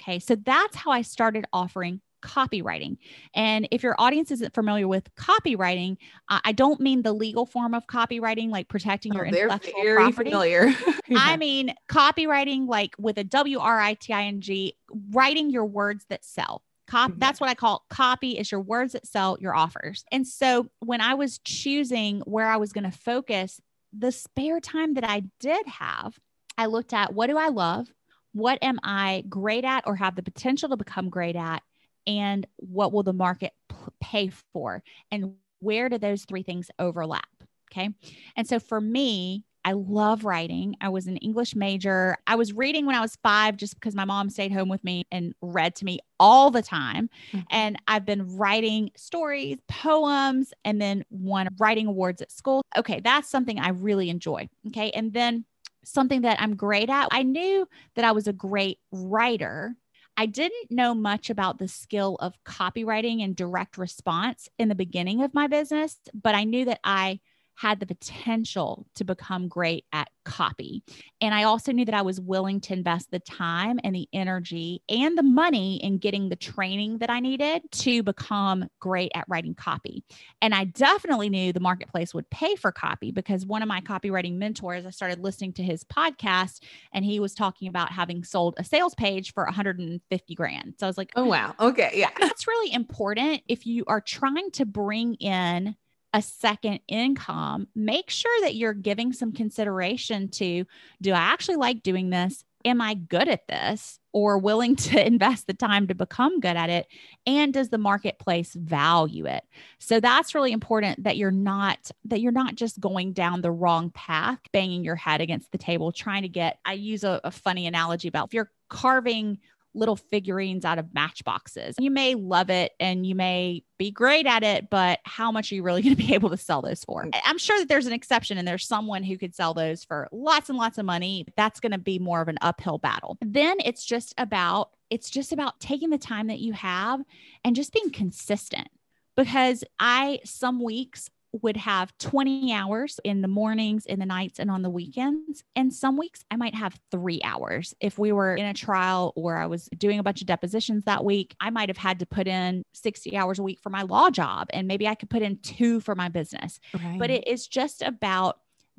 Okay. 0.00 0.18
So 0.18 0.36
that's 0.36 0.76
how 0.76 0.90
I 0.90 1.02
started 1.02 1.46
offering 1.52 2.00
copywriting. 2.22 2.98
And 3.34 3.66
if 3.70 3.82
your 3.82 3.96
audience 3.98 4.30
isn't 4.30 4.54
familiar 4.54 4.86
with 4.86 5.12
copywriting, 5.16 5.96
I 6.28 6.52
don't 6.52 6.80
mean 6.80 7.02
the 7.02 7.12
legal 7.12 7.46
form 7.46 7.74
of 7.74 7.86
copywriting, 7.86 8.50
like 8.50 8.68
protecting 8.68 9.12
oh, 9.12 9.16
your 9.16 9.24
oh, 9.26 9.28
intellectual 9.28 9.82
very 9.82 9.96
property. 9.96 10.30
Familiar. 10.30 10.66
yeah. 11.08 11.18
I 11.18 11.36
mean 11.36 11.74
copywriting, 11.88 12.68
like 12.68 12.94
with 12.98 13.18
a 13.18 13.24
W 13.24 13.58
R 13.58 13.80
I 13.80 13.94
T 13.94 14.12
I 14.12 14.24
N 14.24 14.40
G, 14.40 14.76
writing 15.10 15.50
your 15.50 15.66
words 15.66 16.04
that 16.08 16.24
sell. 16.24 16.62
Cop, 16.86 17.10
mm-hmm. 17.10 17.18
that's 17.20 17.40
what 17.40 17.48
I 17.48 17.54
call 17.54 17.84
copy 17.88 18.38
is 18.38 18.50
your 18.50 18.60
words 18.60 18.92
that 18.92 19.06
sell 19.06 19.38
your 19.40 19.54
offers. 19.54 20.04
And 20.10 20.26
so 20.26 20.68
when 20.80 21.00
I 21.00 21.14
was 21.14 21.38
choosing 21.38 22.20
where 22.20 22.48
I 22.48 22.56
was 22.56 22.72
going 22.72 22.90
to 22.90 22.96
focus, 22.96 23.60
the 23.96 24.12
spare 24.12 24.60
time 24.60 24.94
that 24.94 25.08
I 25.08 25.22
did 25.38 25.66
have, 25.66 26.18
I 26.58 26.66
looked 26.66 26.92
at 26.92 27.12
what 27.12 27.28
do 27.28 27.38
I 27.38 27.48
love? 27.48 27.88
What 28.32 28.58
am 28.62 28.78
I 28.82 29.24
great 29.28 29.64
at 29.64 29.86
or 29.86 29.96
have 29.96 30.16
the 30.16 30.22
potential 30.22 30.70
to 30.70 30.76
become 30.76 31.10
great 31.10 31.36
at? 31.36 31.62
And 32.06 32.46
what 32.56 32.92
will 32.92 33.02
the 33.02 33.12
market 33.12 33.52
p- 33.68 33.76
pay 34.00 34.30
for? 34.52 34.82
And 35.10 35.34
where 35.60 35.88
do 35.88 35.98
those 35.98 36.24
three 36.24 36.42
things 36.42 36.70
overlap? 36.78 37.28
Okay. 37.70 37.90
And 38.36 38.46
so 38.46 38.58
for 38.58 38.80
me, 38.80 39.44
I 39.64 39.72
love 39.72 40.24
writing. 40.24 40.76
I 40.80 40.88
was 40.88 41.06
an 41.06 41.16
English 41.18 41.54
major. 41.54 42.16
I 42.26 42.34
was 42.34 42.52
reading 42.52 42.86
when 42.86 42.96
I 42.96 43.00
was 43.00 43.16
five 43.22 43.56
just 43.56 43.74
because 43.74 43.94
my 43.94 44.04
mom 44.04 44.28
stayed 44.30 44.52
home 44.52 44.68
with 44.68 44.82
me 44.82 45.04
and 45.12 45.34
read 45.40 45.76
to 45.76 45.84
me 45.84 46.00
all 46.18 46.50
the 46.50 46.62
time. 46.62 47.08
Mm-hmm. 47.32 47.46
And 47.50 47.76
I've 47.86 48.04
been 48.04 48.36
writing 48.36 48.90
stories, 48.96 49.58
poems, 49.68 50.52
and 50.64 50.80
then 50.80 51.04
won 51.10 51.48
writing 51.58 51.86
awards 51.86 52.22
at 52.22 52.32
school. 52.32 52.62
Okay, 52.76 53.00
that's 53.00 53.30
something 53.30 53.58
I 53.58 53.70
really 53.70 54.10
enjoy. 54.10 54.48
Okay. 54.68 54.90
And 54.90 55.12
then 55.12 55.44
something 55.84 56.22
that 56.22 56.40
I'm 56.40 56.56
great 56.56 56.90
at. 56.90 57.08
I 57.10 57.22
knew 57.22 57.66
that 57.94 58.04
I 58.04 58.12
was 58.12 58.26
a 58.26 58.32
great 58.32 58.78
writer. 58.90 59.74
I 60.16 60.26
didn't 60.26 60.70
know 60.70 60.94
much 60.94 61.30
about 61.30 61.58
the 61.58 61.68
skill 61.68 62.16
of 62.20 62.34
copywriting 62.44 63.24
and 63.24 63.34
direct 63.34 63.78
response 63.78 64.48
in 64.58 64.68
the 64.68 64.74
beginning 64.74 65.22
of 65.22 65.34
my 65.34 65.46
business, 65.46 65.98
but 66.12 66.34
I 66.34 66.44
knew 66.44 66.66
that 66.66 66.80
I 66.84 67.20
had 67.54 67.80
the 67.80 67.86
potential 67.86 68.86
to 68.94 69.04
become 69.04 69.48
great 69.48 69.84
at 69.92 70.08
copy. 70.24 70.82
And 71.20 71.34
I 71.34 71.44
also 71.44 71.72
knew 71.72 71.84
that 71.84 71.94
I 71.94 72.02
was 72.02 72.20
willing 72.20 72.60
to 72.62 72.72
invest 72.72 73.10
the 73.10 73.18
time 73.18 73.80
and 73.82 73.94
the 73.94 74.08
energy 74.12 74.82
and 74.88 75.16
the 75.16 75.22
money 75.22 75.82
in 75.82 75.98
getting 75.98 76.28
the 76.28 76.36
training 76.36 76.98
that 76.98 77.10
I 77.10 77.20
needed 77.20 77.62
to 77.72 78.02
become 78.02 78.68
great 78.80 79.12
at 79.14 79.24
writing 79.28 79.54
copy. 79.54 80.04
And 80.40 80.54
I 80.54 80.64
definitely 80.64 81.28
knew 81.28 81.52
the 81.52 81.60
marketplace 81.60 82.14
would 82.14 82.28
pay 82.30 82.56
for 82.56 82.72
copy 82.72 83.10
because 83.10 83.46
one 83.46 83.62
of 83.62 83.68
my 83.68 83.80
copywriting 83.80 84.36
mentors, 84.36 84.86
I 84.86 84.90
started 84.90 85.20
listening 85.20 85.52
to 85.54 85.62
his 85.62 85.84
podcast 85.84 86.62
and 86.92 87.04
he 87.04 87.20
was 87.20 87.34
talking 87.34 87.68
about 87.68 87.92
having 87.92 88.24
sold 88.24 88.54
a 88.58 88.64
sales 88.64 88.94
page 88.94 89.32
for 89.32 89.44
150 89.44 90.34
grand. 90.34 90.74
So 90.78 90.86
I 90.86 90.88
was 90.88 90.98
like, 90.98 91.10
oh, 91.16 91.24
wow. 91.24 91.54
Okay. 91.58 91.90
Yeah. 91.94 92.10
That's 92.18 92.46
really 92.46 92.72
important 92.72 93.42
if 93.48 93.66
you 93.66 93.84
are 93.86 94.00
trying 94.00 94.50
to 94.52 94.64
bring 94.64 95.14
in 95.14 95.76
a 96.12 96.22
second 96.22 96.80
income, 96.88 97.68
make 97.74 98.10
sure 98.10 98.40
that 98.42 98.54
you're 98.54 98.74
giving 98.74 99.12
some 99.12 99.32
consideration 99.32 100.28
to 100.28 100.64
do 101.00 101.12
I 101.12 101.18
actually 101.18 101.56
like 101.56 101.82
doing 101.82 102.10
this? 102.10 102.44
Am 102.64 102.80
I 102.80 102.94
good 102.94 103.28
at 103.28 103.48
this 103.48 103.98
or 104.12 104.38
willing 104.38 104.76
to 104.76 105.04
invest 105.04 105.46
the 105.46 105.54
time 105.54 105.88
to 105.88 105.94
become 105.94 106.38
good 106.38 106.56
at 106.56 106.70
it? 106.70 106.86
And 107.26 107.52
does 107.52 107.70
the 107.70 107.78
marketplace 107.78 108.52
value 108.54 109.26
it? 109.26 109.42
So 109.78 110.00
that's 110.00 110.34
really 110.34 110.52
important 110.52 111.04
that 111.04 111.16
you're 111.16 111.30
not 111.30 111.90
that 112.04 112.20
you're 112.20 112.30
not 112.30 112.54
just 112.54 112.78
going 112.78 113.14
down 113.14 113.40
the 113.40 113.50
wrong 113.50 113.90
path, 113.90 114.38
banging 114.52 114.84
your 114.84 114.96
head 114.96 115.20
against 115.20 115.50
the 115.50 115.58
table, 115.58 115.92
trying 115.92 116.22
to 116.22 116.28
get. 116.28 116.58
I 116.64 116.74
use 116.74 117.04
a, 117.04 117.20
a 117.24 117.30
funny 117.30 117.66
analogy 117.66 118.08
about 118.08 118.28
if 118.28 118.34
you're 118.34 118.50
carving 118.68 119.38
little 119.74 119.96
figurines 119.96 120.64
out 120.64 120.78
of 120.78 120.92
matchboxes. 120.94 121.74
You 121.78 121.90
may 121.90 122.14
love 122.14 122.50
it 122.50 122.72
and 122.78 123.06
you 123.06 123.14
may 123.14 123.64
be 123.78 123.90
great 123.90 124.26
at 124.26 124.42
it, 124.42 124.70
but 124.70 125.00
how 125.04 125.32
much 125.32 125.50
are 125.50 125.54
you 125.54 125.62
really 125.62 125.82
going 125.82 125.96
to 125.96 126.02
be 126.02 126.14
able 126.14 126.30
to 126.30 126.36
sell 126.36 126.62
those 126.62 126.84
for? 126.84 127.08
I'm 127.24 127.38
sure 127.38 127.58
that 127.58 127.68
there's 127.68 127.86
an 127.86 127.92
exception 127.92 128.38
and 128.38 128.46
there's 128.46 128.66
someone 128.66 129.02
who 129.02 129.18
could 129.18 129.34
sell 129.34 129.54
those 129.54 129.84
for 129.84 130.08
lots 130.12 130.48
and 130.48 130.58
lots 130.58 130.78
of 130.78 130.84
money. 130.84 131.26
That's 131.36 131.60
going 131.60 131.72
to 131.72 131.78
be 131.78 131.98
more 131.98 132.20
of 132.20 132.28
an 132.28 132.38
uphill 132.40 132.78
battle. 132.78 133.18
Then 133.20 133.56
it's 133.64 133.84
just 133.84 134.14
about 134.18 134.70
it's 134.90 135.08
just 135.08 135.32
about 135.32 135.58
taking 135.58 135.88
the 135.88 135.96
time 135.96 136.26
that 136.26 136.40
you 136.40 136.52
have 136.52 137.00
and 137.44 137.56
just 137.56 137.72
being 137.72 137.90
consistent 137.90 138.68
because 139.16 139.64
I 139.78 140.20
some 140.24 140.62
weeks 140.62 141.08
would 141.40 141.56
have 141.56 141.96
20 141.98 142.52
hours 142.52 143.00
in 143.04 143.22
the 143.22 143.28
mornings, 143.28 143.86
in 143.86 143.98
the 143.98 144.06
nights, 144.06 144.38
and 144.38 144.50
on 144.50 144.62
the 144.62 144.70
weekends. 144.70 145.42
And 145.56 145.72
some 145.72 145.96
weeks 145.96 146.24
I 146.30 146.36
might 146.36 146.54
have 146.54 146.78
three 146.90 147.20
hours. 147.24 147.74
If 147.80 147.98
we 147.98 148.12
were 148.12 148.34
in 148.34 148.44
a 148.46 148.54
trial 148.54 149.12
or 149.16 149.36
I 149.36 149.46
was 149.46 149.68
doing 149.76 149.98
a 149.98 150.02
bunch 150.02 150.20
of 150.20 150.26
depositions 150.26 150.84
that 150.84 151.04
week, 151.04 151.34
I 151.40 151.50
might 151.50 151.70
have 151.70 151.78
had 151.78 152.00
to 152.00 152.06
put 152.06 152.28
in 152.28 152.64
60 152.74 153.16
hours 153.16 153.38
a 153.38 153.42
week 153.42 153.60
for 153.60 153.70
my 153.70 153.82
law 153.82 154.10
job. 154.10 154.48
And 154.52 154.68
maybe 154.68 154.86
I 154.86 154.94
could 154.94 155.10
put 155.10 155.22
in 155.22 155.38
two 155.38 155.80
for 155.80 155.94
my 155.94 156.08
business. 156.08 156.60
Right. 156.74 156.98
But 156.98 157.10
it 157.10 157.26
is 157.26 157.46
just 157.46 157.82
about 157.82 158.38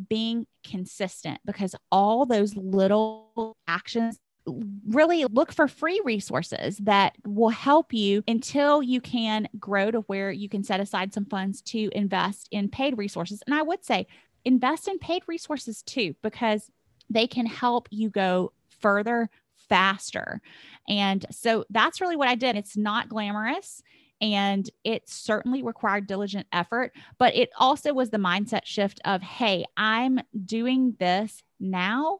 being 0.10 0.46
consistent 0.64 1.40
because 1.46 1.76
all 1.92 2.26
those 2.26 2.56
little 2.56 3.58
actions 3.68 4.20
really 4.46 5.26
look 5.26 5.52
for 5.54 5.68
free 5.68 6.02
resources 6.04 6.78
that 6.80 7.16
will 7.26 7.50
help 7.50 7.94
you 7.94 8.24
until 8.28 8.84
you 8.84 9.00
can 9.00 9.48
grow 9.60 9.90
to 9.92 10.02
where 10.02 10.32
you 10.32 10.50
can 10.50 10.64
set 10.64 10.80
aside 10.80 11.14
some 11.14 11.26
funds 11.26 11.62
to 11.62 11.90
invest 11.94 12.48
in 12.52 12.70
paid 12.70 12.98
resources. 12.98 13.42
And 13.46 13.56
I 13.56 13.62
would 13.62 13.86
say 13.86 14.08
invest 14.46 14.88
in 14.88 15.00
paid 15.00 15.24
resources 15.28 15.82
too, 15.82 16.16
because 16.22 16.70
they 17.10 17.28
can 17.28 17.46
help 17.46 17.88
you 17.92 18.10
go 18.10 18.52
further 18.80 19.30
faster. 19.56 20.42
And 20.88 21.26
so 21.32 21.66
that's 21.70 22.02
really 22.02 22.16
what 22.16 22.28
I 22.28 22.36
did. 22.36 22.56
It's 22.56 22.76
not 22.76 23.10
glamorous 23.10 23.82
and 24.20 24.70
it 24.84 25.10
certainly 25.10 25.64
required 25.64 26.08
diligent 26.08 26.48
effort, 26.52 26.94
but 27.18 27.36
it 27.36 27.50
also 27.58 27.94
was 27.94 28.10
the 28.10 28.18
mindset 28.18 28.66
shift 28.66 29.00
of, 29.06 29.22
hey, 29.22 29.66
I'm 29.76 30.20
doing 30.46 30.96
this 31.00 31.44
now, 31.60 32.20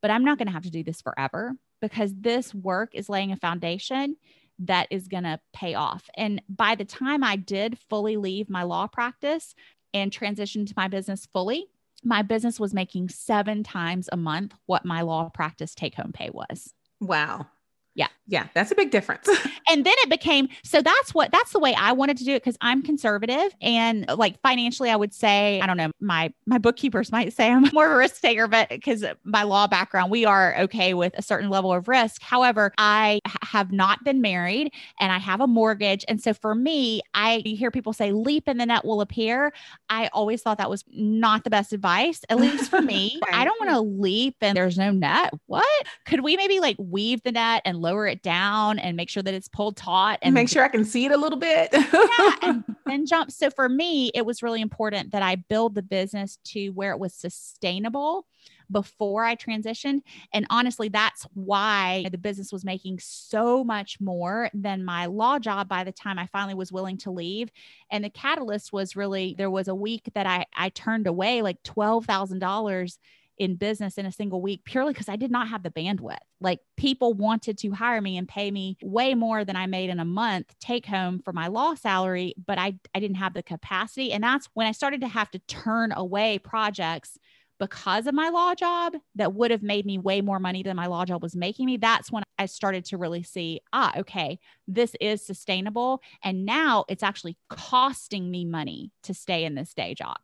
but 0.00 0.10
I'm 0.10 0.24
not 0.24 0.38
going 0.38 0.46
to 0.46 0.52
have 0.52 0.64
to 0.64 0.70
do 0.70 0.82
this 0.82 1.00
forever 1.00 1.56
because 1.84 2.14
this 2.18 2.54
work 2.54 2.94
is 2.94 3.10
laying 3.10 3.30
a 3.30 3.36
foundation 3.36 4.16
that 4.58 4.88
is 4.90 5.06
going 5.06 5.24
to 5.24 5.38
pay 5.52 5.74
off. 5.74 6.08
And 6.16 6.40
by 6.48 6.76
the 6.76 6.86
time 6.86 7.22
I 7.22 7.36
did 7.36 7.78
fully 7.90 8.16
leave 8.16 8.48
my 8.48 8.62
law 8.62 8.86
practice 8.86 9.54
and 9.92 10.10
transition 10.10 10.64
to 10.64 10.72
my 10.78 10.88
business 10.88 11.28
fully, 11.30 11.66
my 12.02 12.22
business 12.22 12.58
was 12.58 12.72
making 12.72 13.10
seven 13.10 13.62
times 13.62 14.08
a 14.10 14.16
month 14.16 14.54
what 14.64 14.86
my 14.86 15.02
law 15.02 15.28
practice 15.28 15.74
take 15.74 15.94
home 15.94 16.12
pay 16.12 16.30
was. 16.30 16.72
Wow. 17.02 17.48
Yeah. 17.94 18.08
Yeah. 18.26 18.48
That's 18.54 18.70
a 18.72 18.74
big 18.74 18.90
difference. 18.90 19.28
and 19.68 19.84
then 19.84 19.94
it 19.98 20.10
became 20.10 20.48
so 20.64 20.82
that's 20.82 21.14
what 21.14 21.30
that's 21.30 21.52
the 21.52 21.58
way 21.58 21.74
I 21.74 21.92
wanted 21.92 22.16
to 22.18 22.24
do 22.24 22.32
it 22.32 22.42
because 22.42 22.56
I'm 22.60 22.82
conservative 22.82 23.54
and 23.60 24.06
like 24.08 24.40
financially, 24.40 24.90
I 24.90 24.96
would 24.96 25.14
say, 25.14 25.60
I 25.60 25.66
don't 25.66 25.76
know, 25.76 25.90
my 26.00 26.32
my 26.46 26.58
bookkeepers 26.58 27.12
might 27.12 27.32
say 27.32 27.50
I'm 27.50 27.68
more 27.72 27.86
of 27.86 27.92
a 27.92 27.96
risk 27.96 28.20
taker, 28.20 28.48
but 28.48 28.68
because 28.68 29.04
my 29.24 29.42
law 29.42 29.66
background, 29.66 30.10
we 30.10 30.24
are 30.24 30.56
okay 30.60 30.94
with 30.94 31.12
a 31.16 31.22
certain 31.22 31.50
level 31.50 31.72
of 31.72 31.86
risk. 31.86 32.20
However, 32.22 32.72
I 32.78 33.20
have 33.42 33.70
not 33.70 34.02
been 34.02 34.20
married 34.20 34.72
and 34.98 35.12
I 35.12 35.18
have 35.18 35.40
a 35.40 35.46
mortgage. 35.46 36.04
And 36.08 36.20
so 36.20 36.34
for 36.34 36.54
me, 36.54 37.00
I 37.14 37.42
hear 37.44 37.70
people 37.70 37.92
say 37.92 38.10
leap 38.12 38.44
and 38.46 38.58
the 38.58 38.66
net 38.66 38.84
will 38.84 39.00
appear. 39.02 39.52
I 39.88 40.08
always 40.12 40.42
thought 40.42 40.58
that 40.58 40.70
was 40.70 40.84
not 40.90 41.44
the 41.44 41.50
best 41.50 41.72
advice, 41.72 42.22
at 42.28 42.38
least 42.38 42.70
for 42.70 42.82
me. 42.82 43.20
right. 43.22 43.40
I 43.40 43.44
don't 43.44 43.60
want 43.60 43.70
to 43.70 43.80
leap 43.80 44.36
and 44.40 44.56
there's 44.56 44.78
no 44.78 44.90
net. 44.90 45.32
What? 45.46 45.86
Could 46.06 46.22
we 46.22 46.36
maybe 46.36 46.58
like 46.58 46.76
weave 46.78 47.22
the 47.22 47.32
net 47.32 47.62
and 47.64 47.83
lower 47.84 48.06
it 48.06 48.22
down 48.22 48.78
and 48.78 48.96
make 48.96 49.10
sure 49.10 49.22
that 49.22 49.34
it's 49.34 49.48
pulled 49.48 49.76
taut 49.76 50.18
and 50.22 50.34
make 50.34 50.48
sure 50.48 50.64
I 50.64 50.68
can 50.68 50.84
see 50.84 51.04
it 51.04 51.12
a 51.12 51.16
little 51.16 51.38
bit. 51.38 51.68
yeah, 51.72 52.30
and, 52.42 52.64
and 52.86 53.06
jump. 53.06 53.30
So 53.30 53.50
for 53.50 53.68
me, 53.68 54.10
it 54.14 54.24
was 54.24 54.42
really 54.42 54.62
important 54.62 55.12
that 55.12 55.22
I 55.22 55.36
build 55.36 55.74
the 55.74 55.82
business 55.82 56.38
to 56.46 56.70
where 56.70 56.92
it 56.92 56.98
was 56.98 57.14
sustainable 57.14 58.26
before 58.70 59.24
I 59.24 59.36
transitioned. 59.36 60.00
And 60.32 60.46
honestly, 60.48 60.88
that's 60.88 61.26
why 61.34 62.06
the 62.10 62.18
business 62.18 62.50
was 62.50 62.64
making 62.64 62.98
so 63.00 63.62
much 63.62 64.00
more 64.00 64.48
than 64.54 64.84
my 64.84 65.06
law 65.06 65.38
job 65.38 65.68
by 65.68 65.84
the 65.84 65.92
time 65.92 66.18
I 66.18 66.26
finally 66.26 66.54
was 66.54 66.72
willing 66.72 66.96
to 66.98 67.10
leave. 67.10 67.50
And 67.90 68.02
the 68.02 68.10
catalyst 68.10 68.72
was 68.72 68.96
really 68.96 69.34
there 69.36 69.50
was 69.50 69.68
a 69.68 69.74
week 69.74 70.10
that 70.14 70.26
I, 70.26 70.46
I 70.56 70.70
turned 70.70 71.06
away 71.06 71.42
like 71.42 71.62
$12,000 71.62 72.98
in 73.38 73.56
business 73.56 73.98
in 73.98 74.06
a 74.06 74.12
single 74.12 74.40
week 74.40 74.64
purely 74.64 74.92
because 74.92 75.08
I 75.08 75.16
did 75.16 75.30
not 75.30 75.48
have 75.48 75.62
the 75.62 75.70
bandwidth. 75.70 76.18
Like 76.40 76.60
people 76.76 77.14
wanted 77.14 77.58
to 77.58 77.70
hire 77.72 78.00
me 78.00 78.16
and 78.16 78.28
pay 78.28 78.50
me 78.50 78.76
way 78.82 79.14
more 79.14 79.44
than 79.44 79.56
I 79.56 79.66
made 79.66 79.90
in 79.90 80.00
a 80.00 80.04
month 80.04 80.54
take 80.60 80.86
home 80.86 81.20
for 81.24 81.32
my 81.32 81.48
law 81.48 81.74
salary, 81.74 82.34
but 82.46 82.58
I, 82.58 82.74
I 82.94 83.00
didn't 83.00 83.16
have 83.16 83.34
the 83.34 83.42
capacity. 83.42 84.12
And 84.12 84.22
that's 84.22 84.48
when 84.54 84.66
I 84.66 84.72
started 84.72 85.00
to 85.00 85.08
have 85.08 85.30
to 85.32 85.38
turn 85.40 85.92
away 85.92 86.38
projects 86.38 87.18
because 87.58 88.06
of 88.06 88.14
my 88.14 88.28
law 88.30 88.54
job 88.54 88.94
that 89.14 89.34
would 89.34 89.50
have 89.50 89.62
made 89.62 89.86
me 89.86 89.98
way 89.98 90.20
more 90.20 90.38
money 90.38 90.62
than 90.62 90.76
my 90.76 90.86
law 90.86 91.04
job 91.04 91.22
was 91.22 91.36
making 91.36 91.66
me. 91.66 91.76
That's 91.76 92.10
when 92.10 92.24
I 92.38 92.46
started 92.46 92.84
to 92.86 92.98
really 92.98 93.22
see, 93.22 93.60
ah, 93.72 93.92
okay, 93.98 94.38
this 94.66 94.94
is 95.00 95.24
sustainable. 95.24 96.02
And 96.22 96.44
now 96.44 96.84
it's 96.88 97.02
actually 97.02 97.36
costing 97.48 98.30
me 98.30 98.44
money 98.44 98.90
to 99.04 99.14
stay 99.14 99.44
in 99.44 99.54
this 99.54 99.72
day 99.72 99.94
job. 99.94 100.16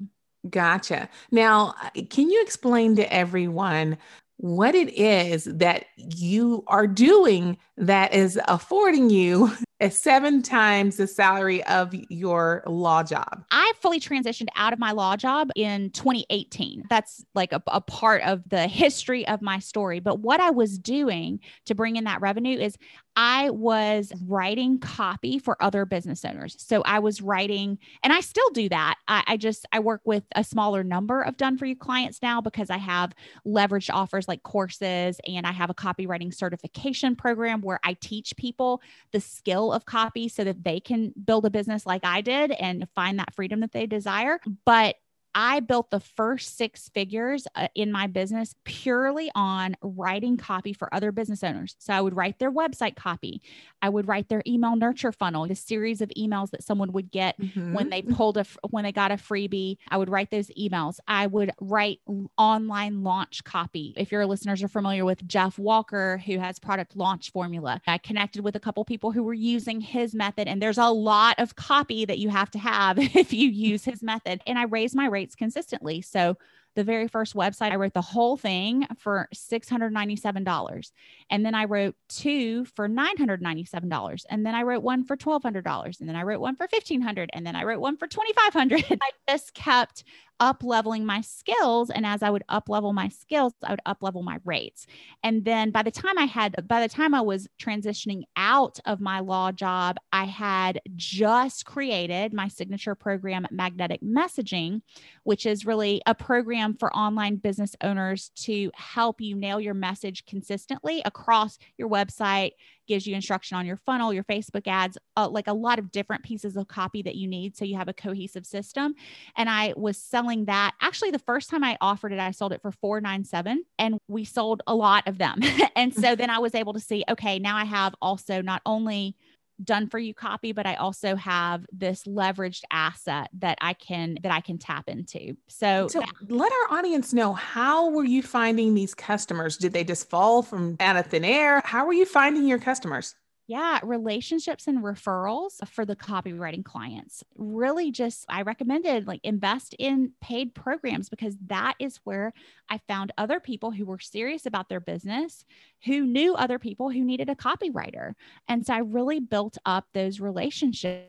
Gotcha. 0.48 1.08
Now, 1.30 1.74
can 2.08 2.30
you 2.30 2.40
explain 2.42 2.96
to 2.96 3.12
everyone 3.12 3.98
what 4.40 4.74
it 4.74 4.88
is 4.98 5.44
that 5.44 5.84
you 5.96 6.64
are 6.66 6.86
doing 6.86 7.58
that 7.76 8.14
is 8.14 8.40
affording 8.48 9.10
you 9.10 9.52
seven 9.90 10.40
times 10.40 10.96
the 10.96 11.06
salary 11.06 11.62
of 11.64 11.94
your 12.08 12.62
law 12.66 13.02
job. 13.02 13.44
I 13.50 13.72
fully 13.80 14.00
transitioned 14.00 14.48
out 14.56 14.72
of 14.72 14.78
my 14.78 14.92
law 14.92 15.16
job 15.16 15.50
in 15.56 15.90
2018. 15.90 16.84
That's 16.88 17.22
like 17.34 17.52
a, 17.52 17.62
a, 17.66 17.82
part 17.82 18.22
of 18.22 18.42
the 18.48 18.66
history 18.66 19.28
of 19.28 19.42
my 19.42 19.58
story. 19.58 20.00
But 20.00 20.20
what 20.20 20.40
I 20.40 20.50
was 20.50 20.78
doing 20.78 21.40
to 21.66 21.74
bring 21.74 21.96
in 21.96 22.04
that 22.04 22.22
revenue 22.22 22.58
is 22.58 22.76
I 23.22 23.50
was 23.50 24.14
writing 24.26 24.78
copy 24.78 25.38
for 25.38 25.62
other 25.62 25.84
business 25.84 26.24
owners. 26.24 26.56
So 26.58 26.80
I 26.86 27.00
was 27.00 27.20
writing, 27.20 27.78
and 28.02 28.14
I 28.14 28.20
still 28.20 28.48
do 28.48 28.70
that. 28.70 28.94
I, 29.08 29.22
I 29.26 29.36
just 29.36 29.66
I 29.72 29.80
work 29.80 30.00
with 30.06 30.24
a 30.34 30.42
smaller 30.42 30.82
number 30.82 31.20
of 31.20 31.36
done 31.36 31.58
for 31.58 31.66
you 31.66 31.76
clients 31.76 32.22
now 32.22 32.40
because 32.40 32.70
I 32.70 32.78
have 32.78 33.12
leveraged 33.46 33.90
offers 33.92 34.26
like 34.26 34.42
courses 34.42 35.20
and 35.26 35.46
I 35.46 35.52
have 35.52 35.68
a 35.68 35.74
copywriting 35.74 36.32
certification 36.32 37.14
program 37.14 37.60
where 37.60 37.78
I 37.84 37.92
teach 38.00 38.34
people 38.38 38.80
the 39.12 39.20
skill 39.20 39.70
of 39.70 39.84
copy 39.84 40.26
so 40.30 40.42
that 40.44 40.64
they 40.64 40.80
can 40.80 41.12
build 41.22 41.44
a 41.44 41.50
business 41.50 41.84
like 41.84 42.06
I 42.06 42.22
did 42.22 42.52
and 42.52 42.88
find 42.94 43.18
that 43.18 43.34
freedom 43.34 43.60
that 43.60 43.72
they 43.72 43.84
desire. 43.84 44.40
But 44.64 44.96
I 45.34 45.60
built 45.60 45.90
the 45.90 46.00
first 46.00 46.56
six 46.56 46.88
figures 46.88 47.46
uh, 47.54 47.68
in 47.74 47.92
my 47.92 48.06
business 48.06 48.54
purely 48.64 49.30
on 49.34 49.76
writing 49.82 50.36
copy 50.36 50.72
for 50.72 50.92
other 50.94 51.12
business 51.12 51.44
owners. 51.44 51.76
So 51.78 51.92
I 51.92 52.00
would 52.00 52.16
write 52.16 52.38
their 52.38 52.50
website 52.50 52.96
copy. 52.96 53.40
I 53.82 53.88
would 53.88 54.08
write 54.08 54.28
their 54.28 54.42
email 54.46 54.76
nurture 54.76 55.12
funnel, 55.12 55.46
the 55.46 55.54
series 55.54 56.00
of 56.00 56.10
emails 56.16 56.50
that 56.50 56.64
someone 56.64 56.92
would 56.92 57.10
get 57.10 57.40
mm-hmm. 57.40 57.72
when 57.72 57.90
they 57.90 58.02
pulled 58.02 58.36
a 58.36 58.46
when 58.70 58.84
they 58.84 58.92
got 58.92 59.12
a 59.12 59.16
freebie. 59.16 59.76
I 59.88 59.96
would 59.96 60.10
write 60.10 60.30
those 60.30 60.50
emails. 60.58 60.98
I 61.06 61.26
would 61.26 61.52
write 61.60 62.00
online 62.36 63.02
launch 63.02 63.44
copy. 63.44 63.94
If 63.96 64.10
your 64.10 64.26
listeners 64.26 64.62
are 64.62 64.68
familiar 64.68 65.04
with 65.04 65.26
Jeff 65.26 65.58
Walker, 65.58 66.18
who 66.26 66.38
has 66.38 66.58
product 66.58 66.96
launch 66.96 67.30
formula, 67.30 67.80
I 67.86 67.98
connected 67.98 68.42
with 68.42 68.56
a 68.56 68.60
couple 68.60 68.84
people 68.84 69.12
who 69.12 69.22
were 69.22 69.34
using 69.34 69.80
his 69.80 70.14
method, 70.14 70.48
and 70.48 70.60
there's 70.60 70.78
a 70.78 70.88
lot 70.88 71.36
of 71.38 71.56
copy 71.56 72.04
that 72.04 72.18
you 72.18 72.28
have 72.30 72.50
to 72.52 72.58
have 72.58 72.98
if 73.16 73.32
you 73.32 73.48
use 73.48 73.84
his 73.84 74.02
method. 74.02 74.40
And 74.46 74.58
I 74.58 74.64
raised 74.64 74.94
my 74.94 75.06
rates 75.20 75.34
consistently. 75.34 76.00
So 76.00 76.36
the 76.76 76.84
very 76.84 77.08
first 77.08 77.34
website, 77.34 77.72
I 77.72 77.76
wrote 77.76 77.94
the 77.94 78.00
whole 78.00 78.36
thing 78.36 78.86
for 78.98 79.28
$697. 79.34 80.92
And 81.30 81.44
then 81.44 81.54
I 81.54 81.64
wrote 81.64 81.94
two 82.08 82.64
for 82.64 82.88
$997. 82.88 84.24
And 84.30 84.46
then 84.46 84.54
I 84.54 84.62
wrote 84.62 84.82
one 84.82 85.04
for 85.04 85.16
$1,200. 85.16 86.00
And 86.00 86.08
then 86.08 86.16
I 86.16 86.22
wrote 86.22 86.40
one 86.40 86.56
for 86.56 86.68
1,500. 86.70 87.30
And 87.32 87.44
then 87.44 87.56
I 87.56 87.64
wrote 87.64 87.80
one 87.80 87.96
for 87.96 88.06
2,500. 88.06 88.84
I 89.02 89.10
just 89.28 89.52
kept 89.52 90.04
up 90.40 90.64
leveling 90.64 91.04
my 91.04 91.20
skills. 91.20 91.90
And 91.90 92.06
as 92.06 92.22
I 92.22 92.30
would 92.30 92.42
up 92.48 92.68
level 92.68 92.92
my 92.92 93.08
skills, 93.08 93.52
I 93.62 93.72
would 93.72 93.80
up 93.86 94.02
level 94.02 94.22
my 94.22 94.38
rates. 94.44 94.86
And 95.22 95.44
then 95.44 95.70
by 95.70 95.82
the 95.82 95.90
time 95.90 96.18
I 96.18 96.24
had, 96.24 96.66
by 96.66 96.80
the 96.80 96.88
time 96.88 97.14
I 97.14 97.20
was 97.20 97.46
transitioning 97.60 98.22
out 98.36 98.80
of 98.86 99.00
my 99.00 99.20
law 99.20 99.52
job, 99.52 99.98
I 100.12 100.24
had 100.24 100.80
just 100.96 101.66
created 101.66 102.32
my 102.32 102.48
signature 102.48 102.94
program, 102.94 103.46
Magnetic 103.50 104.00
Messaging, 104.00 104.80
which 105.24 105.44
is 105.44 105.66
really 105.66 106.00
a 106.06 106.14
program 106.14 106.74
for 106.74 106.94
online 106.96 107.36
business 107.36 107.76
owners 107.82 108.30
to 108.36 108.70
help 108.74 109.20
you 109.20 109.36
nail 109.36 109.60
your 109.60 109.74
message 109.74 110.24
consistently 110.24 111.02
across 111.04 111.58
your 111.76 111.88
website, 111.88 112.52
gives 112.90 113.06
you 113.06 113.14
instruction 113.14 113.56
on 113.56 113.64
your 113.64 113.76
funnel, 113.76 114.12
your 114.12 114.24
Facebook 114.24 114.66
ads, 114.66 114.98
uh, 115.16 115.28
like 115.28 115.46
a 115.46 115.52
lot 115.52 115.78
of 115.78 115.92
different 115.92 116.24
pieces 116.24 116.56
of 116.56 116.66
copy 116.66 117.02
that 117.02 117.14
you 117.14 117.28
need 117.28 117.56
so 117.56 117.64
you 117.64 117.76
have 117.76 117.86
a 117.86 117.92
cohesive 117.92 118.44
system. 118.44 118.96
And 119.36 119.48
I 119.48 119.74
was 119.76 119.96
selling 119.96 120.46
that. 120.46 120.74
Actually, 120.80 121.12
the 121.12 121.20
first 121.20 121.50
time 121.50 121.62
I 121.62 121.78
offered 121.80 122.12
it, 122.12 122.18
I 122.18 122.32
sold 122.32 122.52
it 122.52 122.60
for 122.60 122.72
497 122.72 123.64
and 123.78 124.00
we 124.08 124.24
sold 124.24 124.62
a 124.66 124.74
lot 124.74 125.06
of 125.06 125.18
them. 125.18 125.38
and 125.76 125.94
so 125.94 126.16
then 126.16 126.30
I 126.30 126.40
was 126.40 126.56
able 126.56 126.72
to 126.72 126.80
see, 126.80 127.04
okay, 127.08 127.38
now 127.38 127.56
I 127.56 127.64
have 127.64 127.94
also 128.02 128.42
not 128.42 128.60
only 128.66 129.14
done 129.62 129.88
for 129.88 129.98
you 129.98 130.14
copy 130.14 130.52
but 130.52 130.66
i 130.66 130.74
also 130.74 131.16
have 131.16 131.66
this 131.72 132.04
leveraged 132.04 132.62
asset 132.70 133.28
that 133.38 133.58
i 133.60 133.72
can 133.74 134.16
that 134.22 134.32
i 134.32 134.40
can 134.40 134.58
tap 134.58 134.88
into. 134.88 135.36
So, 135.48 135.88
so 135.88 136.02
let 136.28 136.52
our 136.52 136.78
audience 136.78 137.12
know 137.12 137.32
how 137.32 137.90
were 137.90 138.04
you 138.04 138.22
finding 138.22 138.74
these 138.74 138.94
customers? 138.94 139.56
Did 139.56 139.72
they 139.72 139.84
just 139.84 140.08
fall 140.08 140.42
from 140.42 140.76
out 140.80 140.96
of 140.96 141.06
thin 141.06 141.24
air? 141.24 141.62
How 141.64 141.86
were 141.86 141.92
you 141.92 142.06
finding 142.06 142.46
your 142.46 142.58
customers 142.58 143.14
yeah, 143.50 143.80
relationships 143.82 144.68
and 144.68 144.78
referrals 144.78 145.66
for 145.66 145.84
the 145.84 145.96
copywriting 145.96 146.64
clients. 146.64 147.24
Really 147.36 147.90
just 147.90 148.24
I 148.28 148.42
recommended 148.42 149.08
like 149.08 149.18
invest 149.24 149.74
in 149.76 150.12
paid 150.20 150.54
programs 150.54 151.08
because 151.08 151.36
that 151.46 151.74
is 151.80 151.98
where 152.04 152.32
I 152.68 152.78
found 152.86 153.10
other 153.18 153.40
people 153.40 153.72
who 153.72 153.86
were 153.86 153.98
serious 153.98 154.46
about 154.46 154.68
their 154.68 154.78
business, 154.78 155.44
who 155.84 156.06
knew 156.06 156.36
other 156.36 156.60
people 156.60 156.90
who 156.90 157.04
needed 157.04 157.28
a 157.28 157.34
copywriter. 157.34 158.14
And 158.46 158.64
so 158.64 158.72
I 158.72 158.78
really 158.78 159.18
built 159.18 159.58
up 159.66 159.88
those 159.94 160.20
relationships 160.20 161.08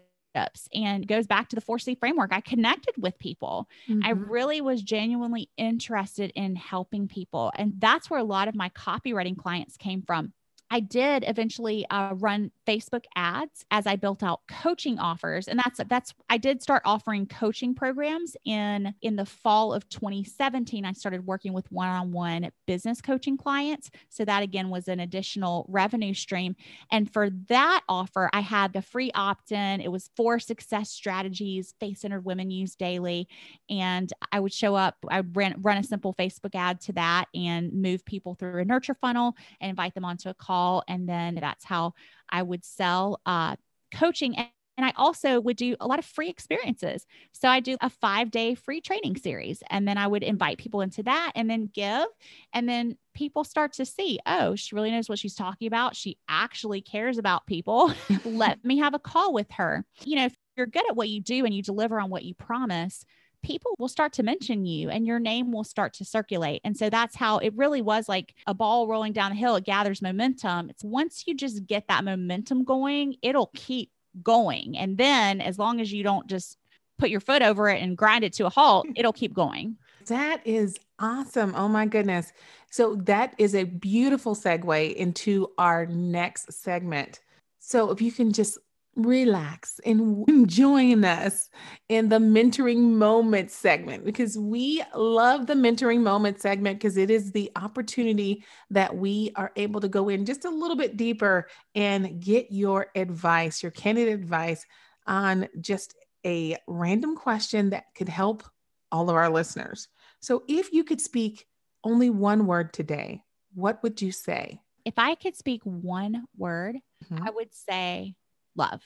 and 0.74 1.08
goes 1.08 1.28
back 1.28 1.50
to 1.50 1.56
the 1.56 1.62
4C 1.62 2.00
framework. 2.00 2.34
I 2.34 2.42
connected 2.42 2.96
with 2.98 3.20
people. 3.20 3.70
Mm-hmm. 3.88 4.02
I 4.04 4.12
really 4.14 4.62
was 4.62 4.82
genuinely 4.82 5.52
interested 5.58 6.32
in 6.34 6.56
helping 6.56 7.08
people. 7.08 7.52
And 7.56 7.74
that's 7.78 8.10
where 8.10 8.20
a 8.20 8.24
lot 8.24 8.48
of 8.48 8.56
my 8.56 8.70
copywriting 8.70 9.38
clients 9.38 9.78
came 9.78 10.02
from. 10.02 10.34
I 10.74 10.80
did 10.80 11.26
eventually 11.28 11.86
uh, 11.90 12.14
run 12.16 12.50
Facebook 12.66 13.04
ads 13.18 13.66
as 13.72 13.86
I 13.86 13.98
built 13.98 14.24
out 14.24 14.40
coaching 14.48 14.98
offers, 15.00 15.50
and 15.50 15.60
that's 15.60 15.82
that's 15.90 16.14
I 16.30 16.38
did 16.38 16.62
start 16.62 16.82
offering 16.86 17.26
coaching 17.26 17.76
programs 17.76 18.38
in 18.46 18.94
in 19.02 19.18
the 19.18 19.26
fall 19.26 19.74
of 19.74 19.88
2017. 19.90 20.86
I 20.86 20.94
started 20.94 21.28
working 21.28 21.52
with 21.52 21.70
one-on-one 21.74 22.52
business 22.68 23.02
coaching 23.02 23.36
clients, 23.36 23.92
so 24.08 24.24
that 24.24 24.44
again 24.44 24.70
was 24.70 24.88
an 24.88 25.02
additional 25.02 25.66
revenue 25.68 26.14
stream. 26.14 26.56
And 26.90 27.12
for 27.12 27.30
that 27.50 27.82
offer, 27.90 28.30
I 28.32 28.40
had 28.40 28.72
the 28.72 28.82
free 28.82 29.12
opt-in. 29.14 29.82
It 29.82 29.92
was 29.92 30.10
four 30.16 30.40
success 30.40 30.90
strategies 30.90 31.74
face-centered 31.82 32.24
women 32.24 32.50
use 32.50 32.76
daily, 32.76 33.28
and 33.70 34.10
I 34.32 34.40
would 34.40 34.54
show 34.54 34.76
up. 34.76 34.96
I 35.10 35.24
ran 35.34 35.56
run 35.62 35.80
a 35.80 35.84
simple 35.84 36.14
Facebook 36.14 36.56
ad 36.56 36.80
to 36.82 36.94
that 36.94 37.26
and 37.36 37.74
move 37.74 38.06
people 38.06 38.36
through 38.36 38.62
a 38.62 38.66
nurture 38.66 38.96
funnel 38.96 39.36
and 39.60 39.70
invite 39.70 39.96
them 39.96 40.06
onto 40.06 40.30
a 40.30 40.34
call 40.34 40.61
call. 40.62 40.84
And 40.88 41.08
then 41.08 41.36
that's 41.36 41.66
how 41.66 41.94
I 42.30 42.44
would 42.44 42.64
sell 42.64 43.20
uh, 43.26 43.56
coaching. 43.94 44.36
And 44.38 44.48
and 44.78 44.86
I 44.86 44.94
also 44.96 45.40
would 45.40 45.58
do 45.58 45.76
a 45.80 45.86
lot 45.86 46.00
of 46.00 46.06
free 46.06 46.30
experiences. 46.30 47.06
So 47.34 47.48
I 47.48 47.60
do 47.60 47.78
a 47.82 47.90
five 47.90 48.32
day 48.32 48.56
free 48.56 48.82
training 48.82 49.18
series, 49.18 49.62
and 49.70 49.88
then 49.88 49.98
I 49.98 50.08
would 50.08 50.24
invite 50.24 50.58
people 50.58 50.82
into 50.82 51.04
that 51.04 51.34
and 51.36 51.48
then 51.48 51.70
give. 51.72 52.06
And 52.54 52.68
then 52.68 52.98
people 53.14 53.44
start 53.44 53.74
to 53.74 53.86
see, 53.86 54.18
oh, 54.26 54.56
she 54.56 54.74
really 54.74 54.90
knows 54.90 55.08
what 55.08 55.20
she's 55.20 55.36
talking 55.36 55.68
about. 55.68 55.96
She 55.96 56.18
actually 56.28 56.82
cares 56.82 57.20
about 57.20 57.46
people. 57.46 57.94
Let 58.26 58.64
me 58.66 58.80
have 58.80 58.96
a 58.96 59.00
call 59.00 59.34
with 59.34 59.52
her. 59.52 59.86
You 60.04 60.16
know, 60.16 60.26
if 60.26 60.36
you're 60.56 60.66
good 60.66 60.90
at 60.90 60.96
what 60.96 61.10
you 61.10 61.22
do 61.22 61.46
and 61.46 61.54
you 61.54 61.62
deliver 61.62 62.00
on 62.00 62.10
what 62.10 62.24
you 62.24 62.34
promise, 62.34 63.06
people 63.42 63.76
will 63.80 63.88
start 63.88 64.14
to 64.14 64.24
mention 64.24 64.66
you 64.66 64.90
and 64.90 65.06
your 65.06 65.20
name 65.20 65.52
will 65.52 65.64
start 65.64 65.94
to 65.94 66.06
circulate. 66.06 66.62
And 66.64 66.76
so 66.78 66.90
that's 66.90 67.16
how 67.16 67.38
it 67.40 67.54
really 67.56 67.82
was 67.82 68.08
like 68.08 68.36
a 68.48 68.54
ball 68.54 68.88
rolling 68.88 69.14
down 69.14 69.32
the 69.32 69.38
hill. 69.38 69.56
It 69.56 69.66
gathers 69.66 70.02
momentum. 70.02 70.70
It's 70.70 70.84
once 70.84 71.24
you 71.26 71.36
just 71.36 71.66
get 71.66 71.88
that 71.88 72.04
momentum 72.04 72.64
going, 72.64 73.16
it'll 73.22 73.52
keep 73.54 73.92
going. 74.24 74.78
And 74.78 74.98
then 74.98 75.42
as 75.42 75.58
long 75.58 75.82
as 75.82 75.92
you 75.92 76.04
don't 76.04 76.28
just 76.28 76.58
put 76.98 77.10
your 77.10 77.20
foot 77.20 77.42
over 77.42 77.70
it 77.70 77.82
and 77.82 77.98
grind 77.98 78.24
it 78.24 78.34
to 78.34 78.46
a 78.46 78.50
halt, 78.50 78.88
it'll 78.96 79.14
keep 79.14 79.34
going. 79.34 79.78
That 80.08 80.46
is 80.46 80.78
awesome. 81.00 81.54
Oh 81.56 81.68
my 81.68 81.86
goodness. 81.86 82.34
So 82.70 82.96
that 82.96 83.36
is 83.38 83.56
a 83.56 83.66
beautiful 83.66 84.36
segue 84.36 84.96
into 84.96 85.52
our 85.58 85.86
next 85.86 86.54
segment. 86.54 87.20
So 87.60 87.92
if 87.92 88.02
you 88.02 88.12
can 88.12 88.32
just 88.32 88.58
relax 88.96 89.80
and 89.86 90.26
join 90.48 91.06
us 91.06 91.50
in 91.90 92.10
the 92.10 92.18
mentoring 92.18 92.78
moment 92.80 93.52
segment 93.52 94.04
because 94.04 94.38
we 94.38 94.84
love 94.96 95.48
the 95.48 95.54
mentoring 95.54 96.02
moment 96.02 96.42
segment 96.42 96.78
because 96.78 96.98
it 96.98 97.10
is 97.10 97.32
the 97.32 97.52
opportunity 97.56 98.44
that 98.70 98.96
we 98.96 99.32
are 99.36 99.52
able 99.56 99.82
to 99.82 99.88
go 99.88 100.10
in 100.10 100.26
just 100.26 100.46
a 100.46 100.50
little 100.50 100.78
bit 100.78 100.98
deeper 100.98 101.48
and 101.76 102.22
get 102.22 102.52
your 102.52 102.88
advice, 102.96 103.64
your 103.64 103.72
candid 103.72 104.08
advice 104.10 104.66
on 105.08 105.48
just 105.60 105.96
a 106.26 106.58
random 106.68 107.16
question 107.16 107.72
that 107.72 107.86
could 107.96 108.10
help 108.10 108.44
all 108.92 109.10
of 109.10 109.16
our 109.16 109.30
listeners. 109.30 109.88
So 110.20 110.44
if 110.48 110.72
you 110.74 110.84
could 110.84 111.02
speak 111.02 111.46
only 111.84 112.10
one 112.10 112.46
word 112.46 112.74
today, 112.74 113.24
what 113.54 113.82
would 113.84 114.02
you 114.02 114.12
say? 114.12 114.60
If 114.86 114.96
I 114.98 115.16
could 115.16 115.36
speak 115.36 115.62
one 115.64 116.26
word, 116.38 116.76
mm-hmm. 117.06 117.28
I 117.28 117.32
would 117.32 117.54
say 117.54 118.16
love. 118.56 118.82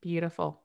Beautiful. 0.00 0.60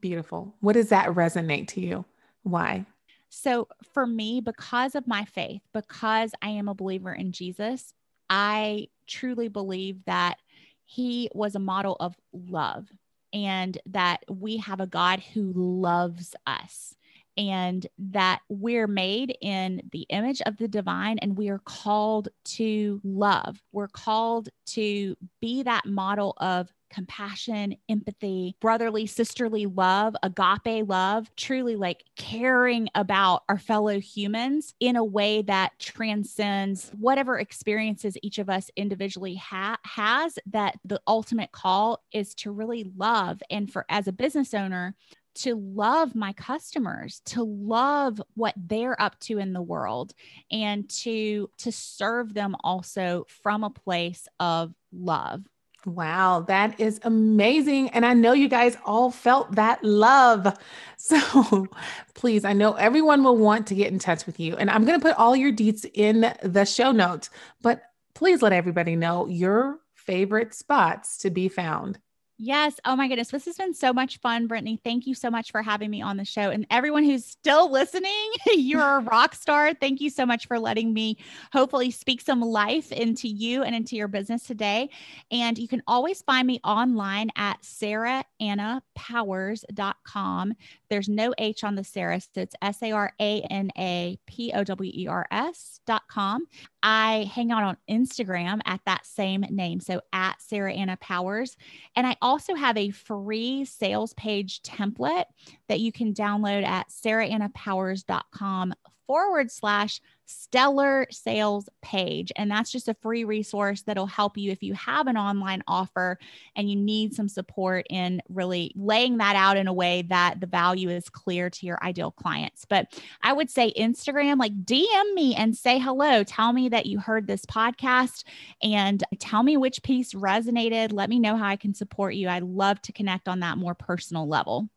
Beautiful. 0.00 0.54
What 0.60 0.72
does 0.72 0.88
that 0.88 1.08
resonate 1.08 1.68
to 1.68 1.80
you? 1.80 2.04
Why? 2.42 2.86
So, 3.28 3.68
for 3.94 4.06
me, 4.06 4.40
because 4.40 4.94
of 4.94 5.06
my 5.06 5.24
faith, 5.24 5.62
because 5.72 6.32
I 6.42 6.50
am 6.50 6.68
a 6.68 6.74
believer 6.74 7.12
in 7.12 7.32
Jesus, 7.32 7.94
I 8.28 8.88
truly 9.06 9.48
believe 9.48 10.04
that 10.04 10.38
he 10.84 11.30
was 11.34 11.54
a 11.54 11.60
model 11.60 11.96
of 12.00 12.14
love 12.32 12.88
and 13.32 13.78
that 13.86 14.24
we 14.28 14.58
have 14.58 14.80
a 14.80 14.86
God 14.86 15.20
who 15.20 15.52
loves 15.54 16.34
us 16.46 16.94
and 17.36 17.86
that 17.98 18.40
we're 18.48 18.86
made 18.86 19.36
in 19.40 19.88
the 19.92 20.06
image 20.10 20.42
of 20.42 20.58
the 20.58 20.68
divine 20.68 21.18
and 21.20 21.36
we 21.36 21.48
are 21.48 21.62
called 21.64 22.28
to 22.44 23.00
love. 23.04 23.62
We're 23.72 23.88
called 23.88 24.50
to 24.66 25.16
be 25.40 25.62
that 25.62 25.86
model 25.86 26.34
of 26.38 26.70
compassion, 26.92 27.76
empathy, 27.88 28.56
brotherly, 28.60 29.06
sisterly 29.06 29.66
love, 29.66 30.14
agape 30.22 30.88
love, 30.88 31.30
truly 31.36 31.74
like 31.74 32.04
caring 32.16 32.88
about 32.94 33.42
our 33.48 33.58
fellow 33.58 33.98
humans 33.98 34.74
in 34.78 34.96
a 34.96 35.04
way 35.04 35.42
that 35.42 35.72
transcends 35.78 36.90
whatever 36.98 37.38
experiences 37.38 38.16
each 38.22 38.38
of 38.38 38.48
us 38.48 38.70
individually 38.76 39.34
ha- 39.34 39.78
has. 39.84 40.38
That 40.46 40.78
the 40.84 41.00
ultimate 41.06 41.52
call 41.52 42.02
is 42.12 42.34
to 42.36 42.52
really 42.52 42.90
love. 42.96 43.42
And 43.50 43.72
for 43.72 43.84
as 43.88 44.06
a 44.06 44.12
business 44.12 44.54
owner, 44.54 44.94
to 45.34 45.54
love 45.54 46.14
my 46.14 46.32
customers 46.34 47.20
to 47.24 47.42
love 47.42 48.20
what 48.34 48.54
they're 48.56 49.00
up 49.00 49.18
to 49.20 49.38
in 49.38 49.52
the 49.52 49.62
world 49.62 50.12
and 50.50 50.88
to 50.90 51.48
to 51.58 51.72
serve 51.72 52.34
them 52.34 52.54
also 52.62 53.24
from 53.42 53.64
a 53.64 53.70
place 53.70 54.28
of 54.38 54.74
love 54.92 55.42
Wow, 55.84 56.40
that 56.46 56.78
is 56.78 57.00
amazing. 57.02 57.88
And 57.90 58.06
I 58.06 58.14
know 58.14 58.32
you 58.32 58.48
guys 58.48 58.76
all 58.84 59.10
felt 59.10 59.54
that 59.56 59.82
love. 59.84 60.56
So 61.04 61.66
please, 62.14 62.44
I 62.44 62.52
know 62.52 62.74
everyone 62.74 63.24
will 63.24 63.36
want 63.36 63.66
to 63.66 63.74
get 63.74 63.90
in 63.92 63.98
touch 63.98 64.24
with 64.24 64.38
you. 64.38 64.56
And 64.56 64.70
I'm 64.70 64.84
going 64.84 64.96
to 65.00 65.04
put 65.04 65.18
all 65.18 65.34
your 65.34 65.50
deets 65.50 65.84
in 65.94 66.32
the 66.44 66.64
show 66.64 66.92
notes, 66.92 67.28
but 67.60 67.82
please 68.14 68.40
let 68.40 68.52
everybody 68.52 68.94
know 68.94 69.26
your 69.26 69.80
favorite 69.96 70.54
spots 70.54 71.18
to 71.18 71.30
be 71.30 71.48
found. 71.48 71.98
Yes. 72.38 72.80
Oh 72.84 72.96
my 72.96 73.08
goodness. 73.08 73.28
This 73.28 73.44
has 73.44 73.56
been 73.56 73.74
so 73.74 73.92
much 73.92 74.18
fun, 74.18 74.48
Brittany. 74.48 74.80
Thank 74.82 75.06
you 75.06 75.14
so 75.14 75.30
much 75.30 75.52
for 75.52 75.62
having 75.62 75.90
me 75.90 76.02
on 76.02 76.16
the 76.16 76.24
show. 76.24 76.50
And 76.50 76.66
everyone 76.70 77.04
who's 77.04 77.24
still 77.24 77.70
listening, 77.70 78.32
you're 78.52 78.96
a 78.96 79.00
rock 79.00 79.34
star. 79.34 79.74
Thank 79.74 80.00
you 80.00 80.10
so 80.10 80.26
much 80.26 80.46
for 80.46 80.58
letting 80.58 80.92
me 80.92 81.18
hopefully 81.52 81.92
speak 81.92 82.20
some 82.20 82.40
life 82.40 82.90
into 82.90 83.28
you 83.28 83.62
and 83.62 83.76
into 83.76 83.94
your 83.96 84.08
business 84.08 84.44
today. 84.44 84.90
And 85.30 85.56
you 85.56 85.68
can 85.68 85.84
always 85.86 86.20
find 86.22 86.44
me 86.46 86.58
online 86.64 87.30
at 87.36 87.62
saraannapowers.com. 87.62 90.54
There's 90.92 91.08
no 91.08 91.32
H 91.38 91.64
on 91.64 91.74
the 91.74 91.84
Sara, 91.84 92.20
so 92.20 92.42
it's 92.42 92.54
S 92.60 92.82
A 92.82 92.92
R 92.92 93.14
A 93.18 93.40
N 93.50 93.70
A 93.78 94.18
P 94.26 94.52
O 94.54 94.62
W 94.62 94.92
E 94.94 95.06
R 95.08 95.26
S 95.30 95.80
dot 95.86 96.02
com. 96.06 96.44
I 96.82 97.30
hang 97.34 97.50
out 97.50 97.62
on 97.62 97.78
Instagram 97.88 98.60
at 98.66 98.82
that 98.84 99.06
same 99.06 99.40
name. 99.48 99.80
So 99.80 100.02
at 100.12 100.42
Sara 100.42 100.70
Anna 100.74 100.98
Powers. 100.98 101.56
And 101.96 102.06
I 102.06 102.16
also 102.20 102.54
have 102.54 102.76
a 102.76 102.90
free 102.90 103.64
sales 103.64 104.12
page 104.12 104.60
template 104.60 105.24
that 105.68 105.80
you 105.80 105.92
can 105.92 106.12
download 106.12 106.62
at 106.62 106.90
saraannapowers.com 106.90 108.74
forward 109.06 109.50
slash 109.50 110.00
stellar 110.32 111.06
sales 111.10 111.68
page. 111.82 112.32
And 112.36 112.50
that's 112.50 112.70
just 112.70 112.88
a 112.88 112.94
free 112.94 113.24
resource 113.24 113.82
that'll 113.82 114.06
help 114.06 114.38
you 114.38 114.50
if 114.50 114.62
you 114.62 114.74
have 114.74 115.06
an 115.06 115.16
online 115.16 115.62
offer 115.66 116.18
and 116.56 116.70
you 116.70 116.76
need 116.76 117.14
some 117.14 117.28
support 117.28 117.86
in 117.90 118.22
really 118.28 118.72
laying 118.74 119.18
that 119.18 119.36
out 119.36 119.56
in 119.56 119.68
a 119.68 119.72
way 119.72 120.02
that 120.02 120.40
the 120.40 120.46
value 120.46 120.88
is 120.88 121.08
clear 121.08 121.50
to 121.50 121.66
your 121.66 121.82
ideal 121.84 122.10
clients. 122.10 122.64
But 122.64 122.98
I 123.22 123.32
would 123.32 123.50
say 123.50 123.72
Instagram, 123.78 124.38
like 124.38 124.64
DM 124.64 125.14
me 125.14 125.34
and 125.34 125.56
say 125.56 125.78
hello. 125.78 126.24
Tell 126.24 126.52
me 126.52 126.68
that 126.70 126.86
you 126.86 126.98
heard 126.98 127.26
this 127.26 127.44
podcast 127.44 128.24
and 128.62 129.02
tell 129.18 129.42
me 129.42 129.56
which 129.56 129.82
piece 129.82 130.14
resonated. 130.14 130.92
Let 130.92 131.10
me 131.10 131.18
know 131.18 131.36
how 131.36 131.46
I 131.46 131.56
can 131.56 131.74
support 131.74 132.14
you. 132.14 132.28
I 132.28 132.38
love 132.38 132.80
to 132.82 132.92
connect 132.92 133.28
on 133.28 133.40
that 133.40 133.58
more 133.58 133.74
personal 133.74 134.26
level. 134.26 134.68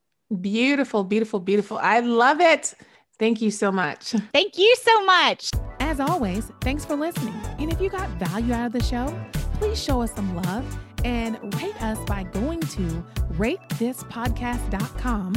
Beautiful, 0.41 1.03
beautiful, 1.03 1.39
beautiful. 1.39 1.77
I 1.77 1.99
love 1.99 2.41
it. 2.41 2.73
Thank 3.17 3.41
you 3.41 3.51
so 3.51 3.71
much. 3.71 4.11
Thank 4.33 4.57
you 4.57 4.75
so 4.81 5.05
much. 5.05 5.51
As 5.79 5.99
always, 5.99 6.51
thanks 6.61 6.83
for 6.83 6.95
listening. 6.95 7.35
And 7.59 7.71
if 7.71 7.79
you 7.79 7.89
got 7.89 8.09
value 8.11 8.53
out 8.53 8.67
of 8.67 8.71
the 8.71 8.83
show, 8.83 9.17
please 9.55 9.81
show 9.81 10.01
us 10.01 10.13
some 10.13 10.35
love 10.35 10.79
and 11.03 11.35
rate 11.61 11.81
us 11.81 11.99
by 12.05 12.23
going 12.23 12.61
to 12.61 13.03
ratethispodcast.com 13.33 15.33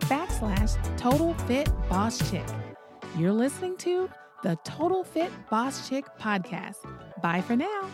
backslash 0.00 0.96
total 0.96 1.34
fit 1.34 1.70
boss 1.88 2.30
chick. 2.30 2.46
You're 3.16 3.32
listening 3.32 3.76
to 3.78 4.08
the 4.42 4.56
Total 4.64 5.02
Fit 5.02 5.32
Boss 5.50 5.88
Chick 5.88 6.04
podcast. 6.20 6.76
Bye 7.20 7.40
for 7.40 7.56
now. 7.56 7.90